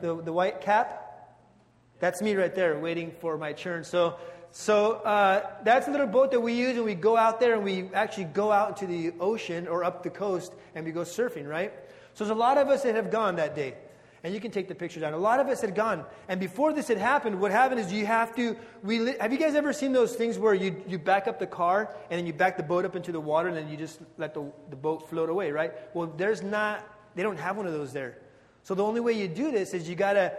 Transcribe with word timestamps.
the, 0.00 0.20
the, 0.22 0.32
white 0.32 0.60
cap? 0.60 1.36
That's 1.98 2.22
me 2.22 2.34
right 2.34 2.54
there 2.54 2.78
waiting 2.78 3.12
for 3.20 3.36
my 3.36 3.52
turn. 3.52 3.84
So, 3.84 4.16
so 4.52 4.94
uh, 4.94 5.46
that's 5.62 5.88
a 5.88 5.90
little 5.90 6.06
boat 6.06 6.30
that 6.32 6.40
we 6.40 6.54
use, 6.54 6.76
and 6.76 6.84
we 6.84 6.94
go 6.94 7.16
out 7.16 7.40
there 7.40 7.54
and 7.54 7.64
we 7.64 7.90
actually 7.94 8.24
go 8.24 8.50
out 8.50 8.80
into 8.80 8.86
the 8.86 9.12
ocean 9.20 9.68
or 9.68 9.84
up 9.84 10.02
the 10.02 10.10
coast 10.10 10.52
and 10.74 10.84
we 10.84 10.92
go 10.92 11.02
surfing, 11.02 11.46
right? 11.46 11.72
So 12.14 12.24
there's 12.24 12.36
a 12.36 12.40
lot 12.40 12.58
of 12.58 12.68
us 12.68 12.82
that 12.82 12.94
have 12.94 13.10
gone 13.10 13.36
that 13.36 13.54
day. 13.54 13.74
And 14.22 14.34
you 14.34 14.40
can 14.40 14.50
take 14.50 14.68
the 14.68 14.74
picture 14.74 15.00
down. 15.00 15.14
A 15.14 15.18
lot 15.18 15.40
of 15.40 15.48
us 15.48 15.62
had 15.62 15.74
gone. 15.74 16.04
And 16.28 16.38
before 16.38 16.74
this 16.74 16.88
had 16.88 16.98
happened, 16.98 17.40
what 17.40 17.50
happened 17.50 17.80
is 17.80 17.90
you 17.90 18.04
have 18.04 18.36
to. 18.36 18.54
We, 18.82 19.14
have 19.18 19.32
you 19.32 19.38
guys 19.38 19.54
ever 19.54 19.72
seen 19.72 19.92
those 19.92 20.14
things 20.14 20.38
where 20.38 20.52
you, 20.52 20.76
you 20.86 20.98
back 20.98 21.26
up 21.26 21.38
the 21.38 21.46
car 21.46 21.94
and 22.10 22.18
then 22.18 22.26
you 22.26 22.34
back 22.34 22.58
the 22.58 22.62
boat 22.62 22.84
up 22.84 22.96
into 22.96 23.12
the 23.12 23.20
water 23.20 23.48
and 23.48 23.56
then 23.56 23.70
you 23.70 23.78
just 23.78 24.00
let 24.18 24.34
the, 24.34 24.52
the 24.68 24.76
boat 24.76 25.08
float 25.08 25.30
away, 25.30 25.52
right? 25.52 25.72
Well, 25.94 26.12
there's 26.18 26.42
not, 26.42 26.86
they 27.14 27.22
don't 27.22 27.38
have 27.38 27.56
one 27.56 27.66
of 27.66 27.72
those 27.72 27.94
there. 27.94 28.18
So 28.62 28.74
the 28.74 28.84
only 28.84 29.00
way 29.00 29.12
you 29.12 29.28
do 29.28 29.50
this 29.50 29.74
is 29.74 29.88
you 29.88 29.94
gotta, 29.94 30.32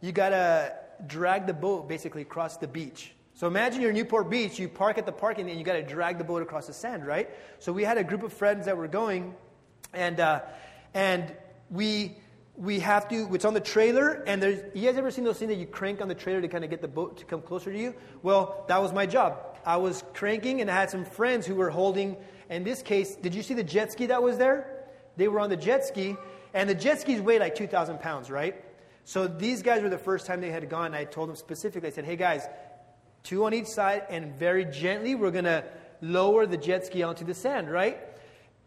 you 0.00 0.12
gotta 0.12 0.74
drag 1.06 1.46
the 1.46 1.54
boat 1.54 1.88
basically 1.88 2.22
across 2.22 2.56
the 2.56 2.68
beach. 2.68 3.12
So 3.34 3.46
imagine 3.46 3.80
you're 3.80 3.90
in 3.90 3.96
Newport 3.96 4.28
Beach, 4.30 4.58
you 4.58 4.68
park 4.68 4.98
at 4.98 5.06
the 5.06 5.12
parking 5.12 5.48
and 5.48 5.58
you 5.58 5.64
gotta 5.64 5.82
drag 5.82 6.18
the 6.18 6.24
boat 6.24 6.42
across 6.42 6.66
the 6.66 6.72
sand, 6.72 7.06
right? 7.06 7.30
So 7.58 7.72
we 7.72 7.82
had 7.82 7.98
a 7.98 8.04
group 8.04 8.22
of 8.22 8.32
friends 8.32 8.66
that 8.66 8.76
were 8.76 8.88
going 8.88 9.34
and, 9.92 10.20
uh, 10.20 10.42
and 10.94 11.34
we, 11.70 12.16
we 12.56 12.80
have 12.80 13.08
to, 13.08 13.34
it's 13.34 13.44
on 13.44 13.54
the 13.54 13.60
trailer, 13.60 14.22
and 14.26 14.42
there's, 14.42 14.60
you 14.74 14.86
guys 14.86 14.98
ever 14.98 15.10
seen 15.10 15.24
those 15.24 15.38
things 15.38 15.48
that 15.50 15.56
you 15.56 15.66
crank 15.66 16.00
on 16.00 16.08
the 16.08 16.14
trailer 16.14 16.40
to 16.40 16.48
kind 16.48 16.64
of 16.64 16.70
get 16.70 16.82
the 16.82 16.88
boat 16.88 17.16
to 17.18 17.24
come 17.24 17.40
closer 17.40 17.72
to 17.72 17.78
you? 17.78 17.94
Well, 18.22 18.64
that 18.68 18.80
was 18.80 18.92
my 18.92 19.06
job. 19.06 19.38
I 19.64 19.78
was 19.78 20.04
cranking, 20.12 20.60
and 20.60 20.70
I 20.70 20.74
had 20.74 20.90
some 20.90 21.04
friends 21.04 21.46
who 21.46 21.54
were 21.54 21.70
holding, 21.70 22.16
in 22.50 22.64
this 22.64 22.82
case, 22.82 23.16
did 23.16 23.34
you 23.34 23.42
see 23.42 23.54
the 23.54 23.64
jet 23.64 23.92
ski 23.92 24.06
that 24.06 24.22
was 24.22 24.36
there? 24.36 24.84
They 25.16 25.28
were 25.28 25.40
on 25.40 25.50
the 25.50 25.56
jet 25.56 25.86
ski, 25.86 26.16
and 26.54 26.68
the 26.68 26.74
jet 26.74 27.00
skis 27.00 27.20
weigh 27.20 27.38
like 27.38 27.54
2,000 27.54 28.00
pounds, 28.00 28.30
right? 28.30 28.62
So 29.04 29.26
these 29.26 29.62
guys 29.62 29.82
were 29.82 29.88
the 29.88 29.98
first 29.98 30.26
time 30.26 30.40
they 30.40 30.50
had 30.50 30.68
gone. 30.68 30.94
I 30.94 31.04
told 31.04 31.28
them 31.28 31.36
specifically, 31.36 31.88
I 31.88 31.92
said, 31.92 32.04
hey 32.04 32.16
guys, 32.16 32.46
two 33.22 33.44
on 33.44 33.54
each 33.54 33.66
side, 33.66 34.04
and 34.08 34.34
very 34.38 34.64
gently, 34.64 35.14
we're 35.14 35.30
going 35.30 35.44
to 35.44 35.64
lower 36.00 36.46
the 36.46 36.56
jet 36.56 36.86
ski 36.86 37.02
onto 37.02 37.24
the 37.24 37.34
sand, 37.34 37.70
right? 37.70 37.98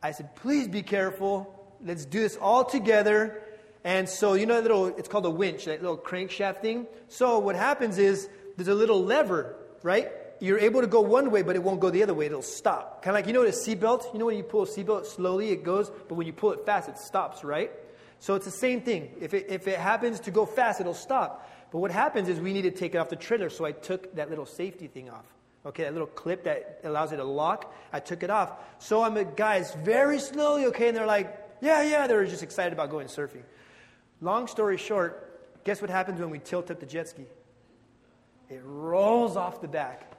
I 0.02 0.12
said, 0.12 0.36
please 0.36 0.68
be 0.68 0.82
careful. 0.82 1.52
Let's 1.84 2.06
do 2.06 2.20
this 2.20 2.38
all 2.38 2.66
together. 2.66 3.42
And 3.84 4.10
so, 4.10 4.34
you 4.34 4.46
know, 4.46 4.60
little, 4.60 4.88
it's 4.88 5.08
called 5.08 5.26
a 5.26 5.30
winch, 5.30 5.66
that 5.66 5.82
little 5.82 5.98
crankshaft 5.98 6.62
thing. 6.62 6.88
So, 7.08 7.40
what 7.40 7.56
happens 7.56 7.98
is 7.98 8.28
there's 8.58 8.68
a 8.68 8.74
little 8.74 9.04
lever, 9.04 9.56
right? 9.84 10.12
You're 10.40 10.60
able 10.60 10.82
to 10.82 10.88
go 10.88 11.02
one 11.02 11.32
way, 11.32 11.42
but 11.42 11.56
it 11.56 11.64
won't 11.64 11.80
go 11.80 11.90
the 11.90 12.04
other 12.04 12.14
way. 12.14 12.26
It'll 12.26 12.42
stop. 12.42 13.02
Kind 13.02 13.16
of 13.16 13.20
like, 13.20 13.28
you 13.28 13.34
know, 13.34 13.44
a 13.44 13.52
seatbelt? 13.52 14.12
You 14.14 14.20
know, 14.20 14.26
when 14.26 14.38
you 14.38 14.44
pull 14.44 14.64
a 14.64 14.68
seatbelt 14.68 15.06
slowly, 15.06 15.52
it 15.52 15.64
goes, 15.64 15.90
but 15.90 16.16
when 16.16 16.28
you 16.28 16.34
pull 16.34 16.52
it 16.52 16.66
fast, 16.66 16.90
it 16.90 16.98
stops, 16.98 17.44
right? 17.44 17.72
So, 18.20 18.36
it's 18.36 18.46
the 18.46 18.52
same 18.52 18.82
thing. 18.82 19.12
If 19.20 19.34
it, 19.34 19.48
if 19.50 19.68
it 19.68 19.78
happens 19.78 20.20
to 20.22 20.32
go 20.32 20.46
fast, 20.46 20.82
it'll 20.82 20.94
stop. 20.94 21.50
But 21.72 21.80
what 21.80 21.92
happens 21.92 22.30
is 22.30 22.40
we 22.40 22.54
need 22.54 22.64
to 22.64 22.72
take 22.72 22.96
it 22.96 22.98
off 22.98 23.10
the 23.10 23.16
trailer. 23.16 23.50
So, 23.50 23.66
I 23.66 23.72
took 23.72 24.16
that 24.16 24.30
little 24.30 24.46
safety 24.46 24.88
thing 24.88 25.10
off. 25.10 25.26
Okay, 25.66 25.84
that 25.84 25.94
little 25.94 26.08
clip 26.08 26.44
that 26.44 26.82
allows 26.84 27.12
it 27.12 27.18
to 27.18 27.24
lock, 27.24 27.74
I 27.92 28.00
took 28.00 28.22
it 28.22 28.30
off. 28.30 28.54
So 28.78 29.02
I'm 29.02 29.18
a 29.18 29.26
guys 29.26 29.74
very 29.84 30.20
slowly, 30.20 30.68
okay, 30.68 30.90
and 30.90 30.98
they're 30.98 31.08
like, 31.08 31.36
yeah, 31.60 31.82
yeah, 31.82 32.06
they 32.06 32.14
were 32.14 32.28
just 32.28 32.44
excited 32.44 32.72
about 32.72 32.92
going 32.92 33.08
surfing. 33.08 33.42
Long 34.22 34.46
story 34.46 34.78
short, 34.78 35.64
guess 35.64 35.82
what 35.82 35.90
happens 35.90 36.20
when 36.20 36.30
we 36.30 36.38
tilt 36.38 36.70
up 36.70 36.80
the 36.80 36.86
jet 36.86 37.10
ski? 37.10 37.26
It 38.48 38.62
rolls 38.64 39.36
off 39.36 39.60
the 39.60 39.68
back. 39.68 40.15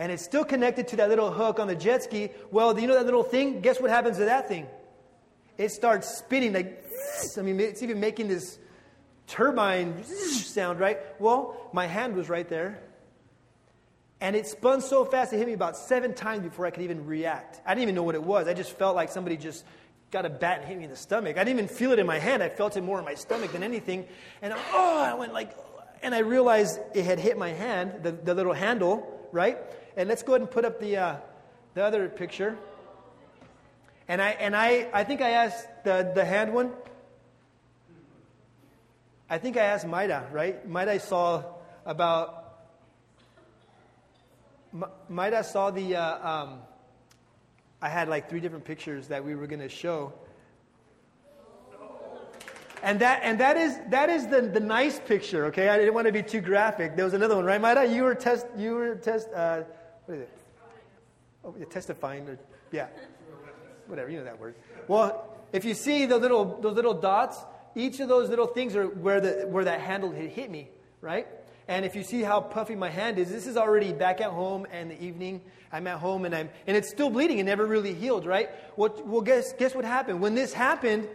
And 0.00 0.10
it's 0.10 0.24
still 0.24 0.46
connected 0.46 0.88
to 0.88 0.96
that 0.96 1.10
little 1.10 1.30
hook 1.30 1.60
on 1.60 1.68
the 1.68 1.76
jet 1.76 2.02
ski. 2.02 2.30
Well, 2.50 2.72
do 2.72 2.80
you 2.80 2.88
know 2.88 2.94
that 2.94 3.04
little 3.04 3.22
thing? 3.22 3.60
Guess 3.60 3.82
what 3.82 3.90
happens 3.90 4.16
to 4.16 4.24
that 4.24 4.48
thing? 4.48 4.66
It 5.58 5.68
starts 5.72 6.08
spinning 6.08 6.54
like, 6.54 6.86
I 7.38 7.42
mean, 7.42 7.60
it's 7.60 7.82
even 7.82 8.00
making 8.00 8.28
this 8.28 8.58
turbine 9.26 10.02
sound, 10.04 10.80
right? 10.80 10.98
Well, 11.20 11.54
my 11.74 11.86
hand 11.86 12.16
was 12.16 12.30
right 12.30 12.48
there. 12.48 12.80
And 14.22 14.34
it 14.34 14.46
spun 14.46 14.80
so 14.80 15.04
fast, 15.04 15.34
it 15.34 15.36
hit 15.36 15.46
me 15.46 15.52
about 15.52 15.76
seven 15.76 16.14
times 16.14 16.44
before 16.44 16.64
I 16.64 16.70
could 16.70 16.82
even 16.82 17.04
react. 17.04 17.60
I 17.66 17.74
didn't 17.74 17.82
even 17.82 17.94
know 17.94 18.02
what 18.02 18.14
it 18.14 18.22
was. 18.22 18.48
I 18.48 18.54
just 18.54 18.72
felt 18.72 18.96
like 18.96 19.10
somebody 19.10 19.36
just 19.36 19.66
got 20.10 20.24
a 20.24 20.30
bat 20.30 20.60
and 20.60 20.68
hit 20.68 20.78
me 20.78 20.84
in 20.84 20.90
the 20.90 20.96
stomach. 20.96 21.36
I 21.36 21.44
didn't 21.44 21.58
even 21.58 21.68
feel 21.68 21.92
it 21.92 21.98
in 21.98 22.06
my 22.06 22.18
hand. 22.18 22.42
I 22.42 22.48
felt 22.48 22.74
it 22.78 22.82
more 22.82 22.98
in 22.98 23.04
my 23.04 23.14
stomach 23.14 23.52
than 23.52 23.62
anything. 23.62 24.06
And 24.40 24.54
oh, 24.54 24.98
I 24.98 25.12
went 25.12 25.34
like, 25.34 25.54
and 26.02 26.14
I 26.14 26.20
realized 26.20 26.80
it 26.94 27.04
had 27.04 27.18
hit 27.18 27.36
my 27.36 27.50
hand, 27.50 28.02
the, 28.02 28.12
the 28.12 28.34
little 28.34 28.54
handle, 28.54 29.28
right? 29.30 29.58
And 30.00 30.08
let's 30.08 30.22
go 30.22 30.32
ahead 30.32 30.40
and 30.40 30.50
put 30.50 30.64
up 30.64 30.80
the, 30.80 30.96
uh, 30.96 31.16
the 31.74 31.84
other 31.84 32.08
picture. 32.08 32.56
And 34.08 34.22
I, 34.22 34.30
and 34.30 34.56
I, 34.56 34.88
I 34.94 35.04
think 35.04 35.20
I 35.20 35.32
asked 35.32 35.68
the, 35.84 36.10
the 36.14 36.24
hand 36.24 36.54
one. 36.54 36.72
I 39.28 39.36
think 39.36 39.58
I 39.58 39.64
asked 39.64 39.86
Maida, 39.86 40.26
right? 40.32 40.66
Maida 40.66 40.98
saw 40.98 41.44
about, 41.84 42.62
Maida 45.10 45.44
saw 45.44 45.70
the, 45.70 45.96
uh, 45.96 46.26
um, 46.26 46.60
I 47.82 47.90
had 47.90 48.08
like 48.08 48.30
three 48.30 48.40
different 48.40 48.64
pictures 48.64 49.08
that 49.08 49.22
we 49.22 49.34
were 49.34 49.46
going 49.46 49.60
to 49.60 49.68
show. 49.68 50.14
And 52.82 53.00
that, 53.00 53.20
and 53.22 53.38
that 53.38 53.58
is, 53.58 53.78
that 53.90 54.08
is 54.08 54.28
the, 54.28 54.40
the 54.40 54.60
nice 54.60 54.98
picture, 54.98 55.44
okay? 55.48 55.68
I 55.68 55.76
didn't 55.76 55.92
want 55.92 56.06
to 56.06 56.12
be 56.12 56.22
too 56.22 56.40
graphic. 56.40 56.96
There 56.96 57.04
was 57.04 57.12
another 57.12 57.36
one, 57.36 57.44
right, 57.44 57.60
Maida? 57.60 57.84
You 57.84 58.04
were 58.04 58.14
test, 58.14 58.46
you 58.56 58.72
were 58.72 58.94
test, 58.94 59.28
uh, 59.34 59.64
what 60.10 60.16
is 60.16 60.22
it? 60.22 60.30
Oh, 61.44 61.54
you're 61.56 61.68
testifying, 61.68 62.28
or, 62.28 62.36
yeah. 62.72 62.88
Whatever, 63.86 64.10
you 64.10 64.18
know 64.18 64.24
that 64.24 64.40
word. 64.40 64.56
Well, 64.88 65.36
if 65.52 65.64
you 65.64 65.74
see 65.74 66.04
the 66.06 66.18
little, 66.18 66.60
those 66.60 66.74
little 66.74 66.94
dots, 66.94 67.38
each 67.76 68.00
of 68.00 68.08
those 68.08 68.28
little 68.28 68.48
things 68.48 68.74
are 68.74 68.88
where, 68.88 69.20
the, 69.20 69.46
where 69.46 69.64
that 69.64 69.80
handle 69.80 70.10
hit, 70.10 70.30
hit 70.30 70.50
me, 70.50 70.68
right? 71.00 71.28
And 71.68 71.84
if 71.84 71.94
you 71.94 72.02
see 72.02 72.22
how 72.22 72.40
puffy 72.40 72.74
my 72.74 72.88
hand 72.88 73.20
is, 73.20 73.30
this 73.30 73.46
is 73.46 73.56
already 73.56 73.92
back 73.92 74.20
at 74.20 74.30
home 74.30 74.66
and 74.72 74.90
the 74.90 75.00
evening. 75.00 75.42
I'm 75.72 75.86
at 75.86 75.98
home 75.98 76.24
and 76.24 76.34
I'm 76.34 76.50
and 76.66 76.76
it's 76.76 76.90
still 76.90 77.08
bleeding 77.08 77.38
and 77.38 77.46
never 77.46 77.64
really 77.64 77.94
healed, 77.94 78.26
right? 78.26 78.50
What 78.74 79.06
well 79.06 79.20
guess 79.20 79.52
guess 79.52 79.72
what 79.72 79.84
happened? 79.84 80.20
When 80.20 80.34
this 80.34 80.52
happened, 80.52 81.06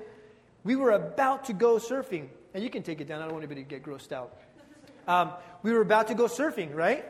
we 0.64 0.78
were 0.78 0.92
about 0.92 1.46
to 1.46 1.54
go 1.54 1.76
surfing. 1.76 2.30
And 2.54 2.64
you 2.64 2.70
can 2.70 2.84
take 2.84 3.02
it 3.02 3.08
down, 3.10 3.22
I 3.22 3.26
don't 3.26 3.34
want 3.34 3.44
anybody 3.44 3.64
to 3.64 3.70
get 3.70 3.84
grossed 3.84 4.14
out. 4.14 4.38
Um, 5.10 5.34
we 5.62 5.74
were 5.74 5.82
about 5.82 6.08
to 6.08 6.16
go 6.16 6.28
surfing, 6.28 6.74
right? 6.74 7.06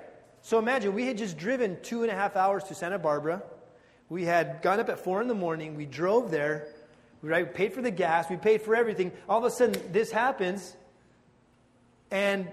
So 0.46 0.60
imagine 0.60 0.94
we 0.94 1.08
had 1.08 1.18
just 1.18 1.40
driven 1.40 1.82
two 1.82 2.04
and 2.04 2.12
a 2.12 2.14
half 2.14 2.36
hours 2.36 2.66
to 2.66 2.76
Santa 2.76 3.00
Barbara. 3.00 3.42
We 4.10 4.26
had 4.26 4.62
gone 4.62 4.80
up 4.80 4.90
at 4.90 5.00
four 5.00 5.20
in 5.20 5.28
the 5.28 5.34
morning. 5.34 5.76
We 5.76 5.88
drove 5.88 6.30
there. 6.30 6.68
We 7.24 7.32
paid 7.46 7.74
for 7.74 7.82
the 7.82 7.90
gas. 7.90 8.30
We 8.30 8.36
paid 8.36 8.62
for 8.62 8.76
everything. 8.76 9.12
All 9.28 9.40
of 9.40 9.44
a 9.44 9.50
sudden, 9.50 9.82
this 9.92 10.12
happens. 10.12 10.78
And 12.12 12.48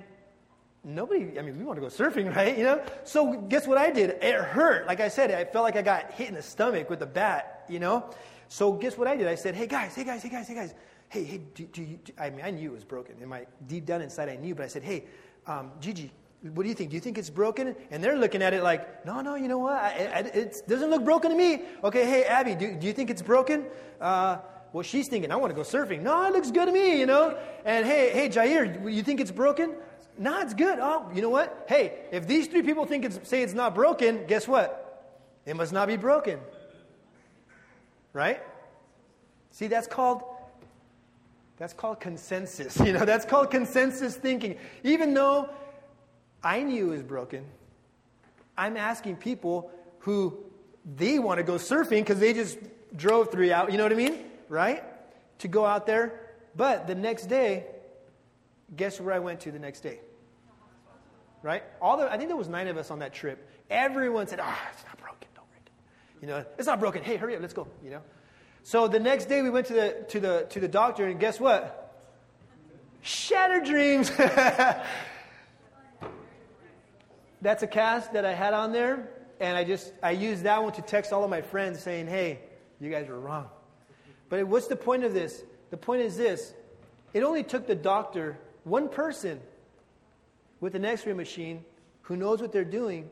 nobody, 0.82 1.38
I 1.38 1.42
mean, 1.42 1.58
we 1.58 1.64
want 1.64 1.76
to 1.76 1.82
go 1.82 1.88
surfing, 1.88 2.34
right? 2.34 2.56
You 2.56 2.64
know? 2.64 2.82
So 3.04 3.34
guess 3.34 3.66
what 3.66 3.76
I 3.76 3.90
did? 3.90 4.08
It 4.22 4.36
hurt. 4.36 4.86
Like 4.86 5.00
I 5.00 5.08
said, 5.08 5.30
I 5.30 5.44
felt 5.44 5.64
like 5.64 5.76
I 5.76 5.82
got 5.82 6.12
hit 6.12 6.30
in 6.30 6.34
the 6.34 6.42
stomach 6.42 6.88
with 6.88 7.02
a 7.02 7.06
bat, 7.06 7.66
you 7.68 7.78
know? 7.78 8.08
So 8.48 8.72
guess 8.72 8.96
what 8.96 9.06
I 9.06 9.16
did? 9.16 9.26
I 9.26 9.34
said, 9.34 9.54
hey 9.54 9.66
guys, 9.66 9.94
hey 9.94 10.04
guys, 10.04 10.22
hey 10.22 10.30
guys, 10.30 10.48
hey 10.48 10.54
guys. 10.54 10.74
Hey, 11.10 11.24
hey, 11.24 11.42
do, 11.54 11.64
do 11.64 11.82
you, 11.82 11.98
do, 12.02 12.14
I 12.18 12.30
mean, 12.30 12.42
I 12.42 12.52
knew 12.52 12.70
it 12.70 12.74
was 12.74 12.84
broken. 12.84 13.16
In 13.20 13.28
my 13.28 13.44
deep 13.66 13.84
down 13.84 14.00
inside, 14.00 14.30
I 14.30 14.36
knew, 14.36 14.54
but 14.54 14.64
I 14.64 14.68
said, 14.68 14.82
hey, 14.82 15.04
um, 15.46 15.72
Gigi, 15.78 16.10
what 16.42 16.64
do 16.64 16.68
you 16.68 16.74
think? 16.74 16.90
Do 16.90 16.96
you 16.96 17.00
think 17.00 17.18
it's 17.18 17.30
broken? 17.30 17.76
And 17.90 18.02
they're 18.02 18.18
looking 18.18 18.42
at 18.42 18.52
it 18.52 18.62
like, 18.62 19.06
no, 19.06 19.20
no, 19.20 19.36
you 19.36 19.46
know 19.46 19.58
what? 19.58 19.94
It 19.96 20.62
doesn't 20.66 20.90
look 20.90 21.04
broken 21.04 21.30
to 21.30 21.36
me. 21.36 21.62
Okay, 21.84 22.04
hey, 22.04 22.24
Abby, 22.24 22.56
do, 22.56 22.74
do 22.74 22.86
you 22.86 22.92
think 22.92 23.10
it's 23.10 23.22
broken? 23.22 23.66
Uh, 24.00 24.38
well, 24.72 24.82
she's 24.82 25.06
thinking, 25.06 25.30
I 25.30 25.36
want 25.36 25.50
to 25.50 25.54
go 25.54 25.62
surfing. 25.62 26.02
No, 26.02 26.24
it 26.24 26.32
looks 26.32 26.50
good 26.50 26.66
to 26.66 26.72
me, 26.72 26.98
you 26.98 27.06
know? 27.06 27.38
And 27.64 27.86
hey, 27.86 28.10
hey, 28.10 28.28
Jair, 28.28 28.92
you 28.92 29.02
think 29.04 29.20
it's 29.20 29.30
broken? 29.30 29.74
No, 30.18 30.40
it's 30.40 30.54
good. 30.54 30.78
Oh, 30.80 31.08
you 31.14 31.22
know 31.22 31.30
what? 31.30 31.64
Hey, 31.68 32.06
if 32.10 32.26
these 32.26 32.48
three 32.48 32.62
people 32.62 32.86
think 32.86 33.04
it's, 33.04 33.20
say 33.28 33.42
it's 33.42 33.54
not 33.54 33.74
broken, 33.74 34.26
guess 34.26 34.48
what? 34.48 34.78
It 35.46 35.54
must 35.54 35.72
not 35.72 35.86
be 35.86 35.96
broken. 35.96 36.40
Right? 38.12 38.42
See, 39.52 39.68
that's 39.68 39.86
called 39.86 40.22
that's 41.58 41.74
called 41.74 42.00
consensus. 42.00 42.80
You 42.84 42.92
know, 42.92 43.04
that's 43.04 43.24
called 43.24 43.50
consensus 43.52 44.16
thinking. 44.16 44.58
Even 44.82 45.14
though 45.14 45.48
I 46.42 46.62
knew 46.62 46.88
was 46.88 47.02
broken, 47.02 47.44
I'm 48.56 48.76
asking 48.76 49.16
people 49.16 49.70
who 50.00 50.36
they 50.84 51.18
want 51.18 51.38
to 51.38 51.44
go 51.44 51.54
surfing 51.54 52.00
because 52.00 52.18
they 52.18 52.32
just 52.32 52.58
drove 52.94 53.30
three 53.30 53.52
hours, 53.52 53.72
you 53.72 53.78
know 53.78 53.84
what 53.84 53.92
I 53.92 53.96
mean? 53.96 54.18
Right? 54.48 54.82
To 55.40 55.48
go 55.48 55.64
out 55.64 55.86
there. 55.86 56.20
But 56.54 56.86
the 56.86 56.94
next 56.94 57.26
day, 57.26 57.66
guess 58.76 59.00
where 59.00 59.14
I 59.14 59.20
went 59.20 59.40
to 59.40 59.52
the 59.52 59.58
next 59.58 59.80
day? 59.80 60.00
Right? 61.42 61.62
All 61.80 61.96
the, 61.96 62.12
I 62.12 62.16
think 62.16 62.28
there 62.28 62.36
was 62.36 62.48
nine 62.48 62.68
of 62.68 62.76
us 62.76 62.90
on 62.90 63.00
that 63.00 63.12
trip. 63.12 63.48
Everyone 63.70 64.26
said, 64.26 64.40
ah, 64.42 64.60
it's 64.72 64.84
not 64.84 64.98
broken. 64.98 65.28
Don't 65.34 65.48
break 65.50 65.62
it. 65.66 65.72
You 66.20 66.28
know, 66.28 66.44
it's 66.58 66.66
not 66.66 66.78
broken. 66.78 67.02
Hey, 67.02 67.16
hurry 67.16 67.34
up. 67.34 67.40
Let's 67.40 67.54
go. 67.54 67.66
You 67.82 67.90
know? 67.90 68.02
So 68.62 68.86
the 68.86 69.00
next 69.00 69.26
day 69.26 69.42
we 69.42 69.50
went 69.50 69.66
to 69.68 69.72
the, 69.72 70.04
to 70.10 70.20
the, 70.20 70.46
to 70.50 70.60
the 70.60 70.68
doctor, 70.68 71.06
and 71.06 71.18
guess 71.18 71.40
what? 71.40 71.96
Shattered 73.00 73.64
dreams. 73.64 74.12
That's 77.42 77.62
a 77.62 77.66
cast 77.66 78.14
that 78.14 78.24
I 78.24 78.32
had 78.32 78.54
on 78.54 78.72
there, 78.72 79.10
and 79.38 79.58
I 79.58 79.64
just 79.64 79.92
I 80.02 80.12
used 80.12 80.44
that 80.44 80.62
one 80.62 80.72
to 80.72 80.82
text 80.82 81.12
all 81.12 81.22
of 81.22 81.28
my 81.28 81.42
friends 81.42 81.80
saying, 81.80 82.06
"Hey, 82.06 82.38
you 82.80 82.90
guys 82.90 83.08
were 83.08 83.20
wrong." 83.20 83.48
But 84.30 84.46
what's 84.46 84.68
the 84.68 84.76
point 84.76 85.04
of 85.04 85.12
this? 85.12 85.42
The 85.70 85.76
point 85.76 86.00
is 86.00 86.16
this: 86.16 86.54
It 87.12 87.22
only 87.22 87.42
took 87.42 87.66
the 87.66 87.74
doctor, 87.74 88.38
one 88.64 88.88
person 88.88 89.40
with 90.60 90.74
an 90.74 90.84
x 90.84 91.04
ray 91.04 91.12
machine 91.12 91.64
who 92.02 92.16
knows 92.16 92.40
what 92.40 92.52
they're 92.52 92.64
doing, 92.64 93.10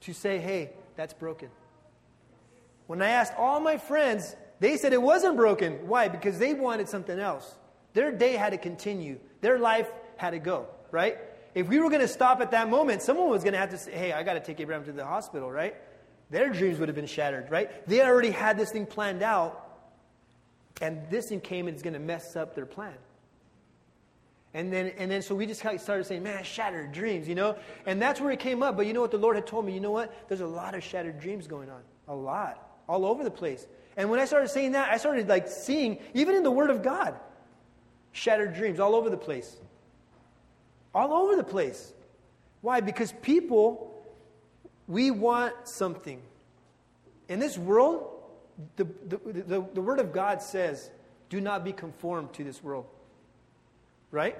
to 0.00 0.12
say, 0.12 0.38
hey, 0.38 0.70
that's 0.96 1.14
broken. 1.14 1.48
When 2.86 3.02
I 3.02 3.10
asked 3.10 3.34
all 3.36 3.60
my 3.60 3.78
friends, 3.78 4.34
they 4.60 4.76
said 4.76 4.92
it 4.92 5.00
wasn't 5.00 5.36
broken. 5.36 5.86
Why? 5.86 6.08
Because 6.08 6.38
they 6.38 6.54
wanted 6.54 6.88
something 6.88 7.18
else. 7.18 7.54
Their 7.92 8.12
day 8.12 8.32
had 8.32 8.50
to 8.50 8.58
continue, 8.58 9.18
their 9.40 9.58
life 9.58 9.90
had 10.16 10.30
to 10.30 10.38
go, 10.38 10.66
right? 10.90 11.18
If 11.54 11.68
we 11.68 11.80
were 11.80 11.88
going 11.88 12.00
to 12.00 12.08
stop 12.08 12.40
at 12.40 12.52
that 12.52 12.68
moment, 12.68 13.02
someone 13.02 13.28
was 13.28 13.42
going 13.42 13.54
to 13.54 13.58
have 13.58 13.70
to 13.70 13.78
say, 13.78 13.92
hey, 13.92 14.12
I 14.12 14.22
got 14.22 14.34
to 14.34 14.40
take 14.40 14.60
Abraham 14.60 14.84
to 14.84 14.92
the 14.92 15.04
hospital, 15.04 15.50
right? 15.50 15.74
Their 16.30 16.50
dreams 16.50 16.78
would 16.78 16.88
have 16.88 16.96
been 16.96 17.06
shattered, 17.06 17.50
right? 17.50 17.86
They 17.88 18.02
already 18.02 18.30
had 18.30 18.56
this 18.56 18.70
thing 18.70 18.86
planned 18.86 19.22
out, 19.22 19.66
and 20.80 21.02
this 21.10 21.28
thing 21.28 21.40
came 21.40 21.66
and 21.66 21.74
it's 21.74 21.82
going 21.82 21.94
to 21.94 22.00
mess 22.00 22.36
up 22.36 22.54
their 22.54 22.66
plan. 22.66 22.94
And 24.52 24.72
then, 24.72 24.92
and 24.98 25.10
then, 25.10 25.22
so 25.22 25.34
we 25.34 25.46
just 25.46 25.60
started 25.60 26.06
saying, 26.06 26.22
man, 26.22 26.42
shattered 26.42 26.92
dreams, 26.92 27.28
you 27.28 27.36
know? 27.36 27.56
And 27.86 28.02
that's 28.02 28.20
where 28.20 28.32
it 28.32 28.40
came 28.40 28.62
up. 28.62 28.76
But 28.76 28.86
you 28.86 28.92
know 28.92 29.00
what? 29.00 29.12
The 29.12 29.18
Lord 29.18 29.36
had 29.36 29.46
told 29.46 29.64
me, 29.64 29.72
you 29.72 29.80
know 29.80 29.92
what? 29.92 30.28
There's 30.28 30.40
a 30.40 30.46
lot 30.46 30.74
of 30.74 30.82
shattered 30.82 31.20
dreams 31.20 31.46
going 31.46 31.70
on. 31.70 31.82
A 32.08 32.14
lot. 32.14 32.80
All 32.88 33.06
over 33.06 33.22
the 33.22 33.30
place. 33.30 33.66
And 33.96 34.10
when 34.10 34.18
I 34.18 34.24
started 34.24 34.48
saying 34.48 34.72
that, 34.72 34.90
I 34.90 34.96
started 34.96 35.28
like 35.28 35.46
seeing, 35.46 35.98
even 36.14 36.34
in 36.34 36.42
the 36.42 36.50
Word 36.50 36.70
of 36.70 36.82
God, 36.82 37.14
shattered 38.12 38.54
dreams 38.54 38.80
all 38.80 38.96
over 38.96 39.08
the 39.08 39.16
place. 39.16 39.56
All 40.94 41.12
over 41.12 41.36
the 41.36 41.44
place. 41.44 41.92
Why? 42.60 42.80
Because 42.80 43.12
people, 43.22 44.02
we 44.86 45.10
want 45.10 45.54
something. 45.68 46.20
In 47.28 47.38
this 47.38 47.56
world, 47.56 48.08
the, 48.76 48.84
the, 49.06 49.18
the, 49.18 49.64
the 49.74 49.80
Word 49.80 49.98
of 49.98 50.12
God 50.12 50.42
says, 50.42 50.90
do 51.28 51.40
not 51.40 51.64
be 51.64 51.72
conformed 51.72 52.32
to 52.34 52.44
this 52.44 52.62
world. 52.62 52.86
Right? 54.10 54.36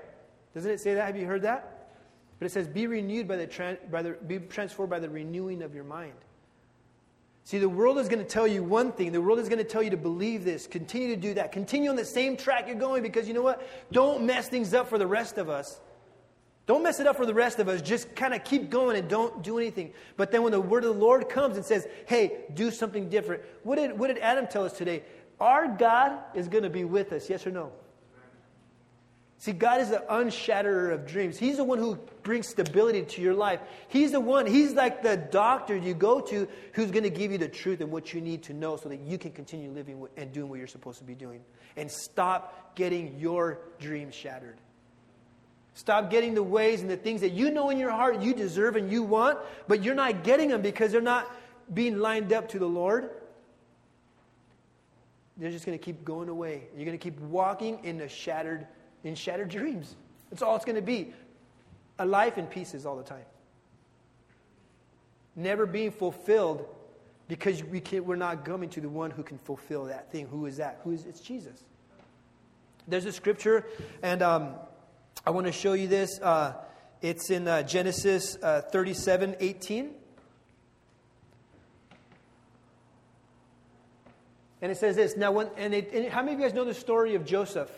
Doesn't 0.54 0.70
it 0.70 0.80
say 0.80 0.94
that? 0.94 1.06
Have 1.06 1.16
you 1.16 1.26
heard 1.26 1.42
that? 1.42 1.92
But 2.38 2.46
it 2.46 2.52
says, 2.52 2.66
be 2.66 2.86
renewed 2.86 3.28
by 3.28 3.36
the, 3.36 3.78
by 3.90 4.02
the 4.02 4.12
be 4.26 4.38
transformed 4.38 4.90
by 4.90 4.98
the 4.98 5.08
renewing 5.08 5.62
of 5.62 5.74
your 5.74 5.84
mind. 5.84 6.14
See, 7.44 7.58
the 7.58 7.68
world 7.68 7.98
is 7.98 8.08
going 8.08 8.22
to 8.22 8.28
tell 8.28 8.46
you 8.46 8.62
one 8.62 8.92
thing. 8.92 9.12
The 9.12 9.20
world 9.20 9.38
is 9.38 9.48
going 9.48 9.58
to 9.58 9.64
tell 9.64 9.82
you 9.82 9.90
to 9.90 9.96
believe 9.96 10.44
this, 10.44 10.66
continue 10.66 11.08
to 11.14 11.20
do 11.20 11.34
that, 11.34 11.52
continue 11.52 11.90
on 11.90 11.96
the 11.96 12.04
same 12.04 12.36
track 12.36 12.66
you're 12.66 12.76
going 12.76 13.02
because 13.02 13.26
you 13.28 13.34
know 13.34 13.42
what? 13.42 13.66
Don't 13.92 14.24
mess 14.24 14.48
things 14.48 14.74
up 14.74 14.88
for 14.88 14.98
the 14.98 15.06
rest 15.06 15.38
of 15.38 15.48
us. 15.48 15.80
Don't 16.70 16.84
mess 16.84 17.00
it 17.00 17.08
up 17.08 17.16
for 17.16 17.26
the 17.26 17.34
rest 17.34 17.58
of 17.58 17.66
us. 17.66 17.82
Just 17.82 18.14
kind 18.14 18.32
of 18.32 18.44
keep 18.44 18.70
going 18.70 18.96
and 18.96 19.08
don't 19.08 19.42
do 19.42 19.58
anything. 19.58 19.92
But 20.16 20.30
then 20.30 20.44
when 20.44 20.52
the 20.52 20.60
word 20.60 20.84
of 20.84 20.94
the 20.94 21.00
Lord 21.00 21.28
comes 21.28 21.56
and 21.56 21.66
says, 21.66 21.84
hey, 22.06 22.42
do 22.54 22.70
something 22.70 23.08
different, 23.08 23.42
what 23.64 23.74
did, 23.74 23.98
what 23.98 24.06
did 24.06 24.18
Adam 24.18 24.46
tell 24.46 24.62
us 24.64 24.72
today? 24.74 25.02
Our 25.40 25.66
God 25.66 26.20
is 26.32 26.46
going 26.46 26.62
to 26.62 26.70
be 26.70 26.84
with 26.84 27.12
us, 27.12 27.28
yes 27.28 27.44
or 27.44 27.50
no? 27.50 27.72
See, 29.38 29.50
God 29.50 29.80
is 29.80 29.90
the 29.90 30.04
unshatterer 30.08 30.94
of 30.94 31.08
dreams. 31.08 31.38
He's 31.38 31.56
the 31.56 31.64
one 31.64 31.78
who 31.78 31.98
brings 32.22 32.46
stability 32.46 33.02
to 33.02 33.20
your 33.20 33.34
life. 33.34 33.58
He's 33.88 34.12
the 34.12 34.20
one, 34.20 34.46
He's 34.46 34.72
like 34.72 35.02
the 35.02 35.16
doctor 35.16 35.76
you 35.76 35.92
go 35.92 36.20
to 36.20 36.46
who's 36.74 36.92
going 36.92 37.02
to 37.02 37.10
give 37.10 37.32
you 37.32 37.38
the 37.38 37.48
truth 37.48 37.80
and 37.80 37.90
what 37.90 38.14
you 38.14 38.20
need 38.20 38.44
to 38.44 38.54
know 38.54 38.76
so 38.76 38.88
that 38.90 39.00
you 39.00 39.18
can 39.18 39.32
continue 39.32 39.72
living 39.72 40.06
and 40.16 40.30
doing 40.30 40.48
what 40.48 40.60
you're 40.60 40.68
supposed 40.68 40.98
to 40.98 41.04
be 41.04 41.16
doing. 41.16 41.40
And 41.76 41.90
stop 41.90 42.76
getting 42.76 43.18
your 43.18 43.58
dreams 43.80 44.14
shattered. 44.14 44.58
Stop 45.80 46.10
getting 46.10 46.34
the 46.34 46.42
ways 46.42 46.82
and 46.82 46.90
the 46.90 46.96
things 46.98 47.22
that 47.22 47.32
you 47.32 47.50
know 47.50 47.70
in 47.70 47.78
your 47.78 47.90
heart 47.90 48.20
you 48.20 48.34
deserve 48.34 48.76
and 48.76 48.92
you 48.92 49.02
want, 49.02 49.38
but 49.66 49.82
you're 49.82 49.94
not 49.94 50.24
getting 50.24 50.50
them 50.50 50.60
because 50.60 50.92
they're 50.92 51.00
not 51.00 51.34
being 51.72 51.96
lined 51.96 52.34
up 52.34 52.50
to 52.50 52.58
the 52.58 52.66
Lord. 52.66 53.08
They're 55.38 55.50
just 55.50 55.64
going 55.64 55.78
to 55.78 55.82
keep 55.82 56.04
going 56.04 56.28
away. 56.28 56.64
You're 56.76 56.84
going 56.84 56.98
to 56.98 57.02
keep 57.02 57.18
walking 57.20 57.82
in 57.82 57.98
a 58.02 58.10
shattered 58.10 58.66
in 59.04 59.14
shattered 59.14 59.48
dreams. 59.48 59.96
That's 60.28 60.42
all 60.42 60.54
it's 60.54 60.66
going 60.66 60.76
to 60.76 60.82
be. 60.82 61.14
A 61.98 62.04
life 62.04 62.36
in 62.36 62.46
pieces 62.46 62.84
all 62.84 62.98
the 62.98 63.02
time. 63.02 63.24
Never 65.34 65.64
being 65.64 65.92
fulfilled 65.92 66.66
because 67.26 67.64
we 67.64 67.80
can, 67.80 68.04
we're 68.04 68.16
not 68.16 68.44
coming 68.44 68.68
to 68.68 68.82
the 68.82 68.88
one 68.90 69.10
who 69.10 69.22
can 69.22 69.38
fulfill 69.38 69.86
that 69.86 70.12
thing. 70.12 70.26
Who 70.26 70.44
is 70.44 70.58
that? 70.58 70.80
Who 70.84 70.92
is 70.92 71.06
it's 71.06 71.20
Jesus. 71.20 71.64
There's 72.86 73.06
a 73.06 73.12
scripture, 73.12 73.64
and 74.02 74.20
um, 74.20 74.54
I 75.26 75.30
want 75.30 75.46
to 75.46 75.52
show 75.52 75.74
you 75.74 75.88
this. 75.88 76.18
Uh, 76.20 76.54
it's 77.02 77.30
in 77.30 77.48
uh, 77.48 77.62
Genesis 77.62 78.36
uh, 78.42 78.62
37 78.62 79.36
18. 79.40 79.90
And 84.62 84.70
it 84.70 84.76
says 84.76 84.96
this. 84.96 85.16
Now, 85.16 85.32
when, 85.32 85.48
and, 85.56 85.72
it, 85.74 85.92
and 85.92 86.08
how 86.08 86.20
many 86.20 86.34
of 86.34 86.40
you 86.40 86.46
guys 86.46 86.54
know 86.54 86.64
the 86.64 86.74
story 86.74 87.14
of 87.14 87.24
Joseph? 87.24 87.70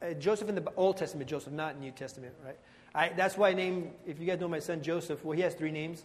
Uh, 0.00 0.12
Joseph 0.14 0.48
in 0.48 0.54
the 0.54 0.72
Old 0.76 0.96
Testament, 0.96 1.28
Joseph, 1.28 1.52
not 1.52 1.80
New 1.80 1.90
Testament, 1.90 2.32
right? 2.44 2.56
I, 2.94 3.10
that's 3.10 3.36
why 3.36 3.50
I 3.50 3.54
named, 3.54 3.90
if 4.06 4.18
you 4.20 4.26
guys 4.26 4.40
know 4.40 4.48
my 4.48 4.60
son 4.60 4.82
Joseph, 4.82 5.24
well, 5.24 5.36
he 5.36 5.42
has 5.42 5.54
three 5.54 5.72
names. 5.72 6.04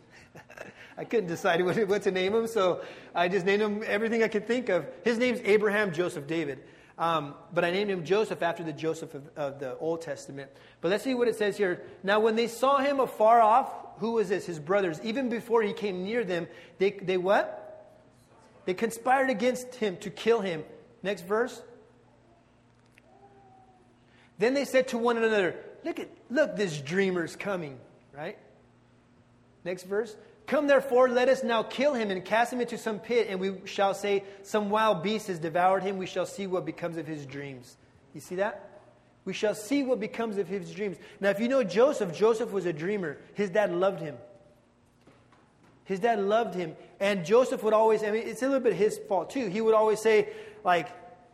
I 0.98 1.06
couldn't 1.06 1.28
decide 1.28 1.64
what, 1.64 1.78
what, 1.88 2.02
to 2.04 2.12
name 2.12 2.34
him, 2.34 2.48
so 2.48 2.82
I 3.16 3.28
just 3.28 3.46
named 3.46 3.62
him 3.62 3.84
everything 3.86 4.24
I 4.24 4.28
could 4.28 4.48
think 4.48 4.70
of. 4.70 4.86
His 5.04 5.18
name's 5.18 5.40
Abraham 5.44 5.94
Joseph 5.94 6.28
David. 6.28 6.60
Um, 6.98 7.34
but 7.54 7.66
I 7.66 7.72
named 7.72 7.90
him 7.90 8.06
Joseph 8.06 8.44
after 8.44 8.64
the 8.64 8.74
Joseph 8.74 9.16
of, 9.16 9.30
of, 9.36 9.60
the 9.60 9.78
Old 9.78 10.02
Testament. 10.02 10.52
But 10.80 10.92
let's 10.92 11.04
see 11.04 11.16
what 11.16 11.28
it 11.28 11.36
says 11.36 11.58
here. 11.58 11.82
Now, 12.04 12.20
when 12.20 12.36
they 12.36 12.48
saw 12.48 12.78
him 12.78 13.00
afar 13.00 13.42
off, 13.42 13.72
who 13.98 14.12
was 14.14 14.30
this? 14.30 14.46
His 14.46 14.60
brothers. 14.60 15.00
Even 15.04 15.30
before 15.30 15.64
he 15.64 15.74
came 15.74 16.04
near 16.04 16.24
them, 16.24 16.48
they, 16.78 16.92
they 16.92 17.18
what? 17.18 17.60
They 18.66 18.74
conspired 18.74 19.30
against 19.30 19.76
him 19.76 19.98
to 19.98 20.10
kill 20.10 20.42
him. 20.42 20.64
Next 21.02 21.24
verse. 21.24 21.62
Then 24.38 24.54
they 24.54 24.66
said 24.66 24.90
to 24.90 24.98
one 24.98 25.18
another, 25.18 25.56
Look 25.84 26.00
at 26.00 26.10
look, 26.30 26.56
this 26.56 26.80
dreamer's 26.80 27.36
coming, 27.36 27.78
right? 28.16 28.38
Next 29.64 29.84
verse. 29.84 30.16
Come 30.46 30.68
therefore, 30.68 31.10
let 31.10 31.30
us 31.30 31.44
now 31.44 31.64
kill 31.64 31.94
him 31.94 32.12
and 32.12 32.24
cast 32.24 32.52
him 32.52 32.60
into 32.60 32.78
some 32.78 33.00
pit, 33.00 33.28
and 33.30 33.40
we 33.40 33.56
shall 33.66 33.94
say, 33.94 34.24
Some 34.44 34.70
wild 34.70 35.02
beast 35.02 35.28
has 35.28 35.40
devoured 35.40 35.84
him. 35.84 35.98
We 35.98 36.06
shall 36.06 36.26
see 36.26 36.48
what 36.48 36.66
becomes 36.66 36.98
of 36.98 37.08
his 37.08 37.26
dreams. 37.26 37.78
You 38.14 38.22
see 38.22 38.36
that? 38.36 38.70
We 39.26 39.34
shall 39.34 39.56
see 39.56 39.84
what 39.84 40.00
becomes 40.00 40.38
of 40.38 40.48
his 40.48 40.72
dreams. 40.72 40.98
Now, 41.22 41.30
if 41.30 41.40
you 41.40 41.48
know 41.48 41.64
Joseph, 41.64 42.14
Joseph 42.14 42.52
was 42.52 42.66
a 42.66 42.74
dreamer. 42.74 43.18
His 43.36 43.50
dad 43.50 43.72
loved 43.72 44.02
him. 44.02 44.18
His 45.86 46.00
dad 46.00 46.20
loved 46.20 46.56
him. 46.56 46.76
And 47.00 47.26
Joseph 47.26 47.64
would 47.64 47.74
always, 47.74 48.04
I 48.04 48.12
mean, 48.12 48.24
it's 48.26 48.42
a 48.42 48.48
little 48.48 48.60
bit 48.60 48.74
his 48.74 49.00
fault 49.08 49.30
too. 49.30 49.48
He 49.48 49.62
would 49.62 49.74
always 49.74 50.02
say, 50.02 50.30
like, 50.64 50.90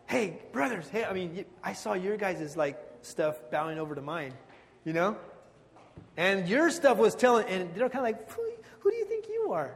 hey, 0.08 0.40
brothers, 0.52 0.88
hey, 0.90 1.04
I 1.04 1.14
mean, 1.14 1.46
I 1.64 1.74
saw 1.74 1.94
your 1.94 2.18
guys' 2.18 2.56
like 2.56 2.80
stuff 3.02 3.40
bowing 3.52 3.80
over 3.80 3.96
to 3.96 4.02
mine, 4.02 4.34
you 4.86 4.94
know? 4.94 5.18
And 6.18 6.48
your 6.48 6.70
stuff 6.70 6.98
was 6.98 7.16
telling, 7.16 7.48
and 7.48 7.74
they're 7.74 7.90
kind 7.90 8.06
of 8.06 8.12
like, 8.12 8.30
are? 9.54 9.76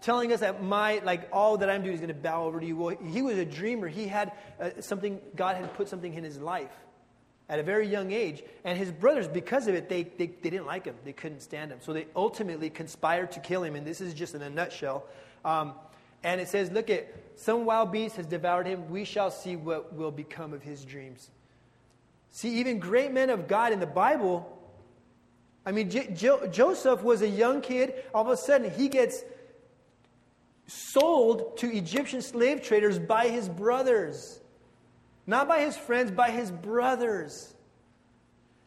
Telling 0.00 0.32
us 0.32 0.40
that 0.40 0.62
my, 0.62 1.00
like, 1.04 1.28
all 1.32 1.58
that 1.58 1.70
I'm 1.70 1.82
doing 1.82 1.94
is 1.94 2.00
going 2.00 2.08
to 2.08 2.14
bow 2.14 2.44
over 2.44 2.60
to 2.60 2.66
you. 2.66 2.76
Well, 2.76 2.96
he 3.10 3.22
was 3.22 3.38
a 3.38 3.44
dreamer. 3.44 3.88
He 3.88 4.06
had 4.06 4.32
uh, 4.60 4.70
something, 4.80 5.20
God 5.34 5.56
had 5.56 5.72
put 5.74 5.88
something 5.88 6.12
in 6.12 6.22
his 6.22 6.38
life 6.38 6.70
at 7.48 7.58
a 7.58 7.62
very 7.62 7.88
young 7.88 8.12
age. 8.12 8.42
And 8.64 8.78
his 8.78 8.90
brothers, 8.90 9.28
because 9.28 9.68
of 9.68 9.74
it, 9.74 9.88
they, 9.88 10.04
they, 10.04 10.26
they 10.26 10.50
didn't 10.50 10.66
like 10.66 10.84
him. 10.84 10.94
They 11.04 11.12
couldn't 11.12 11.40
stand 11.40 11.72
him. 11.72 11.78
So 11.80 11.92
they 11.92 12.06
ultimately 12.14 12.70
conspired 12.70 13.32
to 13.32 13.40
kill 13.40 13.62
him. 13.62 13.74
And 13.74 13.86
this 13.86 14.00
is 14.00 14.14
just 14.14 14.34
in 14.34 14.42
a 14.42 14.50
nutshell. 14.50 15.06
Um, 15.44 15.74
and 16.22 16.40
it 16.40 16.48
says, 16.48 16.70
Look 16.70 16.90
at, 16.90 17.12
some 17.36 17.64
wild 17.64 17.92
beast 17.92 18.16
has 18.16 18.26
devoured 18.26 18.66
him. 18.66 18.90
We 18.90 19.04
shall 19.04 19.30
see 19.30 19.56
what 19.56 19.92
will 19.94 20.10
become 20.10 20.52
of 20.52 20.62
his 20.62 20.84
dreams. 20.84 21.30
See, 22.30 22.58
even 22.60 22.78
great 22.78 23.12
men 23.12 23.30
of 23.30 23.48
God 23.48 23.72
in 23.72 23.80
the 23.80 23.86
Bible, 23.86 24.55
I 25.66 25.72
mean, 25.72 25.90
J- 25.90 26.12
jo- 26.14 26.46
Joseph 26.46 27.02
was 27.02 27.22
a 27.22 27.28
young 27.28 27.60
kid. 27.60 27.94
All 28.14 28.22
of 28.22 28.28
a 28.30 28.36
sudden, 28.36 28.70
he 28.70 28.88
gets 28.88 29.24
sold 30.68 31.58
to 31.58 31.70
Egyptian 31.70 32.22
slave 32.22 32.62
traders 32.62 33.00
by 33.00 33.28
his 33.28 33.48
brothers. 33.48 34.40
Not 35.26 35.48
by 35.48 35.60
his 35.60 35.76
friends, 35.76 36.12
by 36.12 36.30
his 36.30 36.52
brothers. 36.52 37.52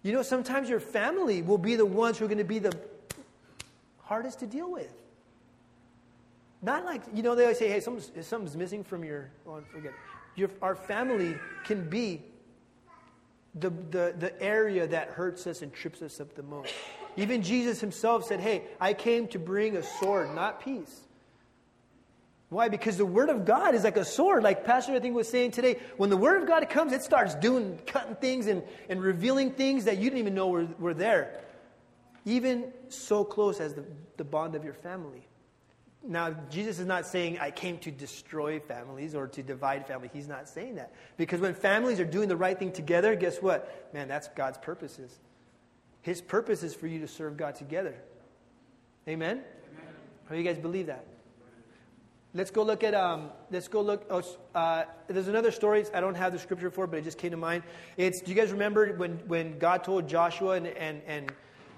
You 0.04 0.12
know, 0.12 0.22
sometimes 0.24 0.70
your 0.70 0.82
family 0.82 1.42
will 1.42 1.58
be 1.58 1.76
the 1.76 1.86
ones 1.86 2.18
who 2.18 2.26
are 2.26 2.28
going 2.28 2.38
to 2.38 2.44
be 2.44 2.60
the 2.60 2.78
hardest 4.00 4.40
to 4.40 4.48
deal 4.48 4.70
with. 4.70 4.94
Not 6.62 6.84
like, 6.84 7.02
you 7.14 7.24
know, 7.24 7.36
they 7.36 7.44
always 7.44 7.60
say, 7.60 7.70
hey, 7.70 7.80
something's, 7.80 8.28
something's 8.28 8.58
missing 8.58 8.84
from 8.84 9.06
your, 9.06 9.32
oh, 9.48 9.62
forget. 9.72 9.94
Your, 10.36 10.50
our 10.62 10.76
family 10.76 11.38
can 11.64 11.90
be 11.90 12.22
the, 13.56 13.70
the, 13.70 14.16
the 14.18 14.42
area 14.42 14.88
that 14.88 15.10
hurts 15.10 15.48
us 15.48 15.62
and 15.62 15.74
trips 15.74 16.02
us 16.02 16.20
up 16.20 16.36
the 16.36 16.44
most. 16.44 16.74
Even 17.18 17.42
Jesus 17.42 17.82
himself 17.82 18.26
said, 18.26 18.40
Hey, 18.40 18.64
I 18.80 18.94
came 18.94 19.28
to 19.30 19.40
bring 19.40 19.76
a 19.76 19.84
sword, 19.84 20.34
not 20.36 20.64
peace. 20.64 21.02
Why? 22.50 22.68
Because 22.68 22.98
the 22.98 23.06
Word 23.06 23.30
of 23.30 23.46
God 23.46 23.76
is 23.76 23.84
like 23.84 23.98
a 23.98 24.06
sword, 24.06 24.42
like 24.42 24.66
Pastor 24.66 24.94
I 24.94 25.00
think 25.00 25.16
was 25.16 25.30
saying 25.30 25.52
today. 25.52 25.80
When 25.98 26.10
the 26.10 26.18
Word 26.18 26.42
of 26.42 26.48
God 26.48 26.68
comes, 26.70 26.94
it 26.94 27.04
starts 27.04 27.36
doing, 27.36 27.80
cutting 27.86 28.16
things 28.16 28.48
and, 28.48 28.64
and 28.90 29.02
revealing 29.02 29.52
things 29.52 29.86
that 29.86 29.98
you 29.98 30.06
didn't 30.06 30.20
even 30.20 30.34
know 30.34 30.48
were, 30.48 30.68
were 30.80 30.96
there. 30.96 31.42
Even 32.26 32.72
so 32.90 33.24
close 33.24 33.60
as 33.60 33.76
the, 33.76 33.86
the 34.18 34.24
bond 34.24 34.56
of 34.56 34.64
your 34.64 34.74
family. 34.74 35.28
Now, 36.02 36.34
Jesus 36.50 36.80
is 36.80 36.86
not 36.86 37.06
saying, 37.06 37.40
I 37.40 37.52
came 37.52 37.78
to 37.80 37.92
destroy 37.92 38.60
families 38.60 39.16
or 39.16 39.28
to 39.28 39.44
divide 39.44 39.86
families. 39.86 40.12
He's 40.14 40.30
not 40.30 40.48
saying 40.48 40.76
that. 40.76 40.94
Because 41.18 41.42
when 41.42 41.54
families 41.54 42.00
are 42.00 42.06
doing 42.06 42.30
the 42.30 42.38
right 42.38 42.58
thing 42.58 42.72
together, 42.72 43.16
guess 43.16 43.42
what? 43.42 43.90
Man, 43.94 44.08
that's 44.08 44.30
God's 44.30 44.58
purposes. 44.58 45.20
His 46.02 46.22
purpose 46.22 46.64
is 46.64 46.74
for 46.74 46.88
you 46.88 47.00
to 47.00 47.08
serve 47.08 47.36
God 47.36 47.56
together. 47.56 47.96
Amen? 49.08 49.38
Amen. 49.38 49.44
How 50.26 50.36
do 50.36 50.42
you 50.42 50.48
guys 50.48 50.58
believe 50.58 50.86
that? 50.88 51.06
Let's 52.34 52.52
go 52.52 52.64
look 52.64 52.84
at, 52.84 52.94
um, 52.94 53.32
let's 53.52 53.68
go 53.68 53.82
look, 53.82 54.06
oh, 54.10 54.24
uh, 54.56 54.86
there's 55.08 55.28
another 55.28 55.52
story, 55.52 55.84
I 55.94 56.00
don't 56.00 56.16
have 56.16 56.32
the 56.32 56.38
scripture 56.38 56.70
for 56.70 56.86
but 56.86 57.00
it 57.00 57.04
just 57.04 57.18
came 57.18 57.32
to 57.32 57.38
mind. 57.38 57.64
It's, 57.98 58.22
do 58.22 58.32
you 58.32 58.38
guys 58.38 58.52
remember 58.52 58.94
when, 58.94 59.14
when 59.28 59.58
God 59.58 59.84
told 59.84 60.08
Joshua 60.08 60.52
and, 60.52 60.68
and, 60.68 61.02
and 61.08 61.32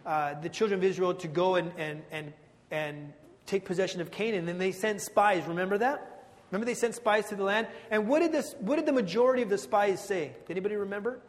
uh, 0.06 0.34
the 0.42 0.50
children 0.50 0.80
of 0.80 0.84
Israel 0.84 1.14
to 1.16 1.28
go 1.28 1.56
and, 1.56 1.72
and, 1.78 2.04
and, 2.12 2.34
and 2.70 3.14
take 3.52 3.66
possession 3.66 4.02
of 4.02 4.10
Canaan? 4.10 4.50
And 4.50 4.60
they 4.60 4.72
sent 4.72 5.02
spies, 5.02 5.46
remember 5.46 5.78
that? 5.78 6.26
Remember 6.50 6.66
they 6.66 6.74
sent 6.74 6.96
spies 6.96 7.30
to 7.30 7.36
the 7.36 7.44
land? 7.44 7.68
And 7.90 8.08
what 8.08 8.20
did, 8.20 8.32
this, 8.32 8.56
what 8.60 8.78
did 8.78 8.86
the 8.86 8.94
majority 8.94 9.42
of 9.42 9.50
the 9.50 9.58
spies 9.58 10.04
say? 10.04 10.32
Did 10.48 10.52
anybody 10.52 10.76
remember? 10.76 11.20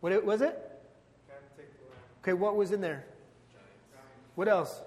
What 0.00 0.12
it, 0.12 0.24
was 0.24 0.40
it? 0.40 0.58
Okay, 2.22 2.32
what 2.32 2.56
was 2.56 2.72
in 2.72 2.80
there? 2.80 3.04
What 4.34 4.48
else? 4.48 4.80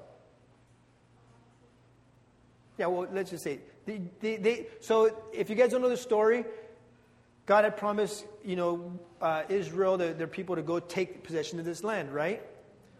Yeah, 2.78 2.88
well, 2.88 3.08
let's 3.12 3.30
just 3.30 3.44
say. 3.44 3.60
They, 3.86 4.02
they, 4.20 4.38
they, 4.38 4.68
so 4.82 5.16
if 5.34 5.50
you 5.50 5.56
guys 5.56 5.72
don't 5.72 5.82
know 5.82 5.90
the 5.90 5.98
story, 5.98 6.46
God 7.46 7.64
had 7.64 7.78
promised, 7.78 8.26
you 8.44 8.56
know, 8.56 9.00
uh, 9.22 9.44
Israel, 9.50 9.98
their, 9.98 10.14
their 10.14 10.28
people, 10.28 10.56
to 10.56 10.62
go 10.62 10.80
take 10.80 11.24
possession 11.24 11.60
of 11.60 11.66
this 11.66 11.84
land, 11.84 12.14
right? 12.14 12.42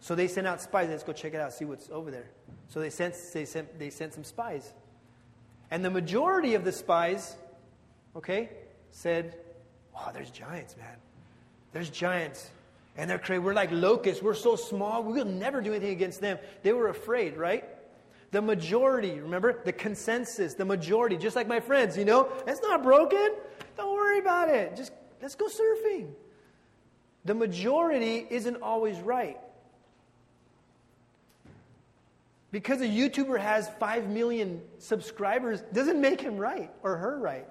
So 0.00 0.14
they 0.14 0.28
sent 0.28 0.46
out 0.46 0.60
spies. 0.60 0.88
Let's 0.88 1.02
go 1.02 1.12
check 1.12 1.34
it 1.34 1.40
out, 1.40 1.52
see 1.52 1.64
what's 1.64 1.90
over 1.90 2.10
there. 2.10 2.30
So 2.68 2.80
they 2.80 2.90
sent, 2.90 3.14
they 3.32 3.44
sent, 3.44 3.78
they 3.78 3.90
sent 3.90 4.14
some 4.14 4.24
spies. 4.24 4.72
And 5.70 5.84
the 5.84 5.90
majority 5.90 6.54
of 6.54 6.64
the 6.64 6.72
spies, 6.72 7.36
okay, 8.14 8.50
said, 8.90 9.36
wow, 9.94 10.10
there's 10.12 10.30
giants, 10.30 10.76
man. 10.76 10.96
There's 11.72 11.90
giants. 11.90 12.50
And 12.96 13.10
they're 13.10 13.18
crazy. 13.18 13.40
We're 13.40 13.54
like 13.54 13.70
locusts. 13.72 14.22
We're 14.22 14.34
so 14.34 14.56
small. 14.56 15.02
We 15.02 15.12
will 15.12 15.26
never 15.26 15.60
do 15.60 15.72
anything 15.72 15.92
against 15.92 16.20
them. 16.20 16.38
They 16.62 16.72
were 16.72 16.88
afraid, 16.88 17.36
right? 17.36 17.64
The 18.30 18.40
majority, 18.42 19.20
remember? 19.20 19.60
The 19.64 19.72
consensus, 19.72 20.54
the 20.54 20.64
majority, 20.64 21.16
just 21.16 21.36
like 21.36 21.46
my 21.46 21.60
friends, 21.60 21.96
you 21.96 22.04
know? 22.04 22.30
It's 22.46 22.62
not 22.62 22.82
broken. 22.82 23.34
Don't 23.76 23.94
worry 23.94 24.18
about 24.18 24.48
it. 24.48 24.76
Just 24.76 24.92
let's 25.20 25.34
go 25.34 25.46
surfing. 25.46 26.08
The 27.24 27.34
majority 27.34 28.26
isn't 28.30 28.62
always 28.62 28.98
right. 29.00 29.38
Because 32.52 32.80
a 32.80 32.86
YouTuber 32.86 33.38
has 33.40 33.68
5 33.80 34.08
million 34.08 34.62
subscribers 34.78 35.62
doesn't 35.72 36.00
make 36.00 36.20
him 36.20 36.36
right 36.36 36.70
or 36.82 36.96
her 36.96 37.18
right. 37.18 37.46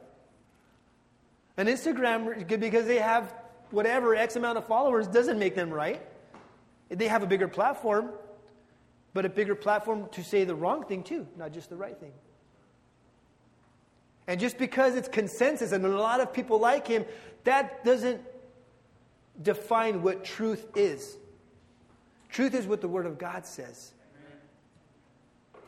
An 1.58 1.68
Instagram, 1.68 2.48
because 2.60 2.86
they 2.86 3.00
have 3.00 3.34
whatever 3.72 4.16
X 4.16 4.36
amount 4.36 4.58
of 4.58 4.66
followers, 4.66 5.08
doesn't 5.08 5.40
make 5.40 5.56
them 5.56 5.70
right. 5.70 6.02
They 6.90 7.08
have 7.08 7.24
a 7.24 7.28
bigger 7.28 7.48
platform, 7.48 8.10
but 9.14 9.26
a 9.26 9.30
bigger 9.30 9.56
platform 9.56 10.08
to 10.12 10.24
say 10.24 10.44
the 10.44 10.56
wrong 10.56 10.86
thing 10.86 11.04
too, 11.04 11.28
not 11.38 11.52
just 11.52 11.70
the 11.70 11.76
right 11.76 11.98
thing. 11.98 12.12
And 14.28 14.40
just 14.40 14.58
because 14.58 14.96
it's 14.96 15.08
consensus 15.08 15.72
and 15.72 15.86
a 15.86 15.90
lot 15.90 16.20
of 16.20 16.34
people 16.34 16.60
like 16.60 16.88
him, 16.88 17.06
that 17.44 17.84
doesn't 17.84 18.22
define 19.42 20.02
what 20.02 20.24
truth 20.24 20.66
is. 20.76 21.18
Truth 22.30 22.54
is 22.54 22.66
what 22.66 22.82
the 22.82 22.88
Word 22.88 23.06
of 23.06 23.18
God 23.18 23.46
says. 23.46 23.92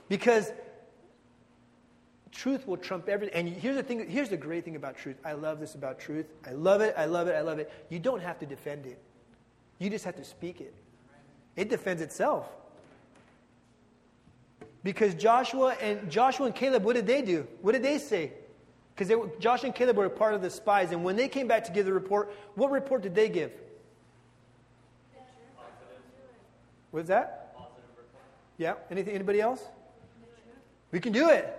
Because 0.10 0.52
truth 2.32 2.68
will 2.68 2.78
trump 2.78 3.10
everything. 3.10 3.36
And 3.36 3.50
here's 3.50 3.76
the 3.76 3.84
thing, 3.84 4.10
here's 4.10 4.30
the 4.30 4.38
great 4.38 4.64
thing 4.64 4.76
about 4.76 4.98
truth. 4.98 5.18
I 5.26 5.34
love 5.34 5.60
this 5.60 5.76
about 5.76 6.00
truth. 6.00 6.28
I 6.46 6.52
love 6.52 6.82
it, 6.82 6.94
I 6.98 7.06
love 7.06 7.28
it, 7.28 7.36
I 7.36 7.42
love 7.42 7.60
it. 7.60 7.72
You 7.90 8.00
don't 8.00 8.22
have 8.22 8.40
to 8.40 8.46
defend 8.46 8.86
it. 8.86 9.02
You 9.80 9.90
just 9.90 10.06
have 10.06 10.16
to 10.16 10.24
speak 10.24 10.62
it. 10.62 10.74
It 11.56 11.70
defends 11.70 12.02
itself. 12.02 12.48
Because 14.84 15.16
Joshua 15.16 15.76
and 15.82 16.10
Joshua 16.10 16.46
and 16.46 16.56
Caleb, 16.56 16.84
what 16.84 16.96
did 16.96 17.08
they 17.08 17.22
do? 17.22 17.48
What 17.62 17.74
did 17.74 17.84
they 17.84 17.98
say? 17.98 18.32
Because 18.96 19.14
Joshua 19.40 19.68
and 19.68 19.76
Caleb 19.76 19.98
were 19.98 20.10
part 20.10 20.34
of 20.34 20.42
the 20.42 20.50
spies, 20.50 20.92
and 20.92 21.04
when 21.04 21.16
they 21.16 21.28
came 21.28 21.48
back 21.48 21.64
to 21.66 21.72
give 21.72 21.86
the 21.86 21.94
report, 21.94 22.34
what 22.56 22.72
report 22.72 23.02
did 23.04 23.14
they 23.14 23.30
give? 23.30 23.52
What's 26.92 27.10
that? 27.10 27.56
Yeah. 28.58 28.76
Anything? 28.90 29.14
Anybody 29.14 29.42
else? 29.42 29.62
We 30.92 31.00
can 31.00 31.12
do 31.12 31.30
it. 31.30 31.54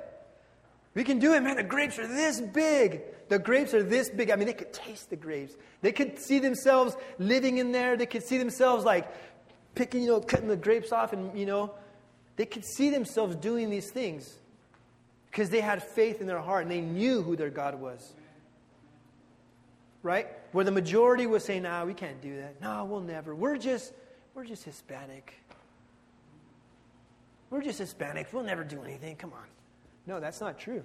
We 0.95 1.05
can 1.05 1.19
do 1.19 1.35
it, 1.35 1.43
man. 1.43 1.57
The 1.57 1.63
grapes 1.63 1.99
are 1.99 2.07
this 2.07 2.41
big. 2.41 3.03
The 3.29 3.39
grapes 3.39 3.75
are 3.75 3.83
this 3.83 4.09
big. 4.09 4.31
I 4.31 4.37
mean, 4.37 4.47
they 4.47 4.55
could 4.55 4.73
taste 4.73 5.11
the 5.11 5.17
grapes. 5.17 5.55
They 5.83 5.93
could 5.93 6.19
see 6.19 6.39
themselves 6.39 6.97
living 7.19 7.59
in 7.59 7.73
there. 7.73 7.97
They 7.97 8.07
could 8.07 8.25
see 8.25 8.39
themselves 8.39 8.85
like 8.85 9.07
picking, 9.75 10.03
you 10.03 10.09
know, 10.09 10.21
cutting 10.21 10.49
the 10.49 10.57
grapes 10.57 10.91
off 10.93 11.13
and, 11.13 11.39
you 11.39 11.47
know, 11.47 11.73
they 12.37 12.47
could 12.47 12.65
see 12.65 12.91
themselves 12.91 13.37
doing 13.37 13.69
these 13.69 13.91
things 13.91 14.39
because 15.31 15.51
they 15.51 15.61
had 15.61 15.83
faith 15.83 16.21
in 16.21 16.27
their 16.27 16.41
heart 16.41 16.63
and 16.63 16.71
they 16.71 16.81
knew 16.81 17.23
who 17.23 17.37
their 17.37 17.51
God 17.51 17.75
was. 17.81 18.15
Right? 20.03 20.29
Where 20.53 20.65
the 20.65 20.71
majority 20.71 21.27
was 21.27 21.45
saying, 21.45 21.63
"No, 21.63 21.71
nah, 21.71 21.85
we 21.85 21.95
can't 21.95 22.21
do 22.23 22.37
that. 22.37 22.61
No, 22.61 22.85
we'll 22.85 23.01
never. 23.01 23.35
We're 23.35 23.59
just 23.59 23.93
we're 24.35 24.45
just 24.45 24.65
Hispanic. 24.65 25.35
We're 27.51 27.63
just 27.63 27.81
Hispanics. 27.81 28.33
We'll 28.33 28.45
never 28.45 28.65
do 28.65 28.83
anything. 28.83 29.17
Come 29.17 29.33
on." 29.33 29.47
No, 30.07 30.21
that's 30.21 30.41
not 30.41 30.59
true. 30.59 30.83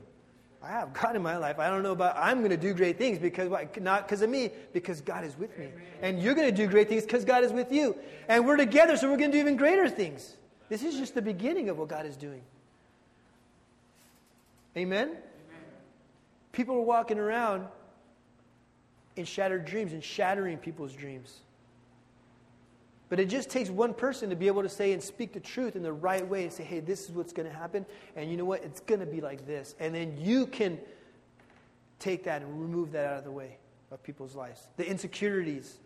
I 0.64 0.70
have 0.70 0.94
God 0.94 1.16
in 1.16 1.22
my 1.22 1.36
life. 1.36 1.60
I 1.60 1.70
don't 1.70 1.84
know 1.84 1.92
about 1.92 2.16
I'm 2.18 2.40
going 2.40 2.52
to 2.52 2.58
do 2.58 2.74
great 2.74 2.98
things 2.98 3.20
because 3.20 3.52
not 3.82 4.08
because 4.08 4.22
of 4.22 4.30
me, 4.30 4.50
because 4.72 5.02
God 5.02 5.26
is 5.26 5.38
with 5.38 5.58
me. 5.60 5.70
And 6.02 6.22
you're 6.22 6.34
going 6.34 6.50
to 6.50 6.56
do 6.56 6.68
great 6.68 6.88
things 6.88 7.04
because 7.04 7.26
God 7.26 7.44
is 7.44 7.52
with 7.52 7.72
you. 7.72 7.98
And 8.30 8.46
we're 8.46 8.56
together, 8.56 8.96
so 8.96 9.12
we're 9.12 9.18
going 9.18 9.32
to 9.32 9.38
do 9.38 9.42
even 9.42 9.58
greater 9.58 9.90
things. 9.90 10.38
This 10.70 10.84
is 10.84 10.96
just 10.96 11.16
the 11.16 11.22
beginning 11.22 11.68
of 11.68 11.78
what 11.78 11.90
God 11.90 12.06
is 12.06 12.16
doing. 12.16 12.42
Amen? 14.78 15.10
Amen? 15.10 15.18
People 16.54 16.76
are 16.76 16.82
walking 16.82 17.20
around 17.20 17.68
in 19.18 19.26
shattered 19.26 19.66
dreams 19.66 19.92
and 19.92 20.04
shattering 20.04 20.58
people's 20.58 20.94
dreams. 20.94 21.40
But 23.14 23.20
it 23.20 23.30
just 23.30 23.52
takes 23.52 23.70
one 23.70 23.94
person 23.94 24.32
to 24.32 24.36
be 24.36 24.48
able 24.48 24.64
to 24.64 24.70
say 24.70 24.92
and 24.92 25.00
speak 25.00 25.34
the 25.34 25.40
truth 25.40 25.76
in 25.76 25.84
the 25.84 25.94
right 25.94 26.28
way 26.28 26.42
and 26.42 26.52
say, 26.52 26.64
hey, 26.64 26.80
this 26.80 27.04
is 27.04 27.12
what's 27.12 27.32
going 27.32 27.48
to 27.48 27.56
happen. 27.56 27.86
And 28.16 28.32
you 28.32 28.38
know 28.38 28.46
what? 28.46 28.64
It's 28.64 28.80
going 28.80 29.02
to 29.02 29.06
be 29.06 29.22
like 29.22 29.46
this. 29.46 29.76
And 29.80 29.94
then 29.94 30.18
you 30.18 30.48
can 30.48 30.80
take 32.00 32.24
that 32.24 32.42
and 32.42 32.60
remove 32.60 32.92
that 32.94 33.06
out 33.06 33.20
of 33.20 33.24
the 33.24 33.30
way 33.30 33.58
of 33.92 34.02
people's 34.02 34.34
lives. 34.34 34.68
The 34.78 34.90
insecurities, 34.90 35.78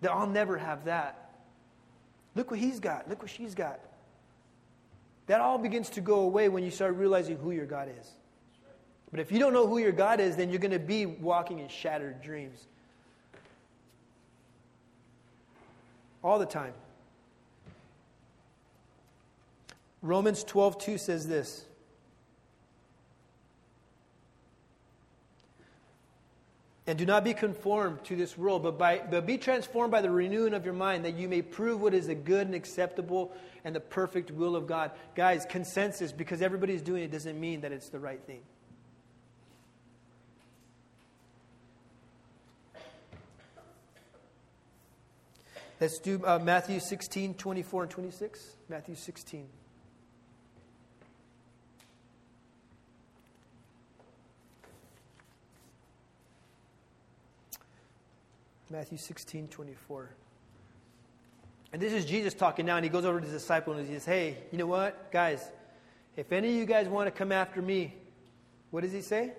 that 0.00 0.12
I'll 0.12 0.26
never 0.26 0.56
have 0.56 0.86
that. 0.86 1.30
Look 2.34 2.50
what 2.50 2.58
he's 2.58 2.80
got. 2.80 3.06
Look 3.06 3.20
what 3.20 3.30
she's 3.30 3.54
got. 3.54 3.80
That 5.26 5.42
all 5.42 5.58
begins 5.58 5.90
to 5.90 6.00
go 6.00 6.20
away 6.20 6.48
when 6.48 6.64
you 6.64 6.70
start 6.70 6.96
realizing 6.96 7.36
who 7.36 7.50
your 7.50 7.66
God 7.66 7.90
is. 8.00 8.10
But 9.10 9.20
if 9.20 9.30
you 9.30 9.38
don't 9.38 9.52
know 9.52 9.66
who 9.66 9.76
your 9.76 9.92
God 9.92 10.20
is, 10.20 10.36
then 10.36 10.48
you're 10.48 10.58
going 10.58 10.70
to 10.70 10.78
be 10.78 11.04
walking 11.04 11.58
in 11.58 11.68
shattered 11.68 12.22
dreams. 12.22 12.66
All 16.24 16.38
the 16.38 16.46
time. 16.46 16.72
Romans 20.00 20.42
12:2 20.42 20.98
says 20.98 21.28
this. 21.28 21.66
And 26.86 26.98
do 26.98 27.06
not 27.06 27.24
be 27.24 27.32
conformed 27.32 28.04
to 28.04 28.16
this 28.16 28.36
world, 28.36 28.62
but, 28.62 28.76
by, 28.76 28.98
but 28.98 29.24
be 29.24 29.38
transformed 29.38 29.90
by 29.90 30.02
the 30.02 30.10
renewing 30.10 30.52
of 30.52 30.66
your 30.66 30.74
mind, 30.74 31.06
that 31.06 31.14
you 31.14 31.30
may 31.30 31.40
prove 31.40 31.80
what 31.80 31.94
is 31.94 32.08
the 32.08 32.14
good 32.14 32.46
and 32.46 32.54
acceptable 32.54 33.32
and 33.64 33.74
the 33.74 33.80
perfect 33.80 34.30
will 34.30 34.54
of 34.54 34.66
God. 34.66 34.90
Guys, 35.14 35.46
consensus, 35.48 36.12
because 36.12 36.42
everybody's 36.42 36.82
doing 36.82 37.02
it, 37.02 37.10
doesn't 37.10 37.40
mean 37.40 37.62
that 37.62 37.72
it's 37.72 37.88
the 37.88 37.98
right 37.98 38.22
thing. 38.26 38.42
Let's 45.80 45.98
do 45.98 46.20
uh, 46.24 46.38
Matthew 46.38 46.78
16, 46.78 47.34
24 47.34 47.82
and 47.82 47.90
26. 47.90 48.56
Matthew 48.68 48.94
16. 48.94 49.46
Matthew 58.70 58.98
16, 58.98 59.48
24. 59.48 60.10
And 61.72 61.82
this 61.82 61.92
is 61.92 62.04
Jesus 62.04 62.34
talking 62.34 62.66
now, 62.66 62.76
and 62.76 62.84
he 62.84 62.90
goes 62.90 63.04
over 63.04 63.18
to 63.18 63.24
his 63.24 63.34
disciple 63.34 63.72
and 63.74 63.86
he 63.86 63.94
says, 63.94 64.04
Hey, 64.04 64.38
you 64.52 64.58
know 64.58 64.66
what, 64.66 65.10
guys? 65.10 65.48
If 66.16 66.30
any 66.30 66.50
of 66.50 66.54
you 66.54 66.66
guys 66.66 66.86
want 66.86 67.08
to 67.08 67.10
come 67.10 67.32
after 67.32 67.60
me, 67.60 67.94
what 68.70 68.82
does 68.82 68.92
he 68.92 69.02
say? 69.02 69.32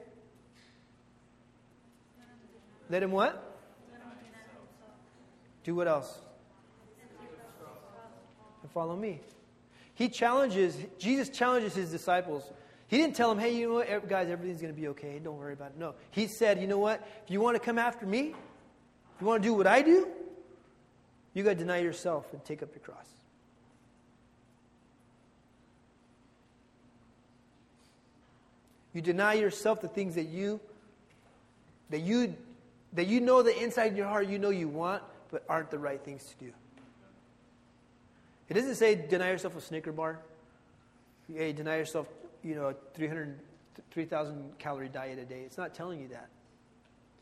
Let 2.89 3.01
him 3.01 3.11
what? 3.11 3.41
Do 5.63 5.75
what 5.75 5.87
else? 5.87 6.19
And 8.65 8.71
follow 8.71 8.95
me. 8.95 9.19
He 9.93 10.09
challenges, 10.09 10.75
Jesus 10.97 11.29
challenges 11.29 11.75
his 11.75 11.91
disciples. 11.91 12.51
He 12.87 12.97
didn't 12.97 13.15
tell 13.15 13.29
them, 13.29 13.37
hey, 13.37 13.55
you 13.55 13.67
know 13.67 13.75
what, 13.75 14.09
guys, 14.09 14.27
everything's 14.27 14.59
going 14.59 14.73
to 14.73 14.81
be 14.81 14.87
okay. 14.87 15.21
Don't 15.23 15.37
worry 15.37 15.53
about 15.53 15.67
it. 15.67 15.77
No. 15.77 15.93
He 16.09 16.25
said, 16.25 16.59
you 16.59 16.65
know 16.65 16.79
what? 16.79 17.07
If 17.23 17.29
you 17.29 17.39
want 17.39 17.55
to 17.57 17.59
come 17.59 17.77
after 17.77 18.07
me, 18.07 18.29
if 18.29 19.21
you 19.21 19.27
want 19.27 19.43
to 19.43 19.47
do 19.47 19.53
what 19.53 19.67
I 19.67 19.83
do, 19.83 20.07
you 21.35 21.43
got 21.43 21.51
to 21.51 21.55
deny 21.57 21.77
yourself 21.77 22.25
and 22.33 22.43
take 22.43 22.63
up 22.63 22.69
your 22.73 22.81
cross. 22.81 23.05
You 28.93 29.01
deny 29.03 29.35
yourself 29.35 29.79
the 29.79 29.89
things 29.89 30.15
that 30.15 30.29
you 30.29 30.59
that 31.91 31.99
you 31.99 32.35
that 32.93 33.05
you 33.05 33.21
know 33.21 33.43
that 33.43 33.61
inside 33.61 33.91
of 33.91 33.97
your 33.97 34.07
heart 34.07 34.27
you 34.27 34.39
know 34.39 34.49
you 34.49 34.67
want, 34.67 35.03
but 35.29 35.43
aren't 35.47 35.69
the 35.69 35.77
right 35.77 36.03
things 36.03 36.25
to 36.39 36.45
do. 36.45 36.51
It 38.49 38.53
doesn't 38.53 38.75
say 38.75 38.95
deny 38.95 39.31
yourself 39.31 39.55
a 39.55 39.61
Snicker 39.61 39.91
bar. 39.91 40.19
Hey, 41.33 41.53
deny 41.53 41.77
yourself, 41.77 42.07
you 42.43 42.55
know, 42.55 42.75
300, 42.93 43.39
3,000 43.91 44.59
calorie 44.59 44.89
diet 44.89 45.17
a 45.17 45.25
day. 45.25 45.41
It's 45.45 45.57
not 45.57 45.73
telling 45.73 45.99
you 46.01 46.09
that. 46.09 46.29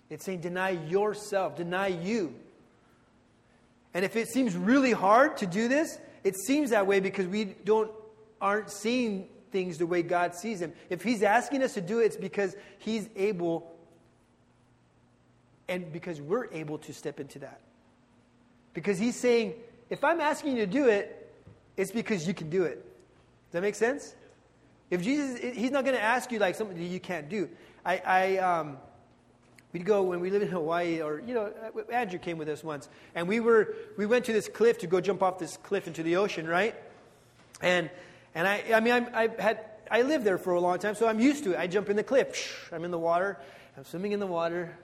It's 0.10 0.26
saying 0.26 0.42
deny 0.42 0.72
yourself, 0.72 1.56
deny 1.56 1.88
you. 1.88 2.36
And 3.94 4.04
if 4.04 4.16
it 4.16 4.28
seems 4.28 4.56
really 4.56 4.92
hard 4.92 5.38
to 5.38 5.48
do 5.48 5.68
this, 5.68 6.00
it 6.24 6.36
seems 6.36 6.72
that 6.72 6.88
way 6.88 7.00
because 7.00 7.28
we 7.28 7.46
don't 7.46 7.92
aren't 8.42 8.70
seeing 8.70 9.30
things 9.52 9.78
the 9.78 9.86
way 9.86 10.02
God 10.02 10.36
sees 10.36 10.60
them. 10.60 10.74
If 10.90 11.02
He's 11.02 11.24
asking 11.24 11.64
us 11.64 11.76
to 11.76 11.82
do 11.82 12.00
it, 12.00 12.06
it's 12.06 12.18
because 12.18 12.56
He's 12.80 13.08
able 13.16 13.72
and 15.70 15.92
because 15.94 16.20
we're 16.20 16.52
able 16.52 16.78
to 16.80 16.94
step 16.94 17.20
into 17.20 17.40
that. 17.40 17.62
Because 18.74 19.00
He's 19.00 19.18
saying, 19.18 19.54
if 19.94 20.04
I'm 20.04 20.20
asking 20.20 20.58
you 20.58 20.66
to 20.66 20.72
do 20.72 20.88
it, 20.88 21.32
it's 21.78 21.92
because 21.92 22.28
you 22.28 22.34
can 22.34 22.50
do 22.50 22.64
it. 22.64 22.84
Does 22.84 23.52
that 23.52 23.62
make 23.62 23.76
sense? 23.76 24.16
If 24.90 25.04
Jesus, 25.04 25.40
He's 25.40 25.70
not 25.70 25.86
going 25.86 25.96
to 25.96 26.02
ask 26.02 26.32
you 26.32 26.40
like 26.40 26.56
something 26.56 26.76
that 26.76 26.84
you 26.84 27.00
can't 27.00 27.30
do. 27.30 27.48
I, 27.86 28.02
I 28.04 28.38
um, 28.38 28.78
we'd 29.72 29.86
go 29.86 30.02
when 30.02 30.20
we 30.20 30.32
lived 30.32 30.46
in 30.46 30.50
Hawaii, 30.50 31.00
or 31.00 31.22
you 31.28 31.36
know, 31.36 31.54
Andrew 31.92 32.18
came 32.18 32.40
with 32.40 32.50
us 32.50 32.64
once, 32.64 32.90
and 33.14 33.28
we 33.28 33.40
were 33.40 33.76
we 33.96 34.08
went 34.08 34.26
to 34.26 34.34
this 34.34 34.48
cliff 34.48 34.80
to 34.80 34.88
go 34.88 35.00
jump 35.00 35.22
off 35.22 35.38
this 35.38 35.58
cliff 35.58 35.86
into 35.86 36.02
the 36.02 36.16
ocean, 36.16 36.48
right? 36.48 36.74
And 37.62 37.92
and 38.34 38.48
I, 38.48 38.64
I 38.74 38.80
mean, 38.80 38.94
i 38.94 39.26
I 39.26 39.30
had 39.40 39.60
I 39.92 40.02
lived 40.02 40.26
there 40.26 40.40
for 40.40 40.54
a 40.54 40.60
long 40.60 40.80
time, 40.80 40.96
so 40.96 41.08
I'm 41.08 41.20
used 41.20 41.44
to 41.44 41.52
it. 41.52 41.60
I 41.60 41.68
jump 41.68 41.92
in 41.92 41.98
the 41.98 42.04
cliff, 42.04 42.68
I'm 42.74 42.84
in 42.84 42.90
the 42.90 42.98
water, 42.98 43.38
I'm 43.78 43.84
swimming 43.84 44.12
in 44.12 44.20
the 44.20 44.26
water. 44.26 44.76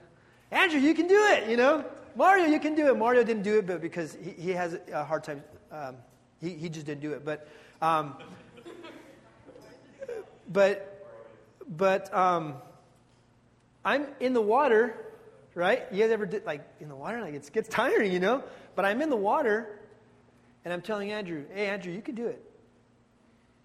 Andrew, 0.52 0.78
you 0.78 0.94
can 0.94 1.08
do 1.08 1.20
it, 1.32 1.48
you 1.50 1.56
know. 1.56 1.84
Mario, 2.16 2.46
you 2.46 2.60
can 2.60 2.74
do 2.74 2.88
it. 2.88 2.96
Mario 2.96 3.22
didn't 3.24 3.42
do 3.42 3.58
it, 3.58 3.66
but 3.66 3.80
because 3.80 4.16
he, 4.22 4.30
he 4.30 4.50
has 4.50 4.78
a 4.92 5.04
hard 5.04 5.24
time, 5.24 5.42
um, 5.70 5.96
he, 6.40 6.50
he 6.50 6.68
just 6.68 6.86
didn't 6.86 7.00
do 7.00 7.12
it. 7.12 7.24
But, 7.24 7.48
um, 7.80 8.16
but, 10.52 11.06
but 11.68 12.12
um, 12.14 12.54
I'm 13.84 14.06
in 14.20 14.32
the 14.32 14.40
water, 14.40 14.96
right? 15.54 15.84
You 15.90 16.02
guys 16.02 16.10
ever 16.10 16.26
did 16.26 16.44
like 16.44 16.66
in 16.80 16.88
the 16.88 16.96
water? 16.96 17.20
Like 17.20 17.34
it 17.34 17.50
gets 17.52 17.68
tiring, 17.68 18.12
you 18.12 18.20
know. 18.20 18.42
But 18.74 18.84
I'm 18.84 19.02
in 19.02 19.10
the 19.10 19.16
water, 19.16 19.80
and 20.64 20.72
I'm 20.72 20.82
telling 20.82 21.12
Andrew, 21.12 21.44
"Hey, 21.52 21.66
Andrew, 21.66 21.92
you 21.92 22.02
can 22.02 22.14
do 22.14 22.26
it." 22.26 22.44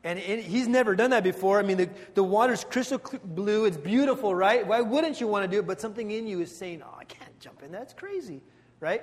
And 0.05 0.19
it, 0.19 0.43
he's 0.43 0.67
never 0.67 0.95
done 0.95 1.09
that 1.09 1.23
before. 1.23 1.57
I 1.57 1.63
mean, 1.63 1.77
the, 1.77 1.89
the 2.13 2.23
water's 2.23 2.63
crystal 2.63 3.01
blue. 3.23 3.65
It's 3.65 3.75
beautiful, 3.75 4.35
right? 4.35 4.65
Why 4.65 4.81
wouldn't 4.81 5.19
you 5.19 5.27
want 5.27 5.43
to 5.45 5.47
do 5.47 5.59
it? 5.59 5.65
But 5.65 5.81
something 5.81 6.11
in 6.11 6.27
you 6.27 6.41
is 6.41 6.55
saying, 6.55 6.83
oh, 6.85 6.95
I 6.99 7.05
can't 7.35 7.39
jump 7.39 7.63
in. 7.63 7.71
That's 7.71 7.93
crazy, 7.93 8.41
right? 8.79 9.01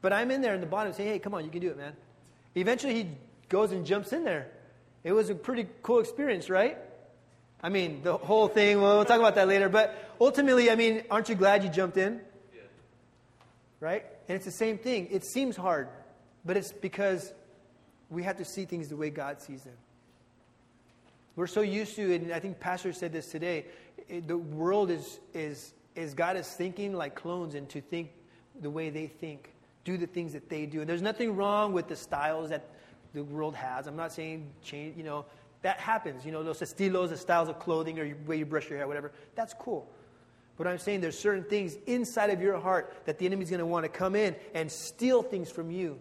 But 0.00 0.12
I'm 0.12 0.30
in 0.30 0.40
there 0.40 0.54
in 0.54 0.60
the 0.60 0.66
bottom 0.66 0.92
saying, 0.92 1.08
hey, 1.08 1.18
come 1.18 1.34
on, 1.34 1.44
you 1.44 1.50
can 1.50 1.60
do 1.60 1.70
it, 1.70 1.76
man. 1.76 1.92
Eventually, 2.54 2.94
he 2.94 3.08
goes 3.48 3.72
and 3.72 3.86
jumps 3.86 4.12
in 4.12 4.24
there. 4.24 4.48
It 5.04 5.12
was 5.12 5.30
a 5.30 5.34
pretty 5.34 5.66
cool 5.82 6.00
experience, 6.00 6.50
right? 6.50 6.78
I 7.62 7.68
mean, 7.68 8.02
the 8.02 8.16
whole 8.16 8.48
thing, 8.48 8.80
well, 8.80 8.96
we'll 8.96 9.04
talk 9.04 9.18
about 9.18 9.36
that 9.36 9.48
later. 9.48 9.68
But 9.68 9.96
ultimately, 10.20 10.70
I 10.70 10.74
mean, 10.74 11.02
aren't 11.10 11.28
you 11.28 11.34
glad 11.34 11.62
you 11.62 11.70
jumped 11.70 11.96
in? 11.96 12.20
Yeah. 12.54 12.60
Right? 13.80 14.04
And 14.28 14.36
it's 14.36 14.44
the 14.44 14.50
same 14.50 14.78
thing. 14.78 15.08
It 15.10 15.24
seems 15.24 15.56
hard, 15.56 15.88
but 16.44 16.56
it's 16.56 16.72
because 16.72 17.32
we 18.10 18.24
have 18.24 18.36
to 18.38 18.44
see 18.44 18.64
things 18.64 18.88
the 18.88 18.96
way 18.96 19.10
God 19.10 19.40
sees 19.40 19.62
them. 19.62 19.74
We're 21.34 21.46
so 21.46 21.62
used 21.62 21.96
to, 21.96 22.14
and 22.14 22.32
I 22.32 22.40
think 22.40 22.60
Pastor 22.60 22.92
said 22.92 23.12
this 23.12 23.26
today, 23.26 23.64
it, 24.08 24.28
the 24.28 24.36
world 24.36 24.90
is, 24.90 25.18
is, 25.32 25.72
is 25.94 26.14
God 26.14 26.36
is 26.36 26.48
thinking 26.48 26.94
like 26.94 27.14
clones 27.14 27.54
and 27.54 27.68
to 27.70 27.80
think 27.80 28.10
the 28.60 28.70
way 28.70 28.90
they 28.90 29.06
think, 29.06 29.52
do 29.84 29.96
the 29.96 30.06
things 30.06 30.32
that 30.32 30.48
they 30.48 30.66
do. 30.66 30.80
And 30.80 30.88
there's 30.88 31.02
nothing 31.02 31.36
wrong 31.36 31.72
with 31.72 31.88
the 31.88 31.96
styles 31.96 32.50
that 32.50 32.68
the 33.14 33.24
world 33.24 33.54
has. 33.54 33.86
I'm 33.86 33.96
not 33.96 34.12
saying 34.12 34.50
change, 34.62 34.96
you 34.96 35.04
know, 35.04 35.24
that 35.62 35.78
happens. 35.78 36.24
You 36.24 36.32
know, 36.32 36.42
those 36.42 36.60
estilos, 36.60 37.10
the 37.10 37.16
styles 37.16 37.48
of 37.48 37.58
clothing 37.58 37.98
or 37.98 38.04
the 38.06 38.14
way 38.26 38.36
you 38.36 38.46
brush 38.46 38.68
your 38.68 38.78
hair, 38.78 38.86
whatever. 38.86 39.12
That's 39.34 39.54
cool. 39.54 39.88
But 40.56 40.66
I'm 40.66 40.78
saying 40.78 41.00
there's 41.00 41.18
certain 41.18 41.44
things 41.44 41.76
inside 41.86 42.30
of 42.30 42.40
your 42.40 42.58
heart 42.58 42.94
that 43.06 43.18
the 43.18 43.26
enemy's 43.26 43.50
going 43.50 43.60
to 43.60 43.66
want 43.66 43.84
to 43.84 43.88
come 43.88 44.14
in 44.14 44.36
and 44.54 44.70
steal 44.70 45.22
things 45.22 45.50
from 45.50 45.70
you 45.70 45.98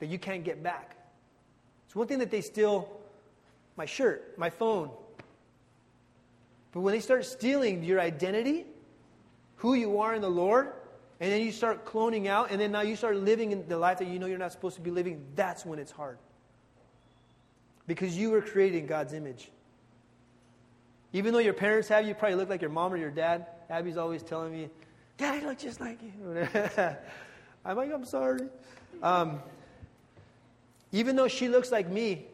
that 0.00 0.06
you 0.06 0.18
can't 0.18 0.44
get 0.44 0.62
back. 0.62 0.96
It's 1.86 1.94
one 1.94 2.06
thing 2.06 2.18
that 2.18 2.30
they 2.30 2.40
steal 2.40 3.00
my 3.76 3.86
shirt, 3.86 4.36
my 4.38 4.50
phone. 4.50 4.90
But 6.72 6.80
when 6.80 6.94
they 6.94 7.00
start 7.00 7.24
stealing 7.24 7.82
your 7.82 8.00
identity, 8.00 8.66
who 9.56 9.74
you 9.74 10.00
are 10.00 10.14
in 10.14 10.22
the 10.22 10.30
Lord, 10.30 10.72
and 11.20 11.30
then 11.30 11.42
you 11.42 11.52
start 11.52 11.84
cloning 11.84 12.26
out, 12.26 12.50
and 12.50 12.60
then 12.60 12.72
now 12.72 12.80
you 12.80 12.96
start 12.96 13.16
living 13.16 13.52
in 13.52 13.68
the 13.68 13.76
life 13.76 13.98
that 13.98 14.08
you 14.08 14.18
know 14.18 14.26
you're 14.26 14.38
not 14.38 14.52
supposed 14.52 14.76
to 14.76 14.82
be 14.82 14.90
living, 14.90 15.24
that's 15.34 15.66
when 15.66 15.78
it's 15.78 15.92
hard. 15.92 16.18
Because 17.86 18.16
you 18.16 18.30
were 18.30 18.40
created 18.40 18.78
in 18.78 18.86
God's 18.86 19.12
image. 19.12 19.50
Even 21.12 21.32
though 21.32 21.40
your 21.40 21.54
parents 21.54 21.88
have 21.88 22.06
you, 22.06 22.14
probably 22.14 22.36
look 22.36 22.48
like 22.48 22.62
your 22.62 22.70
mom 22.70 22.92
or 22.92 22.96
your 22.96 23.10
dad. 23.10 23.46
Abby's 23.68 23.96
always 23.96 24.22
telling 24.22 24.52
me, 24.52 24.70
Dad, 25.20 25.42
I 25.42 25.46
look 25.46 25.58
just 25.58 25.80
like 25.80 25.98
you. 26.02 26.48
I'm 27.64 27.76
like, 27.76 27.92
I'm 27.92 28.06
sorry. 28.06 28.48
Um, 29.02 29.40
even 30.92 31.14
though 31.14 31.28
she 31.28 31.48
looks 31.48 31.70
like 31.70 31.90
me, 31.90 32.24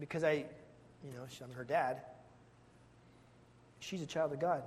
because 0.00 0.24
I, 0.24 0.46
you 1.04 1.12
know, 1.14 1.26
I'm 1.44 1.52
her 1.52 1.64
dad, 1.64 2.00
she's 3.80 4.02
a 4.02 4.06
child 4.06 4.32
of 4.32 4.40
God. 4.40 4.62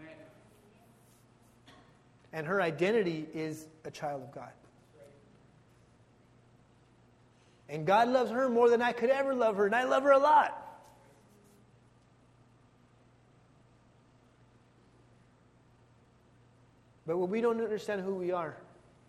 Amen. 0.00 0.14
And 2.32 2.46
her 2.46 2.60
identity 2.62 3.26
is 3.34 3.66
a 3.84 3.90
child 3.90 4.22
of 4.22 4.32
God. 4.32 4.50
And 7.68 7.86
God 7.86 8.08
loves 8.08 8.30
her 8.30 8.50
more 8.50 8.68
than 8.68 8.82
I 8.82 8.92
could 8.92 9.08
ever 9.08 9.34
love 9.34 9.56
her, 9.56 9.64
and 9.64 9.74
I 9.74 9.84
love 9.84 10.02
her 10.02 10.10
a 10.10 10.18
lot. 10.18 10.58
But 17.06 17.16
when 17.18 17.30
we 17.30 17.40
don't 17.40 17.60
understand 17.60 18.02
who 18.02 18.14
we 18.14 18.30
are, 18.30 18.56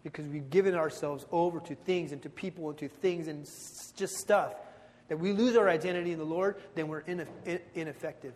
because 0.03 0.25
we've 0.27 0.49
given 0.49 0.75
ourselves 0.75 1.25
over 1.32 1.60
to 1.60 1.75
things 1.75 2.12
and 2.12 2.21
to 2.23 2.29
people 2.29 2.69
and 2.69 2.77
to 2.79 2.88
things 2.88 3.27
and 3.27 3.45
just 3.95 4.15
stuff, 4.15 4.56
that 5.10 5.19
we 5.19 5.34
lose 5.34 5.56
our 5.58 5.67
identity 5.69 6.12
in 6.12 6.17
the 6.17 6.25
Lord, 6.25 6.56
then 6.75 6.88
we're 6.88 7.03
ineffective. 7.75 8.34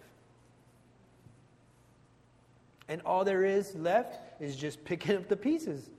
And 2.89 3.01
all 3.01 3.25
there 3.25 3.43
is 3.43 3.75
left 3.75 4.19
is 4.41 4.55
just 4.55 4.83
picking 4.85 5.15
up 5.15 5.27
the 5.27 5.35
pieces. 5.35 5.89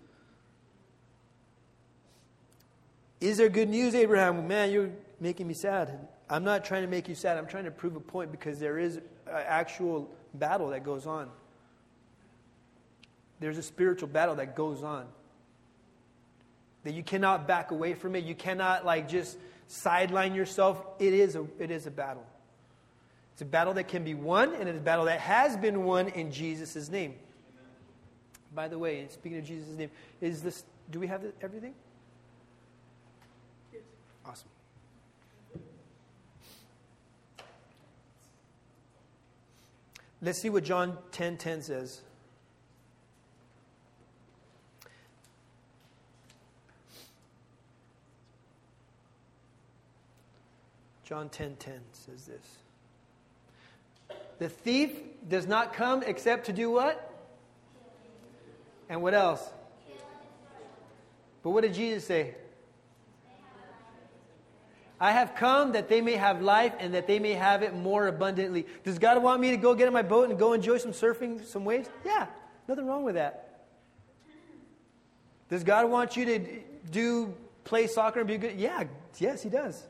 Is 3.21 3.37
there 3.37 3.49
good 3.49 3.69
news, 3.69 3.95
Abraham? 3.95 4.47
Man, 4.47 4.71
you're 4.71 4.91
making 5.21 5.49
me 5.49 5.55
sad. 5.55 6.09
I'm 6.31 6.45
not 6.45 6.65
trying 6.65 6.83
to 6.83 6.89
make 6.89 7.09
you 7.09 7.15
sad. 7.15 7.37
I'm 7.37 7.47
trying 7.47 7.65
to 7.65 7.71
prove 7.71 7.97
a 7.97 8.01
point 8.01 8.31
because 8.31 8.61
there 8.61 8.79
is 8.79 8.97
an 8.97 9.03
actual 9.27 10.09
battle 10.35 10.69
that 10.71 10.85
goes 10.85 11.07
on. 11.07 11.29
There's 13.41 13.59
a 13.59 13.63
spiritual 13.63 14.09
battle 14.09 14.37
that 14.37 14.55
goes 14.55 14.83
on. 14.83 15.07
That 16.85 16.95
you 16.95 17.03
cannot 17.03 17.47
back 17.47 17.71
away 17.71 17.95
from 17.95 18.15
it. 18.15 18.25
You 18.25 18.35
cannot, 18.35 18.85
like, 18.85 19.09
just 19.09 19.37
sideline 19.69 20.35
yourself, 20.35 20.85
it 20.99 21.13
is 21.13 21.37
a, 21.37 21.47
it 21.59 21.71
is 21.71 21.87
a 21.87 21.91
battle. 21.91 22.25
It's 23.39 23.43
a 23.45 23.47
battle 23.47 23.73
that 23.75 23.87
can 23.87 24.03
be 24.03 24.15
won, 24.15 24.53
and 24.57 24.69
it's 24.69 24.79
a 24.79 24.83
battle 24.83 25.05
that 25.05 25.21
has 25.21 25.57
been 25.57 25.85
won 25.85 26.09
in 26.09 26.33
Jesus' 26.33 26.89
name. 26.89 27.13
Amen. 27.13 27.71
By 28.53 28.67
the 28.67 28.77
way, 28.77 29.07
speaking 29.11 29.39
of 29.39 29.45
Jesus' 29.45 29.79
name, 29.79 29.93
is 30.21 30.43
this, 30.43 30.65
do 30.91 30.99
we 30.99 31.07
have 31.07 31.23
everything? 31.41 31.73
Yes. 33.73 33.83
Awesome. 34.27 34.49
Let's 40.21 40.43
see 40.43 40.51
what 40.51 40.65
John 40.65 40.99
10:10 41.13 41.13
10, 41.13 41.37
10 41.37 41.63
says. 41.63 42.01
John 51.05 51.29
10:10 51.29 51.31
10, 51.31 51.57
10 51.57 51.81
says 51.93 52.27
this. 52.27 52.59
The 54.39 54.49
thief 54.49 54.93
does 55.29 55.47
not 55.47 55.75
come 55.75 56.03
except 56.03 56.47
to 56.47 56.53
do 56.53 56.71
what? 56.71 57.05
And 58.89 59.03
what 59.03 59.15
else? 59.15 59.47
But 61.43 61.51
what 61.51 61.63
did 61.63 61.75
Jesus 61.75 62.05
say? 62.05 62.35
I 65.01 65.13
have 65.13 65.37
come 65.37 65.73
that 65.73 65.89
they 65.89 66.01
may 66.01 66.15
have 66.15 66.43
life 66.43 66.73
and 66.81 66.95
that 66.95 67.07
they 67.07 67.21
may 67.21 67.35
have 67.35 67.63
it 67.63 67.75
more 67.75 68.09
abundantly. 68.09 68.67
Does 68.83 68.99
God 68.99 69.23
want 69.23 69.41
me 69.41 69.51
to 69.51 69.57
go 69.57 69.75
get 69.75 69.87
in 69.87 69.93
my 69.93 70.03
boat 70.03 70.29
and 70.29 70.39
go 70.39 70.55
enjoy 70.55 70.79
some 70.79 70.91
surfing, 70.91 71.45
some 71.45 71.65
waves? 71.65 71.89
Yeah, 72.05 72.27
nothing 72.67 72.87
wrong 72.87 73.05
with 73.05 73.15
that. 73.15 73.67
Does 75.49 75.63
God 75.63 75.89
want 75.89 76.17
you 76.17 76.25
to 76.25 76.61
do 76.91 77.35
play 77.65 77.87
soccer 77.87 78.21
and 78.21 78.29
be 78.29 78.39
good? 78.39 78.59
Yeah, 78.59 78.85
yes, 79.19 79.43
He 79.43 79.49
does. 79.49 79.87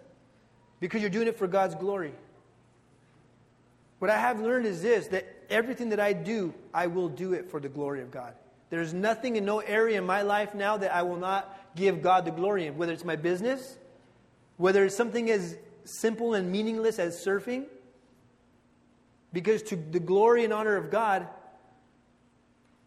Because 0.79 1.01
you're 1.01 1.11
doing 1.11 1.27
it 1.27 1.39
for 1.39 1.47
God's 1.47 1.75
glory. 1.75 2.13
What 3.99 4.11
I 4.11 4.19
have 4.19 4.41
learned 4.41 4.67
is 4.67 4.83
this 4.83 5.09
that 5.09 5.27
everything 5.51 5.89
that 5.91 6.01
I 6.01 6.13
do, 6.13 6.55
I 6.73 6.87
will 6.87 7.09
do 7.09 7.33
it 7.33 7.51
for 7.51 7.61
the 7.61 7.69
glory 7.69 8.03
of 8.03 8.11
God. 8.11 8.35
There's 8.71 8.93
nothing 8.93 9.37
in 9.37 9.45
no 9.45 9.61
area 9.61 9.99
in 9.99 10.07
my 10.07 10.23
life 10.23 10.55
now 10.55 10.77
that 10.77 10.95
I 10.95 11.03
will 11.03 11.17
not 11.17 11.59
give 11.75 12.03
God 12.03 12.25
the 12.25 12.31
glory 12.31 12.67
in, 12.67 12.77
whether 12.77 12.93
it's 12.93 13.05
my 13.05 13.17
business, 13.17 13.79
whether 14.57 14.85
it's 14.85 14.97
something 14.97 15.31
as 15.31 15.57
simple 15.85 16.35
and 16.35 16.53
meaningless 16.53 16.99
as 16.99 17.17
surfing. 17.17 17.65
Because 19.33 19.63
to 19.65 19.77
the 19.77 20.01
glory 20.01 20.45
and 20.45 20.53
honor 20.53 20.77
of 20.77 20.91
God, 20.91 21.29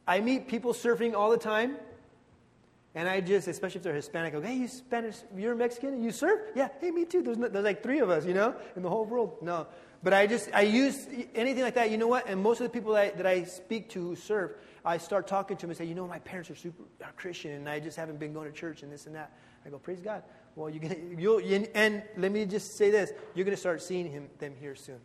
I 0.07 0.19
meet 0.19 0.47
people 0.47 0.73
surfing 0.73 1.15
all 1.15 1.31
the 1.31 1.37
time. 1.37 1.77
And 2.93 3.07
I 3.07 3.21
just, 3.21 3.47
especially 3.47 3.77
if 3.77 3.83
they're 3.83 3.93
Hispanic, 3.93 4.33
I 4.35 4.39
go, 4.39 4.45
hey, 4.45 4.55
you 4.55 4.67
Spanish, 4.67 5.15
you're 5.35 5.55
Mexican 5.55 6.03
you 6.03 6.11
surf? 6.11 6.41
Yeah, 6.55 6.67
hey, 6.79 6.91
me 6.91 7.05
too. 7.05 7.21
There's, 7.21 7.37
no, 7.37 7.47
there's 7.47 7.63
like 7.63 7.81
three 7.81 7.99
of 7.99 8.09
us, 8.09 8.25
you 8.25 8.33
know, 8.33 8.53
in 8.75 8.81
the 8.81 8.89
whole 8.89 9.05
world. 9.05 9.37
No. 9.41 9.67
But 10.03 10.13
I 10.13 10.25
just, 10.25 10.49
I 10.53 10.61
use 10.61 11.07
anything 11.35 11.63
like 11.63 11.75
that. 11.75 11.91
You 11.91 11.97
know 11.97 12.07
what? 12.07 12.27
And 12.27 12.41
most 12.41 12.59
of 12.59 12.63
the 12.65 12.71
people 12.71 12.93
that 12.93 13.13
I, 13.13 13.17
that 13.17 13.27
I 13.27 13.43
speak 13.43 13.89
to 13.89 14.01
who 14.01 14.15
serve, 14.15 14.55
I 14.83 14.97
start 14.97 15.27
talking 15.27 15.57
to 15.57 15.61
them 15.61 15.69
and 15.69 15.77
say, 15.77 15.85
you 15.85 15.93
know, 15.93 16.07
my 16.07 16.19
parents 16.19 16.49
are 16.49 16.55
super 16.55 16.83
are 17.03 17.11
Christian 17.15 17.51
and 17.51 17.69
I 17.69 17.79
just 17.79 17.97
haven't 17.97 18.19
been 18.19 18.33
going 18.33 18.51
to 18.51 18.57
church 18.57 18.81
and 18.81 18.91
this 18.91 19.05
and 19.05 19.15
that. 19.15 19.31
I 19.65 19.69
go, 19.69 19.77
praise 19.77 19.99
God. 19.99 20.23
Well, 20.55 20.69
you're 20.69 20.81
gonna, 20.81 20.97
you'll, 21.17 21.39
and 21.75 22.03
let 22.17 22.31
me 22.31 22.45
just 22.45 22.75
say 22.77 22.89
this: 22.89 23.11
you're 23.35 23.45
going 23.45 23.55
to 23.55 23.59
start 23.59 23.81
seeing 23.81 24.11
him, 24.11 24.27
them 24.39 24.53
here 24.59 24.75
soon. 24.75 24.99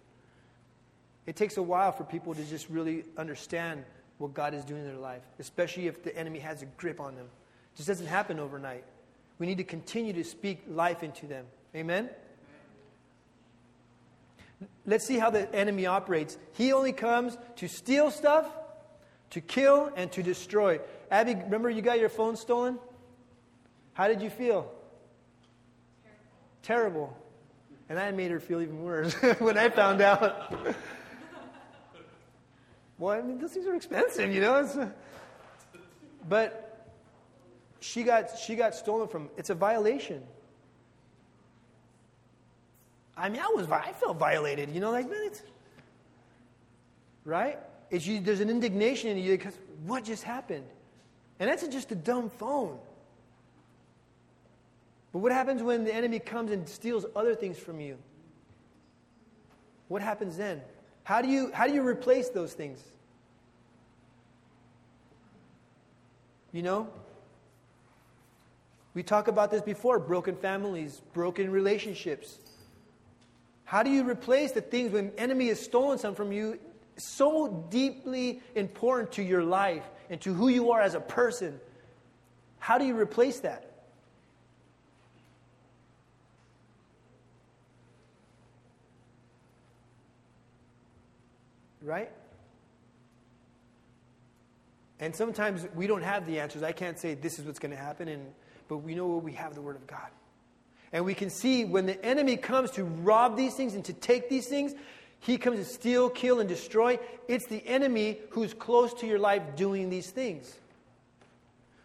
It 1.27 1.37
takes 1.37 1.57
a 1.57 1.63
while 1.63 1.93
for 1.93 2.05
people 2.05 2.35
to 2.35 2.45
just 2.45 2.69
really 2.69 3.05
understand 3.17 3.85
what 4.19 4.33
God 4.33 4.55
is 4.55 4.65
doing 4.65 4.81
in 4.81 4.87
their 4.87 4.97
life, 4.97 5.23
especially 5.39 5.89
if 5.89 6.03
the 6.03 6.17
enemy 6.17 6.39
has 6.39 6.63
a 6.63 6.67
grip 6.67 7.01
on 7.01 7.17
them. 7.17 7.27
It 7.27 7.77
just 7.77 7.89
doesn't 7.89 8.07
happen 8.07 8.39
overnight. 8.39 8.85
We 9.39 9.47
need 9.47 9.59
to 9.59 9.65
continue 9.65 10.15
to 10.15 10.25
speak 10.25 10.63
life 10.69 11.03
into 11.03 11.27
them. 11.27 11.45
Amen? 11.75 12.09
Let's 14.87 15.05
see 15.05 15.19
how 15.19 15.31
the 15.31 15.53
enemy 15.55 15.87
operates. 15.87 16.39
He 16.53 16.73
only 16.73 16.93
comes 16.93 17.37
to 17.57 17.69
steal 17.69 18.11
stuff, 18.11 18.47
to 19.31 19.41
kill, 19.41 19.93
and 19.97 20.11
to 20.13 20.23
destroy. 20.23 20.81
Abby, 21.11 21.35
remember 21.35 21.69
you 21.69 21.83
got 21.83 21.99
your 21.99 22.09
phone 22.09 22.37
stolen? 22.37 22.79
How 23.93 24.09
did 24.09 24.23
you 24.23 24.31
feel? 24.31 24.73
Terrible. 26.63 27.17
And 27.89 27.99
that 27.99 28.15
made 28.15 28.31
her 28.31 28.41
feel 28.41 28.61
even 28.61 28.83
worse 28.83 29.15
when 29.39 29.57
I 29.57 29.69
found 29.69 30.01
out. 30.01 30.53
well, 32.99 33.19
I 33.19 33.23
mean, 33.23 33.39
those 33.39 33.53
things 33.53 33.67
are 33.67 33.75
expensive, 33.75 34.33
you 34.33 34.41
know? 34.41 34.57
It's, 34.57 34.77
but 36.29 36.95
she 37.81 38.03
got, 38.03 38.37
she 38.39 38.57
got 38.57 38.75
stolen 38.75 39.09
from, 39.09 39.31
it's 39.37 39.51
a 39.51 39.55
violation. 39.55 40.23
I 43.17 43.29
mean, 43.29 43.41
I 43.41 43.51
was, 43.55 43.71
I 43.71 43.93
felt 43.93 44.19
violated, 44.19 44.71
you 44.71 44.81
know, 44.81 44.91
like, 44.91 45.09
man, 45.09 45.21
it's, 45.25 45.43
right? 47.25 47.59
It's 47.91 48.07
you, 48.07 48.21
there's 48.21 48.41
an 48.41 48.51
indignation 48.51 49.11
in 49.11 49.19
you 49.19 49.33
because 49.33 49.59
what 49.87 50.05
just 50.05 50.23
happened? 50.23 50.67
And 51.41 51.49
that's 51.49 51.67
just 51.69 51.91
a 51.93 51.95
dumb 51.95 52.29
phone. 52.29 52.79
But 55.13 55.21
what 55.21 55.33
happens 55.33 55.63
when 55.63 55.85
the 55.85 55.95
enemy 55.95 56.19
comes 56.19 56.51
and 56.51 56.69
steals 56.69 57.07
other 57.15 57.35
things 57.35 57.59
from 57.59 57.81
you? 57.81 57.97
What 59.89 60.03
happens 60.03 60.37
then? 60.37 60.61
How 61.05 61.23
do 61.23 61.29
you, 61.29 61.51
how 61.53 61.67
do 61.67 61.73
you 61.73 61.87
replace 61.87 62.29
those 62.29 62.53
things? 62.53 62.83
You 66.53 66.63
know? 66.63 66.89
We 68.95 69.03
talk 69.03 69.29
about 69.29 69.51
this 69.51 69.63
before 69.63 69.99
broken 69.99 70.35
families, 70.37 71.03
broken 71.13 71.51
relationships. 71.51 72.39
How 73.67 73.83
do 73.83 73.91
you 73.91 74.09
replace 74.09 74.53
the 74.53 74.63
things 74.63 74.93
when 74.93 75.13
enemy 75.19 75.49
has 75.49 75.61
stolen 75.61 75.99
some 75.99 76.15
from 76.15 76.33
you? 76.33 76.59
So 76.97 77.67
deeply 77.69 78.41
important 78.55 79.13
to 79.13 79.23
your 79.23 79.43
life 79.43 79.85
and 80.09 80.19
to 80.23 80.33
who 80.33 80.49
you 80.49 80.73
are 80.73 80.81
as 80.81 80.95
a 80.95 81.01
person. 81.01 81.61
How 82.59 82.79
do 82.79 82.87
you 82.87 82.99
replace 82.99 83.41
that? 83.41 83.77
right? 91.87 92.11
And 94.99 95.15
sometimes 95.15 95.67
we 95.75 95.87
don't 95.87 96.03
have 96.03 96.27
the 96.27 96.41
answers. 96.41 96.63
I 96.63 96.73
can't 96.73 96.99
say 96.99 97.15
this 97.15 97.39
is 97.39 97.47
what's 97.47 97.59
going 97.59 97.71
to 97.71 97.77
happen, 97.77 98.09
and, 98.09 98.27
but 98.69 98.79
we 98.79 98.95
know 98.95 99.07
we 99.07 99.33
have 99.33 99.55
the 99.55 99.61
Word 99.61 99.77
of 99.77 99.87
God. 99.87 100.11
And 100.93 101.05
we 101.05 101.15
can 101.15 101.31
see 101.31 101.65
when 101.65 101.87
the 101.87 102.03
enemy 102.05 102.37
comes 102.37 102.71
to 102.73 102.85
rob 102.85 103.37
these 103.37 103.55
things 103.55 103.75
and 103.75 103.85
to 103.85 103.93
take 103.93 104.29
these 104.29 104.47
things, 104.47 104.75
he 105.21 105.39
comes 105.39 105.59
to 105.59 105.65
steal, 105.65 106.09
kill, 106.09 106.41
and 106.41 106.49
destroy. 106.49 106.99
It's 107.27 107.47
the 107.47 107.67
enemy 107.67 108.19
who's 108.31 108.55
close 108.55 108.95
to 108.95 109.07
your 109.07 109.19
life 109.19 109.43
doing 109.57 109.91
these 109.91 110.11
things. 110.11 110.55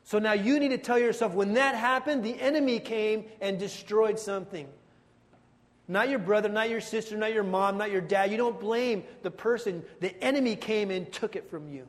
So 0.03 0.19
now 0.19 0.33
you 0.33 0.59
need 0.59 0.69
to 0.69 0.77
tell 0.77 0.99
yourself 0.99 1.33
when 1.33 1.53
that 1.53 1.75
happened, 1.75 2.23
the 2.23 2.39
enemy 2.39 2.79
came 2.79 3.25
and 3.39 3.57
destroyed 3.57 4.19
something. 4.19 4.67
Not 5.87 6.09
your 6.09 6.19
brother, 6.19 6.49
not 6.49 6.69
your 6.69 6.81
sister, 6.81 7.17
not 7.17 7.33
your 7.33 7.43
mom, 7.43 7.77
not 7.77 7.91
your 7.91 8.01
dad. 8.01 8.31
You 8.31 8.37
don't 8.37 8.59
blame 8.59 9.03
the 9.23 9.31
person. 9.31 9.83
The 9.99 10.15
enemy 10.23 10.55
came 10.55 10.91
and 10.91 11.11
took 11.11 11.35
it 11.35 11.49
from 11.49 11.69
you. 11.73 11.87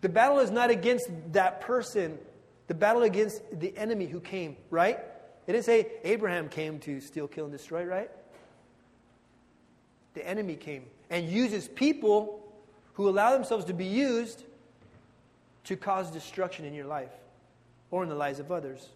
The 0.00 0.08
battle 0.08 0.38
is 0.38 0.50
not 0.50 0.70
against 0.70 1.10
that 1.32 1.60
person, 1.60 2.18
the 2.68 2.74
battle 2.74 3.02
against 3.02 3.42
the 3.52 3.76
enemy 3.76 4.06
who 4.06 4.20
came, 4.20 4.56
right? 4.70 4.98
It 5.50 5.54
didn't 5.54 5.64
say 5.64 5.88
Abraham 6.04 6.48
came 6.48 6.78
to 6.78 7.00
steal, 7.00 7.26
kill, 7.26 7.46
and 7.46 7.52
destroy, 7.52 7.84
right? 7.84 8.08
The 10.14 10.24
enemy 10.24 10.54
came 10.54 10.84
and 11.10 11.28
uses 11.28 11.66
people 11.66 12.54
who 12.92 13.08
allow 13.08 13.32
themselves 13.32 13.64
to 13.64 13.74
be 13.74 13.84
used 13.84 14.44
to 15.64 15.74
cause 15.74 16.08
destruction 16.12 16.64
in 16.66 16.72
your 16.72 16.84
life 16.84 17.10
or 17.90 18.04
in 18.04 18.08
the 18.08 18.14
lives 18.14 18.38
of 18.38 18.52
others. 18.52 18.90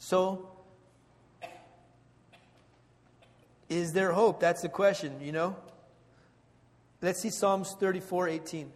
So, 0.00 0.50
is 3.68 3.92
there 3.92 4.10
hope? 4.10 4.40
That's 4.40 4.62
the 4.62 4.68
question, 4.68 5.20
you 5.20 5.30
know? 5.30 5.54
Let's 7.00 7.20
see 7.20 7.30
Psalms 7.30 7.76
34 7.78 8.30
18. 8.30 8.72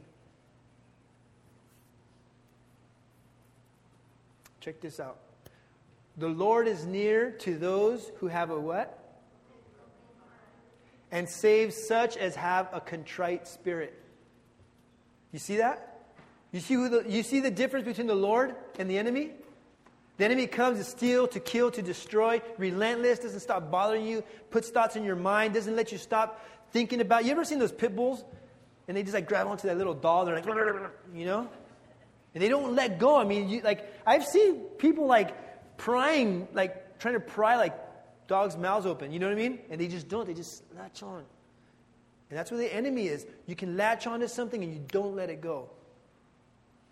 Check 4.61 4.81
this 4.81 5.01
out. 5.01 5.19
The 6.17 6.29
Lord 6.29 6.69
is 6.69 6.85
near 6.85 7.31
to 7.31 7.57
those 7.57 8.13
who 8.19 8.29
have 8.29 8.51
a 8.51 8.61
what? 8.61 8.97
And 11.11 11.29
saves 11.29 11.75
such 11.89 12.17
as 12.17 12.37
have 12.37 12.69
a 12.73 12.81
contrite 12.81 13.49
spirit. 13.49 13.95
You 15.33 15.39
see 15.39 15.57
that? 15.57 16.03
You 16.53 16.61
see, 16.61 16.75
who 16.75 16.89
the, 16.89 17.05
you 17.09 17.23
see 17.23 17.41
the 17.41 17.51
difference 17.51 17.87
between 17.87 18.07
the 18.07 18.15
Lord 18.15 18.55
and 18.79 18.91
the 18.91 18.99
enemy? 18.99 19.31
The 20.19 20.25
enemy 20.25 20.47
comes 20.47 20.79
to 20.79 20.85
steal, 20.85 21.27
to 21.29 21.41
kill, 21.41 21.71
to 21.71 21.81
destroy, 21.81 22.43
relentless, 22.59 23.21
doesn't 23.21 23.41
stop 23.41 23.71
bothering 23.71 24.05
you, 24.05 24.23
puts 24.51 24.69
thoughts 24.69 24.95
in 24.95 25.05
your 25.05 25.17
mind, 25.17 25.55
doesn't 25.55 25.75
let 25.75 25.93
you 25.93 25.99
stop 25.99 26.45
thinking 26.73 27.01
about. 27.01 27.25
You 27.25 27.31
ever 27.31 27.45
seen 27.45 27.59
those 27.59 27.73
pit 27.73 27.97
bulls? 27.97 28.25
And 28.87 28.97
they 28.97 29.03
just 29.03 29.15
like 29.15 29.27
grab 29.27 29.47
onto 29.47 29.69
that 29.69 29.79
little 29.79 29.95
doll, 29.95 30.27
they're 30.27 30.35
like, 30.35 30.47
you 31.15 31.25
know? 31.25 31.49
And 32.35 32.43
they 32.43 32.49
don't 32.49 32.75
let 32.75 32.99
go. 32.99 33.17
I 33.17 33.25
mean, 33.25 33.49
you, 33.49 33.61
like, 33.63 33.93
I've 34.07 34.25
seen 34.25 34.57
people 34.79 35.07
like 35.07 35.77
prying, 35.77 36.47
like 36.53 36.99
trying 36.99 37.15
to 37.15 37.21
pry 37.21 37.57
like 37.57 37.75
dogs' 38.29 38.57
mouths 38.57 38.87
open, 38.87 39.13
you 39.13 39.19
know 39.19 39.27
what 39.27 39.33
I 39.33 39.41
mean? 39.41 39.59
And 39.71 39.81
they 39.81 39.89
just 39.89 40.09
don't, 40.09 40.27
they 40.27 40.35
just 40.35 40.63
latch 40.77 41.03
on. 41.03 41.25
And 42.29 42.39
that's 42.39 42.51
where 42.51 42.61
the 42.61 42.73
enemy 42.73 43.09
is. 43.09 43.27
You 43.47 43.57
can 43.57 43.77
latch 43.77 44.07
onto 44.07 44.29
something 44.29 44.63
and 44.63 44.73
you 44.73 44.81
don't 44.89 45.17
let 45.17 45.31
it 45.31 45.41
go. 45.41 45.69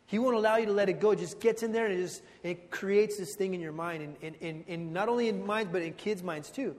He 0.07 0.19
won't 0.19 0.35
allow 0.35 0.57
you 0.57 0.67
to 0.67 0.73
let 0.73 0.89
it 0.89 1.01
go. 1.01 1.13
It 1.13 1.19
just 1.21 1.39
gets 1.39 1.63
in 1.63 1.71
there 1.71 1.87
and 1.87 1.95
it, 1.95 2.03
just, 2.03 2.23
it 2.43 2.71
creates 2.71 3.19
this 3.19 3.37
thing 3.37 3.55
in 3.55 3.61
your 3.61 3.73
mind, 3.73 4.03
and, 4.03 4.17
and, 4.23 4.37
and, 4.41 4.65
and 4.67 4.93
not 4.93 5.09
only 5.09 5.29
in 5.29 5.47
minds, 5.47 5.71
but 5.71 5.83
in 5.83 5.93
kids' 5.93 6.23
minds 6.23 6.51
too. 6.51 6.75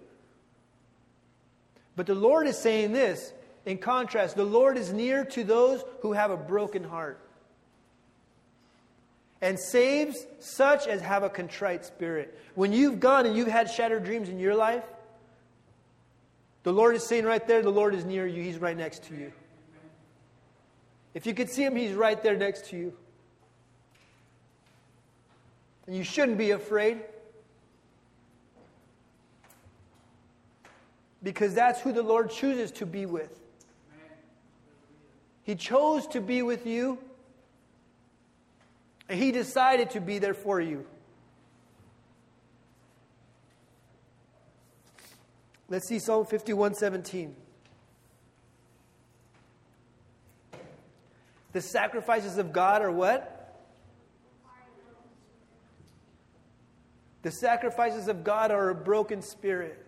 But 1.95 2.07
the 2.07 2.15
Lord 2.15 2.47
is 2.47 2.57
saying 2.57 2.91
this 2.91 3.31
in 3.65 3.77
contrast 3.77 4.35
the 4.35 4.45
Lord 4.45 4.77
is 4.77 4.91
near 4.91 5.25
to 5.25 5.43
those 5.43 5.83
who 6.01 6.13
have 6.13 6.31
a 6.31 6.37
broken 6.37 6.83
heart 6.83 7.21
and 9.41 9.59
saves 9.59 10.25
such 10.39 10.87
as 10.87 11.01
have 11.01 11.23
a 11.23 11.29
contrite 11.29 11.85
spirit. 11.85 12.37
When 12.55 12.73
you've 12.73 12.99
gone 12.99 13.25
and 13.25 13.35
you've 13.35 13.47
had 13.47 13.69
shattered 13.69 14.03
dreams 14.03 14.29
in 14.29 14.39
your 14.39 14.55
life, 14.55 14.83
the 16.63 16.73
Lord 16.73 16.95
is 16.95 17.07
saying 17.07 17.23
right 17.25 17.45
there, 17.47 17.61
the 17.61 17.69
Lord 17.69 17.95
is 17.95 18.03
near 18.03 18.27
you, 18.27 18.43
He's 18.43 18.57
right 18.57 18.75
next 18.75 19.03
to 19.05 19.15
you. 19.15 19.31
If 21.13 21.25
you 21.25 21.33
could 21.33 21.49
see 21.49 21.63
Him, 21.63 21.75
He's 21.75 21.93
right 21.93 22.21
there 22.21 22.35
next 22.35 22.65
to 22.67 22.77
you. 22.77 22.93
And 25.87 25.95
you 25.95 26.03
shouldn't 26.03 26.37
be 26.37 26.51
afraid. 26.51 26.99
Because 31.23 31.53
that's 31.53 31.81
who 31.81 31.91
the 31.91 32.03
Lord 32.03 32.29
chooses 32.29 32.71
to 32.73 32.85
be 32.85 33.05
with. 33.05 33.39
He 35.43 35.55
chose 35.55 36.05
to 36.07 36.21
be 36.21 36.43
with 36.43 36.67
you 36.67 36.99
he 39.09 39.31
decided 39.31 39.91
to 39.91 40.01
be 40.01 40.19
there 40.19 40.33
for 40.35 40.61
you. 40.61 40.85
Let's 45.67 45.87
see 45.87 45.99
Psalm 45.99 46.25
51 46.25 46.75
17. 46.75 47.35
The 51.51 51.61
sacrifices 51.61 52.37
of 52.37 52.53
God 52.53 52.83
are 52.83 52.91
what? 52.91 53.35
The 57.21 57.31
sacrifices 57.31 58.07
of 58.07 58.23
God 58.23 58.51
are 58.51 58.69
a 58.69 58.75
broken 58.75 59.21
spirit. 59.21 59.85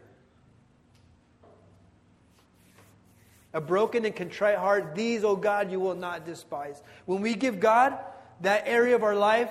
A 3.54 3.62
broken 3.62 4.06
and 4.06 4.16
contrite 4.16 4.58
heart, 4.58 4.96
these, 4.96 5.24
O 5.24 5.30
oh 5.30 5.36
God, 5.36 5.72
you 5.72 5.80
will 5.80 5.96
not 5.96 6.26
despise. 6.26 6.82
When 7.06 7.22
we 7.22 7.36
give 7.36 7.60
God 7.60 7.98
that 8.42 8.64
area 8.66 8.96
of 8.96 9.04
our 9.04 9.16
life, 9.16 9.50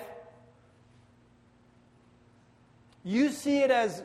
you 3.05 3.31
see 3.31 3.59
it 3.61 3.71
as, 3.71 4.03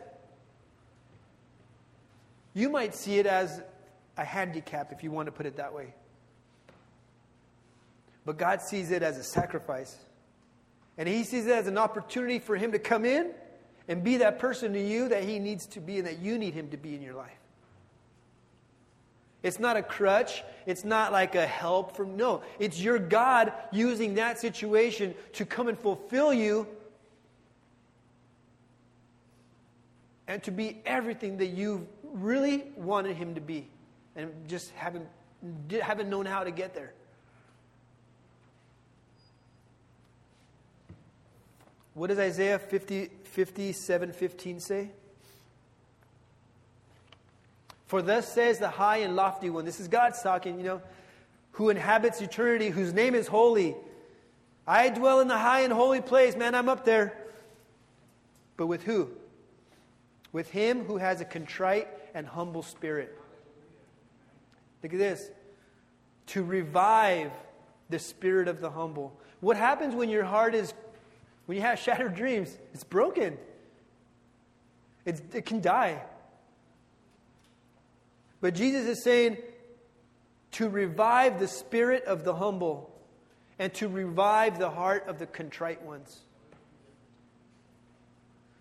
you 2.53 2.69
might 2.69 2.95
see 2.95 3.19
it 3.19 3.25
as 3.25 3.61
a 4.17 4.23
handicap, 4.23 4.91
if 4.91 5.03
you 5.03 5.11
want 5.11 5.27
to 5.27 5.31
put 5.31 5.45
it 5.45 5.57
that 5.57 5.73
way. 5.73 5.93
But 8.25 8.37
God 8.37 8.61
sees 8.61 8.91
it 8.91 9.03
as 9.03 9.17
a 9.17 9.23
sacrifice. 9.23 9.95
And 10.97 11.07
He 11.07 11.23
sees 11.23 11.45
it 11.45 11.51
as 11.51 11.67
an 11.67 11.77
opportunity 11.77 12.39
for 12.39 12.55
Him 12.55 12.71
to 12.71 12.79
come 12.79 13.05
in 13.05 13.31
and 13.87 14.03
be 14.03 14.17
that 14.17 14.39
person 14.39 14.73
to 14.73 14.81
you 14.81 15.09
that 15.09 15.23
He 15.23 15.39
needs 15.39 15.67
to 15.67 15.79
be 15.79 15.97
and 15.97 16.07
that 16.07 16.19
you 16.19 16.37
need 16.37 16.53
Him 16.53 16.69
to 16.69 16.77
be 16.77 16.95
in 16.95 17.01
your 17.01 17.13
life. 17.13 17.31
It's 19.45 19.59
not 19.59 19.77
a 19.77 19.83
crutch. 19.83 20.43
It's 20.65 20.83
not 20.83 21.11
like 21.11 21.35
a 21.35 21.45
help 21.45 21.95
from, 21.95 22.17
no. 22.17 22.41
It's 22.57 22.81
your 22.81 22.97
God 22.97 23.53
using 23.71 24.15
that 24.15 24.39
situation 24.39 25.13
to 25.33 25.45
come 25.45 25.67
and 25.67 25.77
fulfill 25.77 26.33
you 26.33 26.67
and 30.27 30.41
to 30.41 30.51
be 30.51 30.81
everything 30.83 31.37
that 31.37 31.49
you 31.49 31.87
really 32.01 32.71
wanted 32.75 33.17
Him 33.17 33.35
to 33.35 33.41
be 33.41 33.67
and 34.15 34.31
just 34.47 34.71
haven't, 34.71 35.07
haven't 35.79 36.09
known 36.09 36.25
how 36.25 36.43
to 36.43 36.49
get 36.49 36.73
there. 36.73 36.93
What 41.93 42.07
does 42.07 42.17
Isaiah 42.17 42.57
50, 42.57 43.11
57 43.25 44.11
15 44.11 44.59
say? 44.59 44.89
For 47.87 48.01
thus 48.01 48.31
says 48.31 48.59
the 48.59 48.69
high 48.69 48.97
and 48.97 49.15
lofty 49.15 49.49
one. 49.49 49.65
This 49.65 49.79
is 49.79 49.87
God's 49.87 50.21
talking, 50.21 50.57
you 50.57 50.65
know, 50.65 50.81
who 51.51 51.69
inhabits 51.69 52.21
eternity, 52.21 52.69
whose 52.69 52.93
name 52.93 53.15
is 53.15 53.27
holy. 53.27 53.75
I 54.67 54.89
dwell 54.89 55.19
in 55.19 55.27
the 55.27 55.37
high 55.37 55.61
and 55.61 55.71
holy 55.71 56.01
place. 56.01 56.35
Man, 56.35 56.55
I'm 56.55 56.67
up 56.67 56.85
there. 56.85 57.15
But 58.57 58.67
with 58.67 58.83
who? 58.83 59.09
With 60.31 60.49
him 60.49 60.83
who 60.85 60.97
has 60.97 61.21
a 61.21 61.25
contrite 61.25 61.87
and 62.13 62.25
humble 62.25 62.63
spirit. 62.63 63.17
Look 64.81 64.93
at 64.93 64.99
this. 64.99 65.29
To 66.27 66.43
revive 66.43 67.31
the 67.89 67.99
spirit 67.99 68.47
of 68.47 68.59
the 68.59 68.69
humble. 68.69 69.17
What 69.39 69.57
happens 69.57 69.93
when 69.93 70.09
your 70.09 70.23
heart 70.23 70.55
is 70.55 70.73
when 71.45 71.57
you 71.57 71.61
have 71.61 71.79
shattered 71.85 72.15
dreams, 72.15 72.57
it's 72.73 72.83
broken. 72.83 73.37
It's, 75.05 75.21
it 75.33 75.45
can 75.45 75.61
die. 75.61 76.01
But 78.45 78.53
Jesus 78.53 78.85
is 78.85 79.01
saying 79.01 79.37
to 80.51 80.69
revive 80.69 81.39
the 81.39 81.47
spirit 81.47 82.03
of 82.03 82.23
the 82.23 82.35
humble 82.35 82.95
and 83.57 83.73
to 83.73 83.87
revive 83.87 84.59
the 84.59 84.69
heart 84.69 85.07
of 85.07 85.17
the 85.17 85.25
contrite 85.25 85.81
ones. 85.81 86.19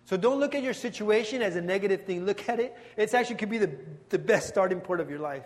So 0.05 0.17
don't 0.17 0.39
look 0.39 0.55
at 0.55 0.63
your 0.63 0.73
situation 0.73 1.43
as 1.43 1.55
a 1.55 1.61
negative 1.61 2.05
thing. 2.05 2.25
Look 2.25 2.49
at 2.49 2.59
it. 2.59 2.75
It 2.97 3.13
actually 3.13 3.35
could 3.35 3.51
be 3.51 3.59
the, 3.59 3.75
the 4.09 4.17
best 4.17 4.47
starting 4.47 4.81
point 4.81 5.01
of 5.01 5.09
your 5.11 5.19
life. 5.19 5.43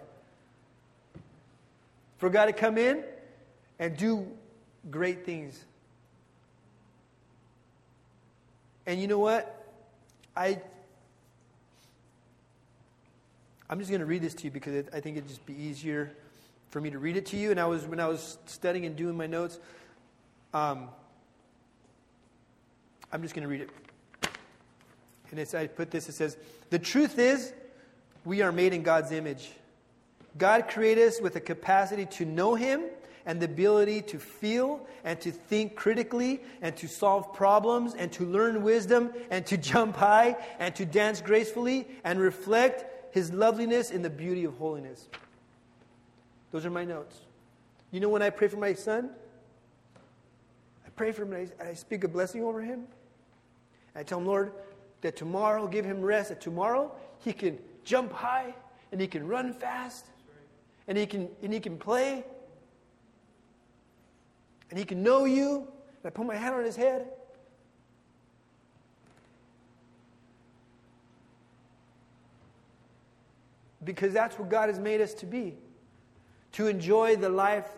For 2.20 2.30
God 2.30 2.46
to 2.46 2.54
come 2.54 2.78
in 2.78 3.04
and 3.78 3.98
do 3.98 4.26
great 4.90 5.26
things. 5.26 5.66
And 8.86 9.02
you 9.02 9.08
know 9.10 9.20
what? 9.20 9.70
I 10.34 10.62
I'm 13.70 13.78
just 13.78 13.92
going 13.92 14.00
to 14.00 14.06
read 14.06 14.24
this 14.24 14.34
to 14.36 14.46
you 14.46 14.52
because 14.52 14.74
it, 14.74 14.90
I 14.94 15.00
think 15.00 15.18
it'd 15.18 15.30
just 15.30 15.46
be 15.46 15.54
easier 15.54 16.12
for 16.72 16.82
me 16.82 16.90
to 16.90 16.98
read 16.98 17.18
it 17.18 17.28
to 17.28 17.38
you. 17.38 17.52
And 17.52 17.60
I 17.60 17.66
was 17.66 17.86
when 17.86 18.00
I 18.00 18.08
was 18.08 18.40
studying 18.48 18.86
and 18.86 18.96
doing 18.96 19.16
my 19.16 19.28
notes, 19.28 19.60
um, 20.56 20.88
I'm 23.14 23.22
just 23.22 23.36
going 23.36 23.44
to 23.44 23.50
read 23.50 23.62
it. 23.62 23.70
And 25.30 25.40
it's, 25.40 25.54
I 25.54 25.68
put 25.68 25.92
this. 25.92 26.10
It 26.10 26.14
says, 26.14 26.36
"The 26.72 26.80
truth 26.80 27.20
is, 27.20 27.54
we 28.26 28.42
are 28.42 28.52
made 28.52 28.74
in 28.74 28.82
God's 28.82 29.12
image. 29.12 29.52
God 30.38 30.68
created 30.68 31.08
us 31.08 31.22
with 31.22 31.36
a 31.36 31.40
capacity 31.40 32.08
to 32.08 32.26
know 32.26 32.56
Him 32.56 32.86
and 33.28 33.40
the 33.40 33.46
ability 33.46 34.02
to 34.02 34.18
feel 34.18 34.88
and 35.04 35.22
to 35.22 35.32
think 35.32 35.76
critically 35.76 36.42
and 36.64 36.76
to 36.78 36.88
solve 36.88 37.34
problems 37.34 37.94
and 37.94 38.12
to 38.14 38.26
learn 38.26 38.64
wisdom 38.64 39.12
and 39.30 39.46
to 39.46 39.58
jump 39.72 39.96
high 39.96 40.36
and 40.58 40.74
to 40.76 40.86
dance 40.86 41.22
gracefully 41.22 41.88
and 42.04 42.20
reflect 42.20 42.86
his 43.12 43.32
loveliness 43.34 43.92
and 43.92 44.04
the 44.04 44.10
beauty 44.10 44.44
of 44.46 44.58
holiness. 44.58 45.08
Those 46.52 46.66
are 46.66 46.70
my 46.70 46.86
notes. 46.86 47.20
You 47.92 48.00
know 48.00 48.10
when 48.10 48.22
I 48.22 48.30
pray 48.30 48.48
for 48.48 48.58
my 48.58 48.74
son? 48.74 49.10
I 50.86 50.90
pray 50.96 51.12
for 51.12 51.24
him 51.24 51.34
and 51.34 51.52
I, 51.60 51.70
I 51.70 51.74
speak 51.74 52.04
a 52.04 52.08
blessing 52.08 52.44
over 52.44 52.62
him. 52.62 52.86
I 53.96 54.04
tell 54.04 54.20
him, 54.20 54.26
Lord, 54.26 54.54
that 55.02 55.16
tomorrow, 55.16 55.68
give 55.68 55.86
him 55.86 56.02
rest, 56.02 56.30
that 56.30 56.42
tomorrow 56.42 56.92
he 57.20 57.34
can 57.34 57.58
jump 57.84 58.12
high 58.12 58.54
and 58.92 59.00
he 59.00 59.08
can 59.08 59.28
run 59.28 59.54
fast 59.54 60.08
and 60.88 60.98
he 60.98 61.06
can, 61.06 61.30
and 61.42 61.54
he 61.54 61.60
can 61.60 61.78
play 61.78 62.24
and 64.70 64.78
he 64.78 64.86
can 64.86 65.02
know 65.02 65.26
you. 65.26 65.68
And 66.04 66.06
I 66.06 66.10
put 66.10 66.26
my 66.26 66.36
hand 66.36 66.56
on 66.56 66.64
his 66.64 66.76
head. 66.76 67.08
Because 73.84 74.14
that's 74.14 74.38
what 74.38 74.50
God 74.50 74.70
has 74.70 74.80
made 74.80 75.02
us 75.02 75.14
to 75.16 75.26
be 75.26 75.56
to 76.54 76.68
enjoy 76.68 77.16
the 77.16 77.30
life 77.30 77.70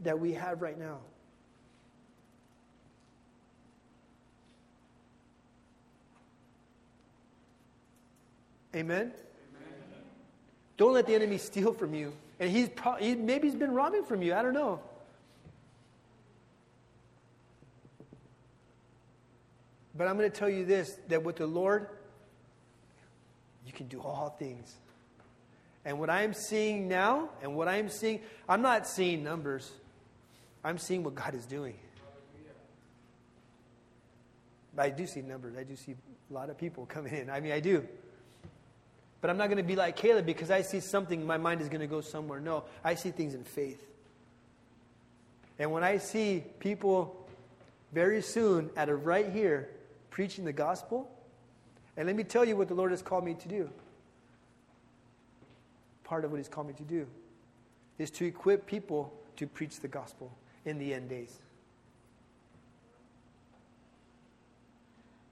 that 0.00 0.18
we 0.18 0.32
have 0.32 0.60
right 0.60 0.78
now. 0.78 0.98
Amen? 8.74 9.00
Amen? 9.00 9.12
Don't 10.76 10.92
let 10.92 11.06
the 11.06 11.14
enemy 11.14 11.38
steal 11.38 11.72
from 11.72 11.94
you. 11.94 12.12
And 12.38 12.50
he's 12.50 12.68
pro- 12.68 12.96
he, 12.96 13.14
maybe 13.14 13.48
he's 13.48 13.56
been 13.56 13.72
robbing 13.72 14.04
from 14.04 14.22
you. 14.22 14.34
I 14.34 14.42
don't 14.42 14.54
know. 14.54 14.80
But 19.96 20.06
I'm 20.06 20.16
going 20.16 20.30
to 20.30 20.36
tell 20.36 20.48
you 20.48 20.64
this 20.64 20.98
that 21.08 21.24
with 21.24 21.36
the 21.36 21.46
Lord, 21.46 21.88
you 23.66 23.72
can 23.72 23.88
do 23.88 24.00
all 24.00 24.36
things. 24.38 24.76
And 25.88 25.98
what 25.98 26.10
I'm 26.10 26.34
seeing 26.34 26.86
now, 26.86 27.30
and 27.40 27.56
what 27.56 27.66
I'm 27.66 27.88
seeing, 27.88 28.20
I'm 28.46 28.60
not 28.60 28.86
seeing 28.86 29.24
numbers. 29.24 29.72
I'm 30.62 30.76
seeing 30.76 31.02
what 31.02 31.14
God 31.14 31.34
is 31.34 31.46
doing. 31.46 31.76
But 34.76 34.82
I 34.82 34.90
do 34.90 35.06
see 35.06 35.22
numbers. 35.22 35.56
I 35.56 35.62
do 35.62 35.76
see 35.76 35.94
a 36.30 36.34
lot 36.34 36.50
of 36.50 36.58
people 36.58 36.84
coming 36.84 37.14
in. 37.14 37.30
I 37.30 37.40
mean, 37.40 37.52
I 37.52 37.60
do. 37.60 37.88
But 39.22 39.30
I'm 39.30 39.38
not 39.38 39.46
going 39.46 39.56
to 39.56 39.62
be 39.62 39.76
like 39.76 39.96
Caleb 39.96 40.26
because 40.26 40.50
I 40.50 40.60
see 40.60 40.80
something, 40.80 41.26
my 41.26 41.38
mind 41.38 41.62
is 41.62 41.70
going 41.70 41.80
to 41.80 41.86
go 41.86 42.02
somewhere. 42.02 42.38
No, 42.38 42.64
I 42.84 42.94
see 42.94 43.10
things 43.10 43.32
in 43.32 43.42
faith. 43.42 43.82
And 45.58 45.72
when 45.72 45.84
I 45.84 45.96
see 45.96 46.44
people 46.58 47.26
very 47.94 48.20
soon, 48.20 48.68
at 48.76 48.90
a 48.90 48.94
right 48.94 49.32
here, 49.32 49.70
preaching 50.10 50.44
the 50.44 50.52
gospel. 50.52 51.10
And 51.96 52.06
let 52.06 52.14
me 52.14 52.24
tell 52.24 52.44
you 52.44 52.58
what 52.58 52.68
the 52.68 52.74
Lord 52.74 52.90
has 52.90 53.00
called 53.00 53.24
me 53.24 53.32
to 53.32 53.48
do. 53.48 53.70
Part 56.08 56.24
of 56.24 56.30
what 56.30 56.38
He's 56.38 56.48
called 56.48 56.68
me 56.68 56.72
to 56.74 56.82
do 56.82 57.06
is 57.98 58.10
to 58.12 58.24
equip 58.24 58.66
people 58.66 59.12
to 59.36 59.46
preach 59.46 59.80
the 59.80 59.88
gospel 59.88 60.32
in 60.64 60.78
the 60.78 60.94
end 60.94 61.08
days. 61.10 61.38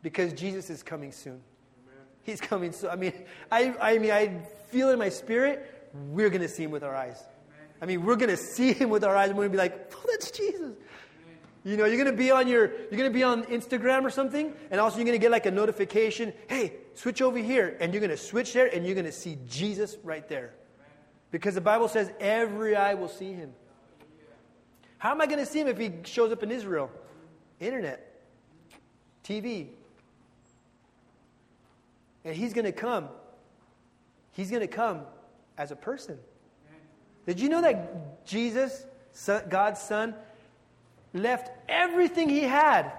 Because 0.03 0.33
Jesus 0.35 0.69
is 0.71 0.83
coming 0.83 1.13
soon. 1.13 1.33
Amen. 1.33 2.05
He's 2.23 2.41
coming 2.41 2.73
soon. 2.73 2.91
I 2.91 2.97
mean, 2.97 3.13
I, 3.51 3.75
I 3.81 3.99
mean, 3.99 4.11
I 4.11 4.43
feel 4.71 4.91
in 4.91 4.99
my 4.99 5.09
spirit, 5.09 5.91
we're 6.11 6.29
going 6.29 6.43
to 6.43 6.49
see 6.49 6.65
him 6.65 6.71
with 6.71 6.85
our 6.85 6.95
eyes. 6.95 7.19
Amen. 7.19 7.69
I 7.83 7.87
mean, 7.87 8.05
we're 8.05 8.17
going 8.17 8.31
to 8.31 8.37
see 8.37 8.73
him 8.73 8.91
with 8.91 9.03
our 9.03 9.17
eyes, 9.17 9.31
and 9.31 9.39
we're 9.39 9.49
going 9.49 9.59
to 9.59 9.65
be 9.65 9.75
like, 9.75 9.93
oh, 9.97 10.07
that's 10.11 10.31
Jesus. 10.31 10.61
Amen. 10.61 10.77
You 11.65 11.77
know, 11.77 11.87
you're 11.87 11.99
gonna 11.99 12.17
be 12.17 12.31
on 12.31 12.47
your, 12.47 12.71
you're 12.91 12.99
gonna 12.99 13.11
be 13.11 13.25
on 13.25 13.43
Instagram 13.47 14.05
or 14.05 14.11
something, 14.11 14.53
and 14.71 14.81
also 14.81 14.99
you're 14.99 15.07
gonna 15.07 15.19
get 15.19 15.33
like 15.33 15.47
a 15.47 15.51
notification. 15.51 16.33
Hey, 16.47 16.75
switch 16.95 17.21
over 17.21 17.39
here, 17.39 17.77
and 17.81 17.93
you're 17.93 18.01
gonna 18.01 18.17
switch 18.17 18.53
there, 18.53 18.73
and 18.73 18.87
you're 18.87 18.95
gonna 18.95 19.11
see 19.11 19.37
Jesus 19.49 19.97
right 20.05 20.29
there, 20.29 20.55
because 21.31 21.55
the 21.55 21.61
Bible 21.61 21.89
says 21.89 22.11
every 22.21 22.77
eye 22.77 22.95
will 22.95 23.09
see 23.09 23.33
him. 23.33 23.53
How 24.99 25.11
am 25.11 25.21
I 25.21 25.27
gonna 25.27 25.47
see 25.47 25.61
him 25.61 25.69
if 25.69 25.79
he 25.79 25.93
shows 26.05 26.33
up 26.33 26.43
in 26.43 26.51
Israel? 26.51 26.91
Internet, 27.61 28.23
TV, 29.25 29.69
and 32.25 32.35
he's 32.35 32.53
gonna 32.53 32.73
come. 32.73 33.09
He's 34.33 34.51
gonna 34.51 34.67
come 34.67 35.03
as 35.57 35.71
a 35.71 35.77
person. 35.77 36.19
Did 37.27 37.41
you 37.41 37.49
know 37.49 37.63
that 37.63 38.25
Jesus, 38.27 38.85
God's 39.49 39.81
Son, 39.81 40.15
left 41.13 41.51
everything 41.69 42.29
he 42.29 42.41
had, 42.41 42.93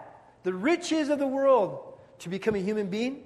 the 0.44 0.54
riches 0.54 1.10
of 1.10 1.20
the 1.20 1.28
world, 1.28 1.98
to 2.20 2.30
become 2.30 2.56
a 2.56 2.60
human 2.60 2.88
being? 2.88 3.24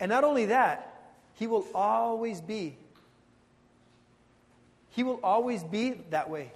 And 0.00 0.08
not 0.08 0.24
only 0.24 0.46
that, 0.46 1.14
he 1.34 1.46
will 1.46 1.64
always 1.74 2.40
be. 2.40 2.76
He 4.92 5.02
will 5.02 5.20
always 5.22 5.64
be 5.64 5.92
that 6.10 6.30
way. 6.30 6.52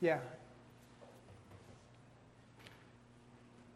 Yeah. 0.00 0.18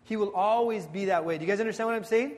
He 0.05 0.17
will 0.17 0.35
always 0.35 0.87
be 0.87 1.07
that 1.07 1.25
way. 1.25 1.39
Do 1.39 1.45
you 1.45 1.51
guys 1.51 1.61
understand 1.61 1.89
what 1.89 1.95
I'm 1.95 2.05
saying? 2.05 2.33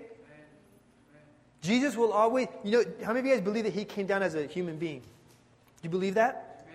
Jesus 1.62 1.96
will 1.96 2.12
always, 2.12 2.48
you 2.64 2.72
know, 2.72 2.85
how 3.05 3.12
many 3.12 3.20
of 3.20 3.26
you 3.26 3.35
guys 3.35 3.40
believe 3.40 3.64
that 3.64 3.72
he 3.72 3.85
came 3.85 4.07
down 4.07 4.22
as 4.22 4.35
a 4.35 4.46
human 4.46 4.76
being? 4.76 5.00
Do 5.00 5.85
you 5.85 5.90
believe 5.90 6.14
that? 6.14 6.66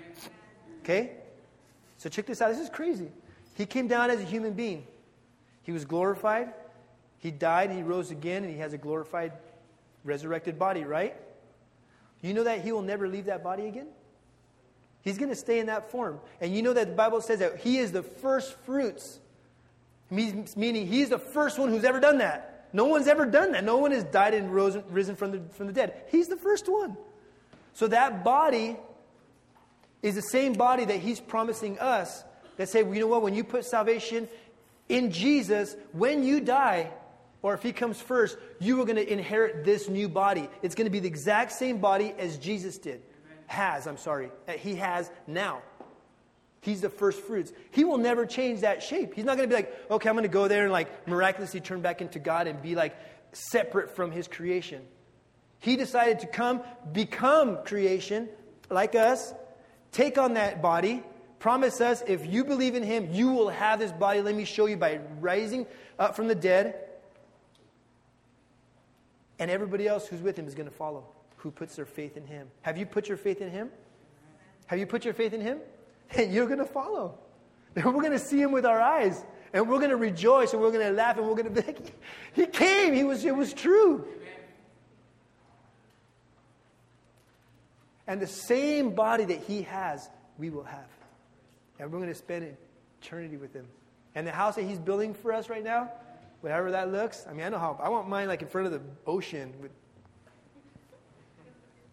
Okay? 0.82 1.12
So 1.98 2.10
check 2.10 2.26
this 2.26 2.42
out. 2.42 2.50
This 2.50 2.62
is 2.62 2.70
crazy. 2.70 3.10
He 3.56 3.66
came 3.66 3.88
down 3.88 4.10
as 4.10 4.22
a 4.22 4.24
human 4.24 4.54
being. 4.54 4.88
He 5.64 5.74
was 5.74 5.84
glorified. 5.84 6.54
He 7.20 7.32
died, 7.32 7.72
he 7.72 7.84
rose 7.84 8.12
again, 8.12 8.44
and 8.44 8.54
he 8.54 8.60
has 8.60 8.74
a 8.74 8.78
glorified, 8.78 9.34
resurrected 10.04 10.58
body, 10.58 10.84
right? 10.84 11.16
You 12.22 12.34
know 12.34 12.44
that 12.44 12.62
he 12.62 12.72
will 12.72 12.82
never 12.82 13.08
leave 13.08 13.26
that 13.26 13.44
body 13.44 13.68
again? 13.68 13.88
He's 15.02 15.18
going 15.18 15.30
to 15.30 15.36
stay 15.36 15.60
in 15.60 15.68
that 15.68 15.92
form. 15.92 16.20
And 16.42 16.54
you 16.54 16.62
know 16.62 16.74
that 16.74 16.88
the 16.88 16.96
Bible 16.96 17.22
says 17.22 17.40
that 17.40 17.60
he 17.60 17.78
is 17.78 17.92
the 17.92 18.04
first 18.04 18.58
fruits, 18.66 19.20
meaning 20.10 20.88
he's 20.88 21.10
the 21.10 21.20
first 21.20 21.58
one 21.58 21.70
who's 21.70 21.84
ever 21.84 22.00
done 22.00 22.18
that. 22.18 22.68
No 22.74 22.86
one's 22.86 23.08
ever 23.08 23.26
done 23.26 23.54
that. 23.54 23.64
No 23.64 23.78
one 23.78 23.92
has 23.92 24.04
died 24.04 24.34
and 24.34 24.54
rose, 24.54 24.78
risen 24.90 25.16
from 25.16 25.32
the, 25.32 25.40
from 25.54 25.68
the 25.68 25.74
dead. 25.74 26.02
He's 26.10 26.28
the 26.28 26.36
first 26.36 26.68
one. 26.68 26.98
So 27.74 27.88
that 27.88 28.24
body 28.24 28.76
is 30.02 30.16
the 30.16 30.22
same 30.22 30.54
body 30.54 30.84
that 30.86 31.00
he's 31.00 31.20
promising 31.20 31.80
us 31.80 32.24
that 32.58 32.68
say, 32.70 32.84
well, 32.84 32.94
you 32.94 33.00
know 33.00 33.08
what, 33.08 33.22
when 33.22 33.34
you 33.34 33.44
put 33.44 33.66
salvation 33.66 34.28
in 34.90 35.12
Jesus, 35.12 35.76
when 35.92 36.24
you 36.24 36.42
die, 36.42 36.92
or 37.42 37.54
if 37.54 37.64
he 37.64 37.72
comes 37.72 38.02
first, 38.02 38.38
you 38.60 38.82
are 38.82 38.86
going 38.86 38.98
to 38.98 39.12
inherit 39.12 39.64
this 39.64 39.88
new 39.88 40.10
body. 40.10 40.50
It's 40.62 40.76
going 40.76 40.86
to 40.86 40.92
be 40.92 41.00
the 41.00 41.08
exact 41.08 41.52
same 41.52 41.78
body 41.78 42.14
as 42.18 42.38
Jesus 42.38 42.78
did. 42.78 43.02
Has, 43.46 43.88
I'm 43.88 43.98
sorry, 43.98 44.30
he 44.60 44.76
has 44.76 45.10
now. 45.26 45.62
He's 46.62 46.82
the 46.82 46.90
first 46.90 47.22
fruits. 47.22 47.54
He 47.72 47.86
will 47.86 47.98
never 47.98 48.26
change 48.26 48.62
that 48.62 48.84
shape. 48.84 49.14
He's 49.14 49.24
not 49.24 49.38
going 49.38 49.50
to 49.50 49.56
be 49.56 49.62
like, 49.62 49.74
okay, 49.90 50.10
I'm 50.10 50.16
going 50.16 50.24
to 50.24 50.30
go 50.30 50.48
there 50.48 50.64
and 50.64 50.72
like 50.72 51.08
miraculously 51.08 51.62
turn 51.62 51.82
back 51.82 52.02
into 52.02 52.20
God 52.20 52.48
and 52.48 52.62
be 52.62 52.76
like 52.76 52.96
separate 53.32 53.96
from 53.96 54.12
his 54.12 54.28
creation. 54.28 54.82
He 55.60 55.78
decided 55.78 56.20
to 56.20 56.28
come, 56.28 56.62
become 56.92 57.64
creation 57.64 58.28
like 58.70 58.96
us, 58.96 59.34
take 59.92 60.18
on 60.18 60.34
that 60.34 60.62
body, 60.62 61.04
promise 61.40 61.80
us 61.80 62.04
if 62.06 62.26
you 62.26 62.44
believe 62.44 62.76
in 62.76 62.84
him, 62.84 63.10
you 63.12 63.32
will 63.32 63.50
have 63.50 63.80
this 63.80 63.92
body. 63.92 64.22
Let 64.22 64.36
me 64.36 64.44
show 64.44 64.66
you 64.66 64.78
by 64.78 65.00
rising 65.22 65.66
up 65.98 66.16
from 66.16 66.28
the 66.28 66.36
dead. 66.36 66.76
And 69.40 69.52
everybody 69.52 69.88
else 69.88 70.08
who's 70.08 70.22
with 70.22 70.38
him 70.38 70.48
is 70.48 70.56
going 70.56 70.70
to 70.70 70.76
follow, 70.76 71.06
who 71.38 71.52
puts 71.52 71.76
their 71.76 71.86
faith 71.86 72.18
in 72.18 72.26
him. 72.26 72.48
Have 72.62 72.78
you 72.78 72.86
put 72.86 73.08
your 73.08 73.18
faith 73.18 73.42
in 73.42 73.50
him? 73.50 73.70
Have 74.68 74.80
you 74.80 74.86
put 74.86 75.06
your 75.06 75.14
faith 75.14 75.34
in 75.34 75.42
him? 75.42 75.60
and 76.12 76.34
you're 76.34 76.46
going 76.46 76.60
to 76.60 76.66
follow. 76.66 77.18
We're 77.76 77.84
going 77.84 78.12
to 78.12 78.20
see 78.20 78.42
him 78.42 78.52
with 78.52 78.66
our 78.66 78.82
eyes. 78.82 79.24
And 79.54 79.70
we're 79.70 79.78
going 79.78 79.92
to 79.92 79.98
rejoice 79.98 80.52
and 80.52 80.62
we're 80.62 80.72
going 80.72 80.86
to 80.86 80.92
laugh 80.92 81.18
and 81.18 81.26
we're 81.26 81.36
going 81.36 81.54
to 81.54 81.62
be 81.62 81.66
like, 81.66 81.94
he 82.34 82.46
came. 82.46 82.94
He 82.94 83.06
was, 83.06 83.24
it 83.24 83.34
was 83.36 83.54
true. 83.54 84.06
And 88.06 88.22
the 88.22 88.28
same 88.28 88.94
body 88.94 89.24
that 89.24 89.40
he 89.44 89.62
has, 89.64 90.10
we 90.38 90.50
will 90.50 90.66
have. 90.66 90.90
And 91.80 91.92
we're 91.92 92.00
going 92.00 92.12
to 92.12 92.16
spend 92.16 92.58
eternity 93.02 93.38
with 93.38 93.54
him. 93.54 93.68
And 94.16 94.28
the 94.28 94.32
house 94.32 94.56
that 94.56 94.64
he's 94.64 94.80
building 94.80 95.14
for 95.14 95.32
us 95.32 95.50
right 95.50 95.64
now, 95.64 95.92
whatever 96.42 96.72
that 96.72 96.92
looks, 96.92 97.26
I 97.30 97.34
mean, 97.34 97.46
I 97.46 97.50
know 97.50 97.60
how, 97.60 97.80
I 97.82 97.90
want 97.90 98.08
mine 98.08 98.28
like 98.28 98.42
in 98.42 98.48
front 98.48 98.68
of 98.68 98.74
the 98.74 98.82
ocean 99.06 99.54
with 99.62 99.72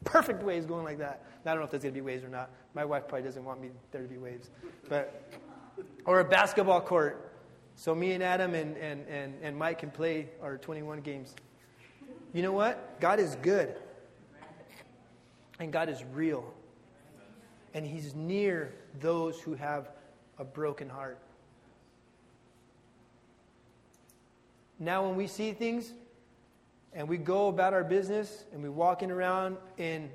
perfect 0.05 0.43
waves 0.43 0.67
going 0.67 0.85
like 0.85 0.99
that. 0.99 1.25
I 1.45 1.51
don't 1.51 1.59
know 1.59 1.65
if 1.65 1.71
there's 1.71 1.83
going 1.83 1.95
to 1.95 2.01
be 2.01 2.05
waves 2.05 2.25
or 2.25 2.29
not. 2.29 2.51
My 2.73 2.85
wife 2.85 3.07
probably 3.09 3.25
doesn't 3.25 3.45
want 3.45 3.61
me 3.61 3.71
there 3.91 4.03
to 4.03 4.09
be 4.09 4.17
waves. 4.17 4.51
But, 4.89 5.31
or 6.07 6.21
a 6.21 6.25
basketball 6.25 6.81
court. 6.81 7.33
So 7.77 7.95
me 7.95 8.13
and 8.13 8.23
Adam 8.23 8.55
and, 8.55 8.77
and, 8.77 9.07
and, 9.09 9.35
and 9.43 9.57
Mike 9.57 9.79
can 9.81 9.91
play 9.91 10.29
our 10.41 10.57
21 10.57 11.01
games. 11.01 11.35
You 12.33 12.43
know 12.43 12.53
what? 12.53 12.99
God 13.01 13.21
is 13.21 13.37
good. 13.37 13.77
And 15.59 15.73
God 15.73 15.89
is 15.89 16.03
real. 16.13 16.53
And 17.75 17.85
He's 17.87 18.15
near 18.15 18.73
those 19.01 19.41
who 19.41 19.55
have 19.55 19.91
a 20.39 20.45
broken 20.45 20.89
heart. 20.89 21.19
Now, 24.79 25.07
when 25.07 25.17
we 25.17 25.27
see 25.27 25.53
things 25.53 25.93
and 26.93 27.09
we 27.09 27.17
go 27.17 27.49
about 27.49 27.73
our 27.73 27.85
business 27.85 28.45
and 28.53 28.63
we 28.63 28.69
walking 28.69 29.11
around 29.11 29.57
in 29.79 30.11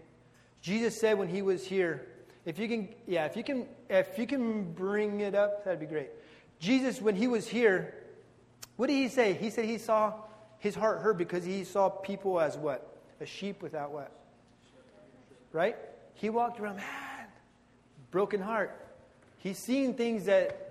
Jesus 0.61 0.99
said 0.99 1.17
when 1.17 1.29
he 1.29 1.41
was 1.41 1.65
here, 1.65 2.05
if 2.45 2.59
you 2.59 2.67
can, 2.67 2.89
yeah, 3.07 3.25
if 3.25 3.37
you 3.37 3.43
can, 3.43 3.65
if 3.89 4.17
you 4.17 4.27
can 4.27 4.73
bring 4.73 5.21
it 5.21 5.35
up, 5.35 5.63
that'd 5.63 5.79
be 5.79 5.85
great. 5.85 6.09
Jesus, 6.59 7.01
when 7.01 7.15
he 7.15 7.27
was 7.27 7.47
here, 7.47 7.93
what 8.75 8.87
did 8.87 8.93
he 8.93 9.07
say? 9.07 9.33
He 9.33 9.49
said 9.49 9.65
he 9.65 9.77
saw 9.77 10.13
his 10.57 10.75
heart 10.75 11.01
hurt 11.01 11.17
because 11.17 11.43
he 11.45 11.63
saw 11.63 11.89
people 11.89 12.39
as 12.39 12.57
what? 12.57 12.97
A 13.21 13.25
sheep 13.25 13.61
without 13.61 13.91
what? 13.91 14.11
Right? 15.51 15.77
He 16.13 16.29
walked 16.29 16.59
around, 16.59 16.77
man, 16.77 17.27
broken 18.11 18.41
heart. 18.41 18.87
He's 19.37 19.57
seeing 19.57 19.93
things 19.93 20.25
that 20.25 20.68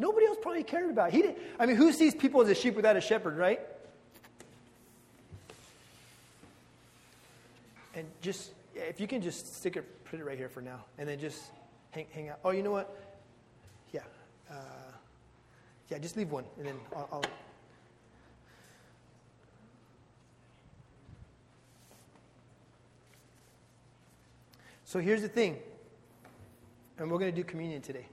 nobody 0.00 0.26
else 0.26 0.38
probably 0.40 0.64
cared 0.64 0.90
about. 0.90 1.12
He 1.12 1.22
didn't, 1.22 1.38
I 1.58 1.66
mean, 1.66 1.76
who 1.76 1.92
sees 1.92 2.14
people 2.14 2.40
as 2.40 2.48
a 2.48 2.54
sheep 2.54 2.74
without 2.74 2.96
a 2.96 3.00
shepherd, 3.00 3.36
right? 3.36 3.60
And 7.94 8.06
just 8.22 8.50
if 8.74 8.98
you 8.98 9.06
can 9.06 9.20
just 9.20 9.56
stick 9.56 9.76
it, 9.76 10.04
put 10.06 10.18
it 10.18 10.24
right 10.24 10.38
here 10.38 10.48
for 10.48 10.62
now, 10.62 10.84
and 10.98 11.08
then 11.08 11.20
just 11.20 11.42
hang, 11.90 12.06
hang 12.12 12.30
out. 12.30 12.40
Oh, 12.44 12.50
you 12.50 12.62
know 12.62 12.72
what? 12.72 12.96
Yeah. 13.92 14.00
Uh, 14.50 14.54
yeah, 15.90 15.98
just 15.98 16.16
leave 16.16 16.30
one, 16.30 16.44
and 16.56 16.66
then 16.66 16.76
I'll, 16.96 17.08
I'll 17.12 17.24
So 24.84 24.98
here's 24.98 25.22
the 25.22 25.28
thing, 25.28 25.56
and 26.98 27.08
we're 27.08 27.18
going 27.18 27.30
to 27.30 27.36
do 27.36 27.44
communion 27.44 27.80
today. 27.80 28.06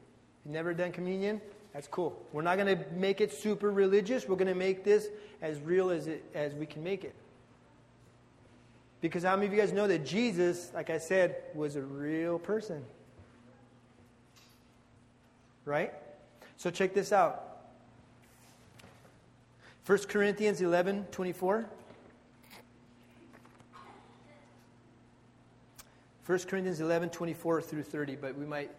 You've 0.45 0.53
never 0.53 0.75
done 0.75 0.91
communion? 0.91 1.41
That's 1.77 1.87
cool. 1.87 2.19
We're 2.33 2.41
not 2.41 2.57
going 2.57 2.75
to 2.75 2.83
make 2.95 3.21
it 3.21 3.31
super 3.31 3.69
religious. 3.69 4.27
We're 4.27 4.35
going 4.35 4.47
to 4.47 4.55
make 4.55 4.83
this 4.83 5.09
as 5.43 5.59
real 5.59 5.91
as, 5.91 6.07
it, 6.07 6.25
as 6.33 6.55
we 6.55 6.65
can 6.65 6.83
make 6.83 7.03
it. 7.03 7.13
Because 8.99 9.21
how 9.21 9.35
many 9.35 9.45
of 9.45 9.53
you 9.53 9.59
guys 9.59 9.71
know 9.71 9.85
that 9.85 10.03
Jesus, 10.03 10.71
like 10.73 10.89
I 10.89 10.97
said, 10.97 11.35
was 11.53 11.75
a 11.75 11.83
real 11.83 12.39
person? 12.39 12.83
Right? 15.65 15.93
So 16.57 16.71
check 16.71 16.95
this 16.95 17.13
out. 17.13 17.59
1 19.85 19.99
Corinthians 20.07 20.61
11 20.61 21.05
24. 21.11 21.69
1 26.25 26.39
Corinthians 26.39 26.81
11 26.81 27.11
24 27.11 27.61
through 27.61 27.83
30, 27.83 28.15
but 28.15 28.35
we 28.35 28.47
might. 28.47 28.71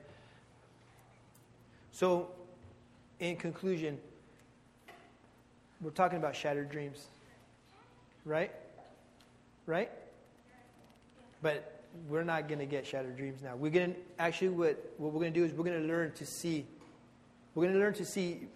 So, 1.92 2.32
in 3.20 3.36
conclusion, 3.36 3.98
we're 5.80 5.90
talking 5.90 6.18
about 6.18 6.34
shattered 6.34 6.70
dreams. 6.70 7.06
Right? 8.24 8.50
Right? 9.66 9.90
But 11.42 11.82
we're 12.08 12.24
not 12.24 12.48
going 12.48 12.58
to 12.58 12.66
get 12.66 12.86
shattered 12.86 13.16
dreams 13.16 13.42
now. 13.42 13.56
We're 13.56 13.70
going 13.70 13.94
to 13.94 14.00
actually 14.18 14.50
what 14.50 14.92
what 14.98 15.12
we're 15.12 15.20
going 15.20 15.32
to 15.32 15.40
do 15.40 15.44
is 15.44 15.52
we're 15.52 15.64
going 15.64 15.80
to 15.80 15.86
learn 15.86 16.12
to 16.12 16.26
see. 16.26 16.66
We're 17.54 17.64
going 17.64 17.74
to 17.74 17.80
learn 17.80 17.94
to 17.94 18.04
see. 18.04 18.48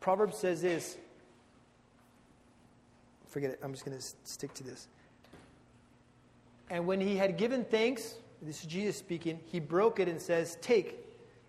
Proverbs 0.00 0.36
says 0.36 0.62
this. 0.62 0.96
Forget 3.28 3.50
it. 3.50 3.60
I'm 3.62 3.72
just 3.72 3.84
going 3.84 3.96
to 3.96 4.04
stick 4.24 4.54
to 4.54 4.64
this. 4.64 4.88
And 6.70 6.86
when 6.86 7.00
he 7.00 7.16
had 7.16 7.36
given 7.36 7.64
thanks, 7.64 8.14
this 8.42 8.60
is 8.60 8.66
Jesus 8.66 8.96
speaking, 8.96 9.40
he 9.46 9.60
broke 9.60 10.00
it 10.00 10.08
and 10.08 10.20
says, 10.20 10.56
Take, 10.60 10.98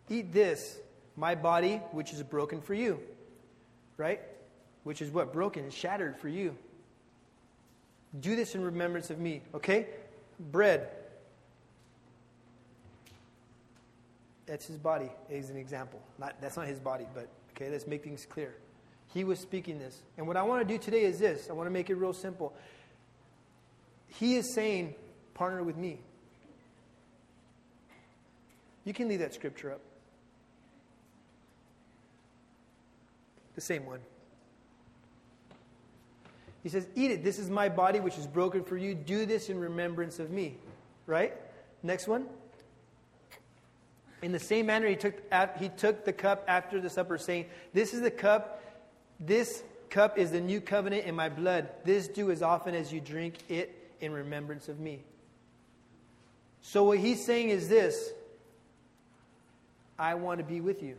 eat 0.10 0.34
this, 0.34 0.80
my 1.20 1.36
body, 1.36 1.82
which 1.92 2.14
is 2.14 2.24
broken 2.24 2.62
for 2.62 2.74
you. 2.74 3.00
Right? 3.98 4.22
Which 4.84 5.02
is 5.02 5.12
what? 5.12 5.34
Broken 5.34 5.64
and 5.64 5.74
shattered 5.74 6.18
for 6.18 6.30
you. 6.30 6.56
Do 8.22 8.36
this 8.36 8.56
in 8.56 8.64
remembrance 8.64 9.10
of 9.10 9.20
me. 9.20 9.42
Okay? 9.54 9.88
Bread. 10.40 10.88
That's 14.46 14.66
his 14.66 14.78
body, 14.78 15.12
as 15.30 15.50
an 15.50 15.58
example. 15.58 16.02
Not, 16.18 16.42
that's 16.42 16.58
not 16.58 16.66
his 16.66 16.80
body, 16.80 17.06
but 17.14 17.28
okay, 17.52 17.70
let's 17.70 17.86
make 17.86 18.04
things 18.04 18.26
clear. 18.26 18.56
He 19.14 19.24
was 19.24 19.40
speaking 19.40 19.78
this. 19.78 20.02
And 20.18 20.26
what 20.26 20.38
I 20.38 20.44
want 20.44 20.68
to 20.68 20.74
do 20.74 20.80
today 20.80 21.04
is 21.04 21.20
this 21.20 21.50
I 21.50 21.54
want 21.54 21.68
to 21.68 21.72
make 21.72 21.90
it 21.90 21.96
real 21.96 22.14
simple. 22.14 22.56
He 24.08 24.38
is 24.38 24.54
saying, 24.56 24.96
partner 25.36 25.64
with 25.64 25.78
me. 25.78 26.00
You 28.86 28.94
can 28.94 29.08
leave 29.08 29.20
that 29.20 29.36
scripture 29.36 29.74
up. 29.74 29.82
The 33.60 33.66
same 33.66 33.86
one. 33.86 33.99
He 36.64 36.70
says, 36.70 36.88
Eat 36.95 37.12
it. 37.12 37.26
This 37.26 37.39
is 37.39 37.49
my 37.49 37.68
body, 37.68 37.99
which 37.99 38.18
is 38.18 38.26
broken 38.26 38.64
for 38.64 38.78
you. 38.78 38.95
Do 38.95 39.26
this 39.26 39.49
in 39.49 39.60
remembrance 39.60 40.18
of 40.18 40.32
me. 40.32 40.55
Right? 41.05 41.34
Next 41.84 42.07
one. 42.07 42.28
In 44.22 44.32
the 44.32 44.39
same 44.39 44.68
manner, 44.68 44.88
he 44.88 44.95
took, 44.95 45.22
he 45.60 45.68
took 45.68 46.05
the 46.05 46.14
cup 46.14 46.45
after 46.47 46.80
the 46.80 46.89
supper, 46.89 47.18
saying, 47.18 47.47
This 47.74 47.93
is 47.93 47.99
the 47.99 48.12
cup, 48.12 48.64
this 49.20 49.62
cup 49.89 50.18
is 50.18 50.32
the 50.32 50.39
new 50.39 50.62
covenant 50.62 51.03
in 51.03 51.14
my 51.14 51.28
blood. 51.28 51.68
This 51.84 52.07
do 52.07 52.32
as 52.32 52.41
often 52.41 52.74
as 52.74 52.93
you 52.93 53.01
drink 53.01 53.34
it 53.49 53.91
in 53.99 54.14
remembrance 54.14 54.70
of 54.70 54.80
me. 54.80 55.03
So, 56.62 56.86
what 56.86 56.99
he's 56.99 57.26
saying 57.26 57.49
is 57.49 57.68
this 57.68 58.12
I 59.97 60.16
want 60.16 60.38
to 60.38 60.45
be 60.45 60.62
with 60.62 60.82
you. 60.82 60.95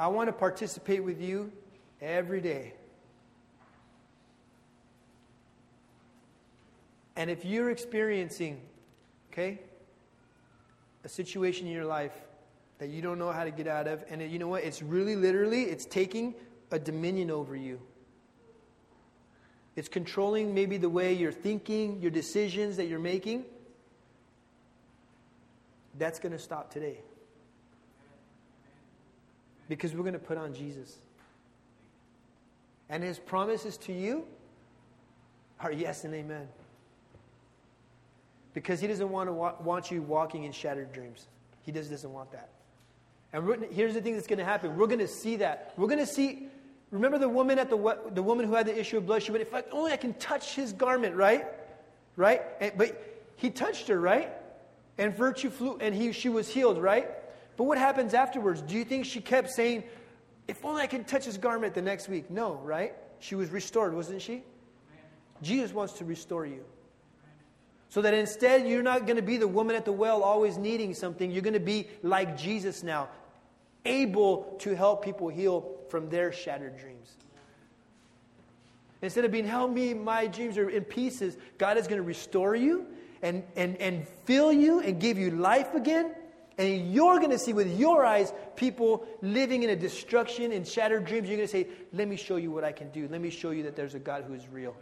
I 0.00 0.06
want 0.06 0.28
to 0.28 0.32
participate 0.32 1.04
with 1.04 1.20
you 1.20 1.52
every 2.00 2.40
day. 2.40 2.72
And 7.16 7.28
if 7.28 7.44
you're 7.44 7.68
experiencing, 7.68 8.62
okay, 9.30 9.60
a 11.04 11.08
situation 11.10 11.66
in 11.66 11.74
your 11.74 11.84
life 11.84 12.14
that 12.78 12.88
you 12.88 13.02
don't 13.02 13.18
know 13.18 13.30
how 13.30 13.44
to 13.44 13.50
get 13.50 13.66
out 13.66 13.86
of, 13.86 14.02
and 14.08 14.22
you 14.22 14.38
know 14.38 14.48
what? 14.48 14.64
It's 14.64 14.80
really 14.80 15.16
literally, 15.16 15.64
it's 15.64 15.84
taking 15.84 16.34
a 16.70 16.78
dominion 16.78 17.30
over 17.30 17.54
you. 17.54 17.78
It's 19.76 19.90
controlling 19.90 20.54
maybe 20.54 20.78
the 20.78 20.88
way 20.88 21.12
you're 21.12 21.30
thinking, 21.30 22.00
your 22.00 22.10
decisions 22.10 22.78
that 22.78 22.86
you're 22.86 22.98
making. 22.98 23.44
That's 25.98 26.18
going 26.18 26.32
to 26.32 26.38
stop 26.38 26.72
today. 26.72 27.00
Because 29.70 29.94
we're 29.94 30.02
going 30.02 30.12
to 30.12 30.18
put 30.18 30.36
on 30.36 30.52
Jesus. 30.52 30.98
And 32.90 33.02
his 33.02 33.18
promises 33.18 33.78
to 33.78 33.92
you 33.92 34.26
are 35.60 35.72
yes 35.72 36.04
and 36.04 36.12
amen 36.12 36.48
because 38.52 38.80
he 38.80 38.86
doesn't 38.86 39.10
want, 39.10 39.28
to 39.28 39.32
wa- 39.32 39.54
want 39.62 39.90
you 39.90 40.02
walking 40.02 40.44
in 40.44 40.52
shattered 40.52 40.92
dreams. 40.92 41.26
He 41.62 41.72
just 41.72 41.90
doesn't 41.90 42.12
want 42.12 42.32
that. 42.32 42.48
And 43.32 43.64
here's 43.70 43.94
the 43.94 44.00
thing 44.00 44.14
that's 44.14 44.26
going 44.26 44.40
to 44.40 44.44
happen. 44.44 44.76
We're 44.76 44.88
going 44.88 44.98
to 44.98 45.08
see 45.08 45.36
that. 45.36 45.72
We're 45.76 45.86
going 45.86 46.00
to 46.00 46.06
see. 46.06 46.48
Remember 46.90 47.16
the 47.16 47.28
woman 47.28 47.60
at 47.60 47.70
the 47.70 47.98
the 48.12 48.22
woman 48.22 48.44
who 48.44 48.54
had 48.54 48.66
the 48.66 48.76
issue 48.76 48.96
of 48.96 49.06
blood. 49.06 49.22
She 49.22 49.30
went, 49.30 49.42
"If 49.42 49.54
I, 49.54 49.62
only 49.70 49.92
I 49.92 49.96
can 49.96 50.14
touch 50.14 50.56
his 50.56 50.72
garment, 50.72 51.14
right? 51.14 51.46
Right? 52.16 52.42
And, 52.60 52.72
but 52.76 53.00
he 53.36 53.50
touched 53.50 53.86
her, 53.86 54.00
right? 54.00 54.32
And 54.98 55.14
virtue 55.14 55.50
flew, 55.50 55.78
and 55.80 55.94
he 55.94 56.10
she 56.10 56.28
was 56.28 56.48
healed, 56.48 56.82
right? 56.82 57.08
But 57.60 57.64
what 57.64 57.76
happens 57.76 58.14
afterwards? 58.14 58.62
Do 58.62 58.74
you 58.74 58.86
think 58.86 59.04
she 59.04 59.20
kept 59.20 59.50
saying, 59.50 59.84
"If 60.48 60.64
only 60.64 60.80
I 60.80 60.86
can 60.86 61.04
touch 61.04 61.26
his 61.26 61.36
garment"? 61.36 61.74
The 61.74 61.82
next 61.82 62.08
week, 62.08 62.30
no, 62.30 62.54
right? 62.54 62.94
She 63.18 63.34
was 63.34 63.50
restored, 63.50 63.92
wasn't 63.92 64.22
she? 64.22 64.44
Jesus 65.42 65.74
wants 65.74 65.92
to 65.98 66.06
restore 66.06 66.46
you. 66.46 66.64
So 67.90 68.00
that 68.00 68.14
instead, 68.14 68.66
you're 68.66 68.82
not 68.82 69.04
going 69.04 69.16
to 69.16 69.22
be 69.22 69.36
the 69.36 69.46
woman 69.46 69.76
at 69.76 69.84
the 69.84 69.92
well 69.92 70.22
always 70.22 70.56
needing 70.56 70.94
something. 70.94 71.30
You're 71.30 71.42
going 71.42 71.52
to 71.52 71.60
be 71.60 71.88
like 72.02 72.34
Jesus 72.34 72.82
now, 72.82 73.10
able 73.84 74.56
to 74.60 74.74
help 74.74 75.04
people 75.04 75.28
heal 75.28 75.70
from 75.90 76.08
their 76.08 76.32
shattered 76.32 76.78
dreams. 76.78 77.10
Instead 79.02 79.26
of 79.26 79.32
being, 79.32 79.44
help 79.44 79.70
me, 79.70 79.92
my 79.92 80.26
dreams 80.28 80.56
are 80.56 80.70
in 80.70 80.84
pieces, 80.84 81.36
God 81.58 81.76
is 81.76 81.86
going 81.86 82.00
to 82.00 82.08
restore 82.08 82.56
you 82.56 82.86
and, 83.20 83.42
and, 83.54 83.76
and 83.76 84.08
fill 84.24 84.50
you 84.50 84.80
and 84.80 84.98
give 84.98 85.18
you 85.18 85.32
life 85.32 85.74
again. 85.74 86.14
And 86.60 86.92
you're 86.92 87.16
going 87.16 87.30
to 87.30 87.38
see 87.38 87.54
with 87.54 87.78
your 87.78 88.04
eyes 88.04 88.34
people 88.54 89.06
living 89.22 89.62
in 89.62 89.70
a 89.70 89.76
destruction 89.76 90.52
and 90.52 90.68
shattered 90.68 91.06
dreams. 91.06 91.26
You're 91.26 91.38
going 91.38 91.48
to 91.48 91.50
say, 91.50 91.66
let 91.94 92.06
me 92.06 92.16
show 92.16 92.36
you 92.36 92.50
what 92.50 92.64
I 92.64 92.72
can 92.72 92.90
do. 92.90 93.08
Let 93.10 93.22
me 93.22 93.30
show 93.30 93.50
you 93.50 93.62
that 93.62 93.76
there's 93.76 93.94
a 93.94 93.98
God 93.98 94.24
who 94.24 94.34
is 94.34 94.46
real. 94.46 94.76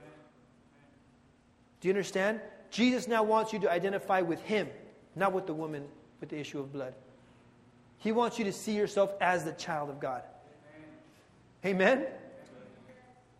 Do 1.80 1.86
you 1.86 1.94
understand? 1.94 2.40
Jesus 2.72 3.06
now 3.06 3.22
wants 3.22 3.52
you 3.52 3.60
to 3.60 3.70
identify 3.70 4.22
with 4.22 4.42
him, 4.42 4.68
not 5.14 5.32
with 5.32 5.46
the 5.46 5.54
woman 5.54 5.84
with 6.18 6.30
the 6.30 6.38
issue 6.40 6.58
of 6.58 6.72
blood. 6.72 6.94
He 7.98 8.10
wants 8.10 8.40
you 8.40 8.44
to 8.46 8.52
see 8.52 8.72
yourself 8.72 9.12
as 9.20 9.44
the 9.44 9.52
child 9.52 9.88
of 9.88 10.00
God. 10.00 10.22
Amen? 11.64 12.06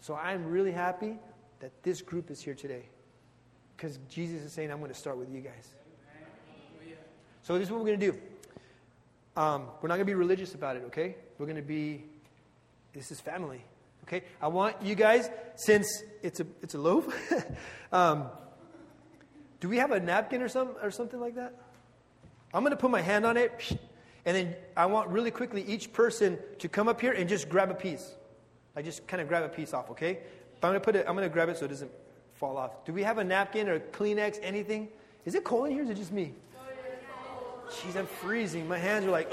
So 0.01 0.15
I'm 0.15 0.47
really 0.47 0.71
happy 0.71 1.19
that 1.59 1.73
this 1.83 2.03
group 2.03 2.31
is 2.31 2.41
here 2.41 2.55
today. 2.55 2.85
Because 3.77 3.99
Jesus 4.09 4.45
is 4.45 4.53
saying, 4.53 4.71
I'm 4.71 4.79
going 4.79 4.93
to 4.93 4.97
start 4.97 5.19
with 5.19 5.29
you 5.29 5.41
guys. 5.41 5.75
So 7.49 7.55
this 7.55 7.69
is 7.69 7.73
what 7.73 7.81
we're 7.81 7.87
going 7.87 8.01
to 8.01 8.13
do. 8.13 8.19
Um, 9.35 9.69
we're 9.81 9.89
not 9.89 9.95
going 9.95 10.01
to 10.01 10.05
be 10.05 10.15
religious 10.15 10.53
about 10.53 10.77
it, 10.77 10.83
okay? 10.89 11.17
We're 11.39 11.47
going 11.47 11.57
to 11.57 11.63
be, 11.63 12.05
this 12.93 13.11
is 13.11 13.23
family, 13.23 13.65
okay? 14.05 14.25
I 14.43 14.49
want 14.49 14.77
you 14.83 14.95
guys, 14.95 15.31
since 15.57 16.03
it's 16.23 16.41
a, 16.41 16.47
it's 16.61 16.75
a 16.75 16.79
loaf, 16.79 17.07
um, 17.93 18.27
do 19.61 19.69
we 19.71 19.79
have 19.79 19.93
a 19.93 19.99
napkin 19.99 20.43
or, 20.43 20.49
some, 20.51 20.73
or 20.83 20.91
something 20.91 21.19
like 21.19 21.37
that? 21.37 21.55
I'm 22.53 22.61
going 22.61 22.73
to 22.73 22.77
put 22.77 22.91
my 22.91 23.01
hand 23.01 23.25
on 23.25 23.39
it, 23.39 23.79
and 24.27 24.37
then 24.37 24.55
I 24.77 24.85
want 24.85 25.09
really 25.09 25.31
quickly 25.31 25.63
each 25.63 25.91
person 25.95 26.39
to 26.59 26.69
come 26.69 26.87
up 26.87 27.01
here 27.01 27.13
and 27.13 27.31
just 27.31 27.49
grab 27.49 27.71
a 27.71 27.75
piece. 27.75 28.13
I 28.77 28.83
just 28.83 29.07
kind 29.07 29.23
of 29.23 29.29
grab 29.29 29.45
a 29.45 29.49
piece 29.49 29.73
off, 29.73 29.89
okay? 29.93 30.19
But 30.61 30.69
I'm 30.69 30.73
going 30.73 30.83
to 30.83 30.85
put 30.85 30.97
it, 30.97 31.07
I'm 31.09 31.15
going 31.17 31.27
to 31.27 31.33
grab 31.33 31.49
it 31.49 31.57
so 31.57 31.65
it 31.65 31.69
doesn't 31.69 31.93
fall 32.35 32.59
off. 32.59 32.85
Do 32.85 32.93
we 32.93 33.05
have 33.05 33.17
a 33.17 33.25
napkin 33.25 33.71
or 33.71 33.81
Kleenex, 33.81 34.39
anything? 34.43 34.89
Is 35.25 35.35
it 35.35 35.45
cold 35.45 35.69
in 35.69 35.73
here 35.73 35.81
or 35.81 35.85
is 35.85 35.91
it 35.91 35.97
just 35.97 36.13
me? 36.13 36.35
Jeez, 37.71 37.97
I'm 37.97 38.07
freezing. 38.07 38.67
My 38.67 38.79
hands 38.79 39.05
are 39.05 39.11
like. 39.11 39.31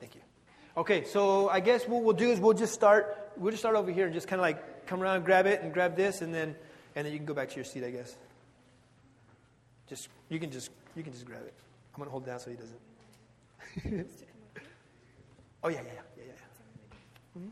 Thank 0.00 0.14
you. 0.14 0.20
Okay, 0.76 1.04
so 1.04 1.48
I 1.48 1.60
guess 1.60 1.88
what 1.88 2.02
we'll 2.02 2.14
do 2.14 2.30
is 2.30 2.38
we'll 2.38 2.52
just 2.52 2.74
start 2.74 3.32
we'll 3.38 3.50
just 3.50 3.62
start 3.62 3.76
over 3.76 3.90
here 3.90 4.04
and 4.04 4.14
just 4.14 4.28
kind 4.28 4.40
of 4.40 4.42
like 4.42 4.86
come 4.86 5.02
around, 5.02 5.24
grab 5.24 5.46
it, 5.46 5.62
and 5.62 5.72
grab 5.72 5.96
this, 5.96 6.20
and 6.20 6.34
then 6.34 6.54
and 6.94 7.06
then 7.06 7.12
you 7.12 7.18
can 7.18 7.26
go 7.26 7.34
back 7.34 7.48
to 7.50 7.56
your 7.56 7.64
seat, 7.64 7.84
I 7.84 7.90
guess. 7.90 8.16
Just 9.88 10.08
you 10.28 10.38
can 10.38 10.50
just 10.50 10.70
you 10.94 11.02
can 11.02 11.12
just 11.12 11.24
grab 11.24 11.42
it. 11.42 11.54
I'm 11.94 12.00
gonna 12.00 12.10
hold 12.10 12.24
it 12.24 12.26
down 12.26 12.40
so 12.40 12.50
he 12.50 12.56
doesn't. 12.56 12.80
oh 15.62 15.68
yeah, 15.68 15.76
yeah, 15.76 15.92
yeah, 15.94 16.02
yeah, 16.16 16.24
yeah. 16.26 17.40
Mm-hmm. 17.40 17.48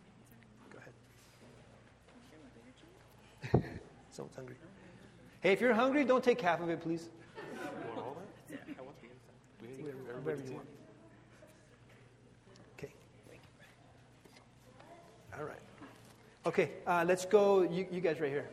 Go 0.72 0.78
ahead. 3.52 3.80
Someone's 4.16 4.34
hungry. 4.34 4.56
Hey, 5.42 5.52
if 5.52 5.60
you're 5.60 5.74
hungry, 5.74 6.02
don't 6.02 6.24
take 6.24 6.40
half 6.40 6.62
of 6.62 6.70
it, 6.70 6.80
please. 6.80 7.10
Whatever 10.22 10.42
you 10.42 10.54
want. 10.54 10.66
Okay, 16.46 16.70
uh, 16.86 17.04
let's 17.06 17.26
go. 17.26 17.62
You, 17.62 17.86
you 17.90 18.00
guys 18.00 18.18
right 18.18 18.30
here. 18.30 18.48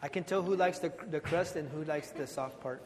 I 0.00 0.08
can 0.08 0.22
tell 0.22 0.42
who 0.42 0.54
likes 0.54 0.78
the, 0.78 0.92
the 1.10 1.20
crust 1.20 1.56
and 1.56 1.68
who 1.68 1.82
likes 1.84 2.10
the 2.10 2.26
soft 2.26 2.60
part. 2.60 2.82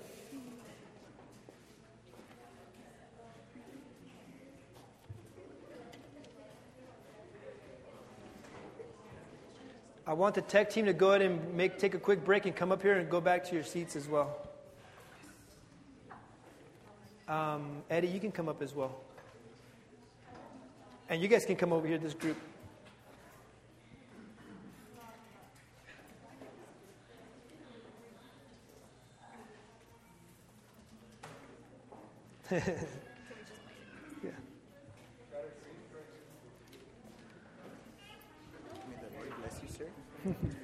I 10.05 10.15
want 10.15 10.35
the 10.35 10.43
tech 10.43 10.71
team 10.71 10.87
to 10.87 10.93
go 10.93 11.11
ahead 11.11 11.23
and 11.23 11.55
make, 11.55 11.79
take 11.79 11.95
a 11.95 11.99
quick 11.99 12.25
break 12.25 12.45
and 12.45 12.57
come 12.57 12.73
up 12.73 12.83
here 12.83 12.99
and 12.99 13.09
go 13.09 13.21
back 13.21 13.45
to 13.45 13.55
your 13.55 13.63
seats 13.63 13.95
as 13.95 14.09
well. 14.09 14.37
Um, 17.29 17.83
Eddie, 17.89 18.09
you 18.09 18.21
can 18.21 18.33
come 18.33 18.49
up 18.49 18.63
as 18.63 18.75
well. 18.75 18.95
And 21.09 21.23
you 21.23 21.29
guys 21.29 21.45
can 21.45 21.57
come 21.57 21.73
over 21.73 21.87
here, 21.87 21.99
this 21.99 22.15
group. 22.15 22.37
yeah. 32.53 32.59
May 38.91 38.97
the 39.01 39.09
Lord 39.17 39.33
bless 39.41 39.57
you, 39.63 39.69
sir. 39.79 40.57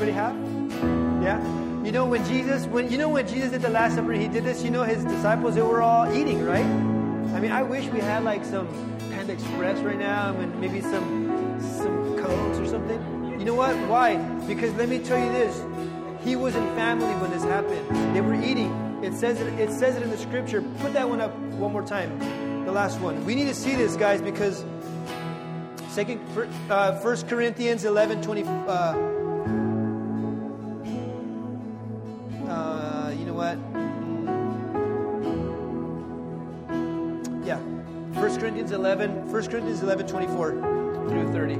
Everybody 0.00 0.16
have? 0.16 1.22
Yeah. 1.22 1.84
You 1.84 1.92
know 1.92 2.06
when 2.06 2.24
Jesus 2.24 2.64
when 2.64 2.90
you 2.90 2.96
know 2.96 3.10
when 3.10 3.28
Jesus 3.28 3.50
did 3.50 3.60
the 3.60 3.68
Last 3.68 3.96
Supper, 3.96 4.14
he 4.14 4.28
did 4.28 4.44
this. 4.44 4.64
You 4.64 4.70
know 4.70 4.82
his 4.82 5.04
disciples 5.04 5.56
they 5.56 5.60
were 5.60 5.82
all 5.82 6.10
eating, 6.16 6.42
right? 6.42 6.64
I 6.64 7.38
mean, 7.38 7.52
I 7.52 7.62
wish 7.62 7.84
we 7.88 8.00
had 8.00 8.24
like 8.24 8.42
some 8.46 8.66
Panda 9.10 9.34
Express 9.34 9.78
right 9.80 9.98
now, 9.98 10.34
and 10.34 10.58
maybe 10.58 10.80
some 10.80 11.60
some 11.60 12.16
cokes 12.16 12.58
or 12.58 12.66
something. 12.66 13.38
You 13.38 13.44
know 13.44 13.52
what? 13.52 13.76
Why? 13.90 14.16
Because 14.46 14.72
let 14.76 14.88
me 14.88 15.00
tell 15.00 15.22
you 15.22 15.30
this: 15.32 15.62
he 16.24 16.34
was 16.34 16.56
in 16.56 16.66
family 16.68 17.12
when 17.20 17.30
this 17.30 17.44
happened. 17.44 18.16
They 18.16 18.22
were 18.22 18.42
eating. 18.42 18.70
It 19.04 19.12
says 19.12 19.38
it. 19.38 19.52
It 19.60 19.70
says 19.70 19.96
it 19.96 20.02
in 20.02 20.08
the 20.08 20.16
scripture. 20.16 20.62
Put 20.78 20.94
that 20.94 21.10
one 21.10 21.20
up 21.20 21.36
one 21.60 21.72
more 21.72 21.84
time. 21.84 22.64
The 22.64 22.72
last 22.72 23.00
one. 23.00 23.22
We 23.26 23.34
need 23.34 23.48
to 23.48 23.54
see 23.54 23.74
this, 23.74 23.96
guys, 23.96 24.22
because 24.22 24.64
Second, 25.90 26.20
uh, 26.70 26.98
First 27.00 27.28
Corinthians 27.28 27.84
eleven 27.84 28.22
twenty. 28.22 28.44
Uh, 28.44 28.64
uh, 28.64 29.19
Corinthians 38.70 39.32
11, 39.32 39.32
1 39.32 39.46
Corinthians 39.48 39.82
11, 39.82 40.06
24 40.06 40.50
through 41.08 41.32
30. 41.32 41.54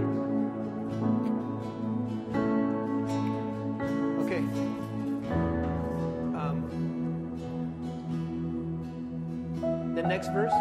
Okay. 4.22 4.38
Um, 6.38 6.62
the 9.96 10.02
next 10.02 10.28
verse. 10.28 10.52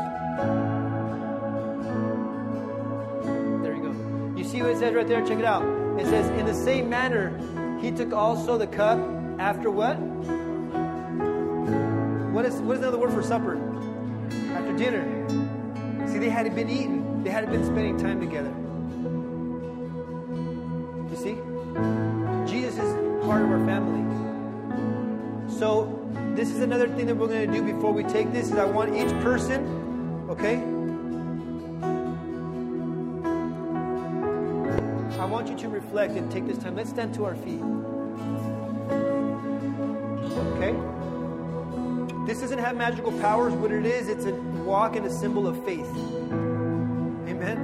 There 3.62 3.76
you 3.76 3.84
go. 3.84 3.92
You 4.36 4.44
see 4.44 4.64
what 4.64 4.72
it 4.72 4.80
says 4.80 4.96
right 4.96 5.08
there? 5.08 5.24
Check 5.28 5.38
it 5.38 5.46
out. 5.46 5.64
It 6.00 6.08
says, 6.08 6.28
In 6.40 6.48
the 6.48 6.56
same 6.56 6.90
manner, 6.90 7.78
he 7.80 7.92
took 7.92 8.12
also 8.12 8.58
the 8.58 8.66
cup 8.66 8.98
after 9.38 9.70
what? 9.70 10.00
What 12.34 12.46
is 12.46 12.56
what 12.56 12.78
is 12.78 12.82
another 12.82 12.98
word 12.98 13.14
for 13.14 13.22
supper? 13.22 13.56
After 14.56 14.76
dinner. 14.76 15.19
See, 16.20 16.26
they 16.26 16.32
hadn't 16.32 16.56
been 16.56 16.70
eating. 16.70 17.24
They 17.24 17.30
hadn't 17.30 17.50
been 17.50 17.64
spending 17.64 17.98
time 17.98 18.20
together. 18.20 18.54
You 21.10 21.16
see? 21.16 21.38
Jesus 22.52 22.78
is 22.78 23.26
part 23.26 23.42
of 23.42 23.50
our 23.50 23.66
family. 23.66 24.04
So 25.50 25.98
this 26.36 26.52
is 26.52 26.60
another 26.60 26.90
thing 26.90 27.06
that 27.06 27.16
we're 27.16 27.28
going 27.28 27.50
to 27.50 27.54
do 27.54 27.64
before 27.64 27.94
we 27.94 28.04
take 28.04 28.34
this 28.34 28.48
is 28.48 28.58
I 28.58 28.66
want 28.66 28.94
each 28.96 29.12
person, 29.24 30.26
okay? 30.30 30.58
I 35.22 35.26
want 35.26 35.48
you 35.48 35.56
to 35.58 35.70
reflect 35.70 36.18
and 36.18 36.30
take 36.30 36.46
this 36.48 36.58
time. 36.58 36.76
Let's 36.76 36.90
stand 36.90 37.14
to 37.14 37.24
our 37.24 37.36
feet. 37.36 37.62
Okay? 40.58 40.76
This 42.26 42.42
doesn't 42.42 42.60
have 42.60 42.76
magical 42.76 43.14
powers. 43.20 43.54
What 43.54 43.72
it 43.72 43.86
is, 43.86 44.10
it's 44.10 44.26
a 44.26 44.49
walk 44.70 44.96
in 44.96 45.04
a 45.04 45.10
symbol 45.10 45.48
of 45.48 45.66
faith. 45.66 45.90
Amen? 47.28 47.58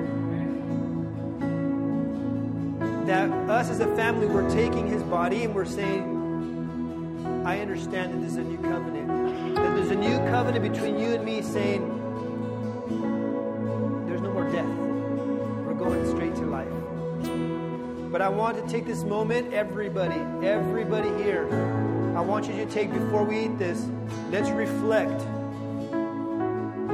That 3.05 3.29
us 3.47 3.69
as 3.69 3.79
a 3.79 3.95
family, 3.95 4.25
we're 4.25 4.49
taking 4.49 4.87
his 4.87 5.03
body 5.03 5.43
and 5.43 5.53
we're 5.53 5.65
saying, 5.65 7.43
I 7.45 7.59
understand 7.59 8.11
that 8.11 8.21
this 8.21 8.31
is 8.31 8.37
a 8.37 8.43
new 8.43 8.57
covenant. 8.57 9.55
That 9.55 9.75
there's 9.75 9.91
a 9.91 9.95
new 9.95 10.17
covenant 10.31 10.73
between 10.73 10.97
you 10.97 11.13
and 11.13 11.23
me 11.23 11.43
saying, 11.43 11.83
there's 14.07 14.21
no 14.21 14.33
more 14.33 14.49
death. 14.49 14.65
We're 14.65 15.75
going 15.75 16.09
straight 16.09 16.33
to 16.37 16.45
life. 16.47 16.67
But 18.11 18.23
I 18.23 18.29
want 18.29 18.57
to 18.57 18.67
take 18.67 18.87
this 18.87 19.03
moment, 19.03 19.53
everybody, 19.53 20.19
everybody 20.43 21.09
here. 21.21 21.47
I 22.17 22.21
want 22.21 22.47
you 22.47 22.53
to 22.53 22.65
take, 22.65 22.91
before 22.91 23.23
we 23.23 23.41
eat 23.45 23.59
this, 23.59 23.85
let's 24.31 24.49
reflect. 24.49 25.24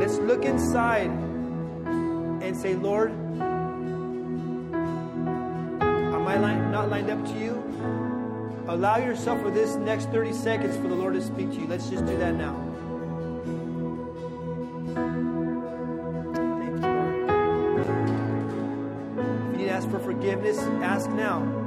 Let's 0.02 0.18
look 0.18 0.46
inside 0.46 1.12
and 1.12 2.58
say, 2.58 2.74
Lord, 2.74 3.12
am 3.12 4.74
I 6.28 6.38
line, 6.38 6.72
not 6.72 6.90
lined 6.90 7.12
up 7.12 7.24
to 7.24 7.34
you? 7.38 7.64
Allow 8.68 8.98
yourself 8.98 9.40
for 9.44 9.52
this 9.52 9.76
next 9.76 10.10
30 10.10 10.34
seconds 10.34 10.76
for 10.76 10.88
the 10.88 10.96
Lord 10.96 11.14
to 11.14 11.22
speak 11.22 11.52
to 11.52 11.58
you. 11.58 11.68
Let's 11.68 11.88
just 11.88 12.04
do 12.08 12.18
that 12.18 12.34
now. 12.34 12.56
Thank 16.58 16.82
you, 16.82 16.90
Lord. 16.90 17.20
You 19.52 19.58
need 19.60 19.66
to 19.66 19.70
ask 19.70 19.88
for 19.92 20.00
forgiveness, 20.00 20.58
ask 20.82 21.12
now. 21.12 21.61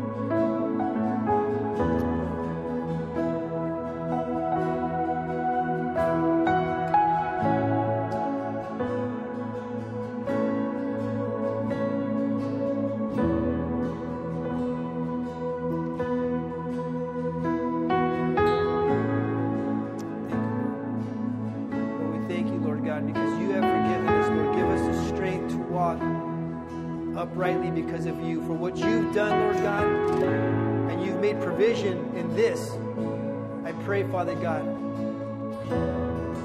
This. 32.34 32.70
I 33.64 33.72
pray, 33.84 34.02
Father 34.04 34.34
God, 34.34 34.64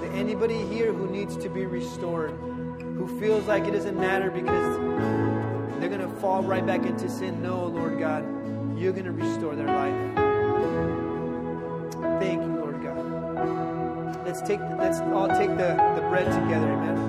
that 0.01 0.11
anybody 0.13 0.65
here 0.67 0.93
who 0.93 1.09
needs 1.09 1.35
to 1.37 1.49
be 1.49 1.65
restored, 1.65 2.31
who 2.79 3.07
feels 3.19 3.45
like 3.47 3.65
it 3.65 3.71
doesn't 3.71 3.99
matter 3.99 4.29
because 4.31 4.77
they're 5.79 5.89
going 5.89 6.01
to 6.01 6.15
fall 6.19 6.43
right 6.43 6.65
back 6.65 6.85
into 6.85 7.09
sin. 7.09 7.41
No, 7.41 7.65
Lord 7.65 7.99
God, 7.99 8.23
you're 8.77 8.93
going 8.93 9.05
to 9.05 9.11
restore 9.11 9.55
their 9.55 9.67
life. 9.67 10.15
Thank 12.19 12.43
you, 12.43 12.55
Lord 12.55 12.81
God. 12.83 14.25
Let's 14.25 14.41
take 14.41 14.59
let's 14.77 14.99
all 14.99 15.27
take 15.27 15.49
the, 15.57 15.75
the 15.95 16.05
bread 16.09 16.25
together, 16.25 16.71
amen. 16.71 17.08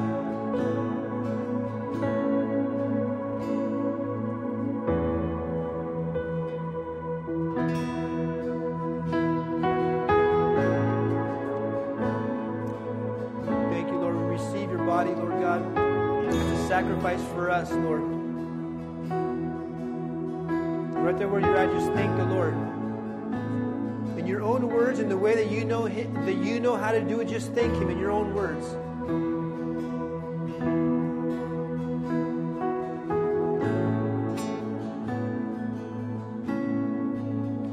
How 26.91 26.99
to 26.99 27.05
do 27.05 27.21
it, 27.21 27.29
just 27.29 27.53
thank 27.53 27.73
Him 27.75 27.89
in 27.89 28.01
your 28.01 28.11
own 28.11 28.35
words. 28.35 28.67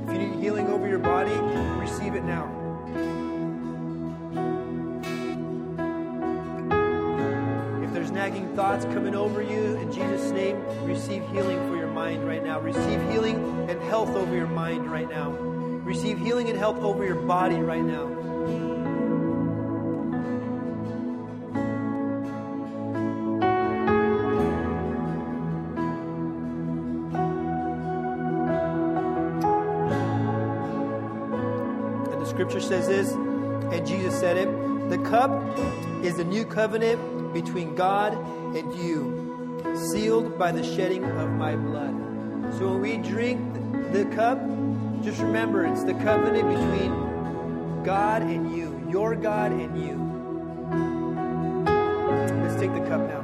If 0.04 0.14
you 0.14 0.20
need 0.20 0.40
healing 0.40 0.68
over 0.68 0.88
your 0.88 1.00
body, 1.00 1.32
receive 1.82 2.14
it 2.14 2.24
now. 2.26 2.46
If 7.84 7.92
there's 7.94 8.12
nagging 8.12 8.56
thoughts 8.56 8.86
coming 8.86 9.16
over 9.16 9.42
you, 9.42 9.78
in 9.78 9.92
Jesus' 9.92 10.30
name, 10.30 10.64
receive 10.86 11.28
healing 11.30 11.58
for 11.68 11.76
your 11.76 11.90
mind 11.90 12.24
right 12.28 12.44
now. 12.44 12.60
Receive 12.60 13.02
healing 13.10 13.68
and 13.68 13.82
health 13.82 14.10
over 14.10 14.36
your 14.36 14.46
mind 14.46 14.92
right 14.92 15.10
now. 15.10 15.32
Receive 15.32 16.20
healing 16.20 16.50
and 16.50 16.58
health 16.60 16.78
over 16.84 17.04
your 17.04 17.16
body 17.16 17.56
right 17.56 17.84
now. 17.84 18.77
Scripture 32.50 32.68
says 32.68 32.88
this, 32.88 33.12
and 33.12 33.86
Jesus 33.86 34.18
said 34.18 34.38
it 34.38 34.48
the 34.90 34.98
cup 35.00 35.32
is 36.02 36.16
the 36.16 36.24
new 36.24 36.46
covenant 36.46 37.34
between 37.34 37.76
God 37.76 38.14
and 38.56 38.74
you, 38.74 39.62
sealed 39.92 40.40
by 40.40 40.54
the 40.54 40.64
shedding 40.64 41.04
of 41.04 41.30
my 41.32 41.58
blood. 41.58 41.94
So 42.58 42.70
when 42.70 42.82
we 42.82 42.98
drink 43.00 43.42
the 43.92 44.06
cup, 44.16 44.40
just 45.04 45.20
remember 45.20 45.66
it's 45.66 45.84
the 45.84 45.96
covenant 45.96 46.48
between 46.48 47.84
God 47.84 48.22
and 48.22 48.56
you, 48.56 48.82
your 48.90 49.14
God 49.16 49.52
and 49.52 49.78
you. 49.78 49.98
Let's 52.44 52.56
take 52.62 52.74
the 52.74 52.88
cup 52.88 53.02
now. 53.10 53.17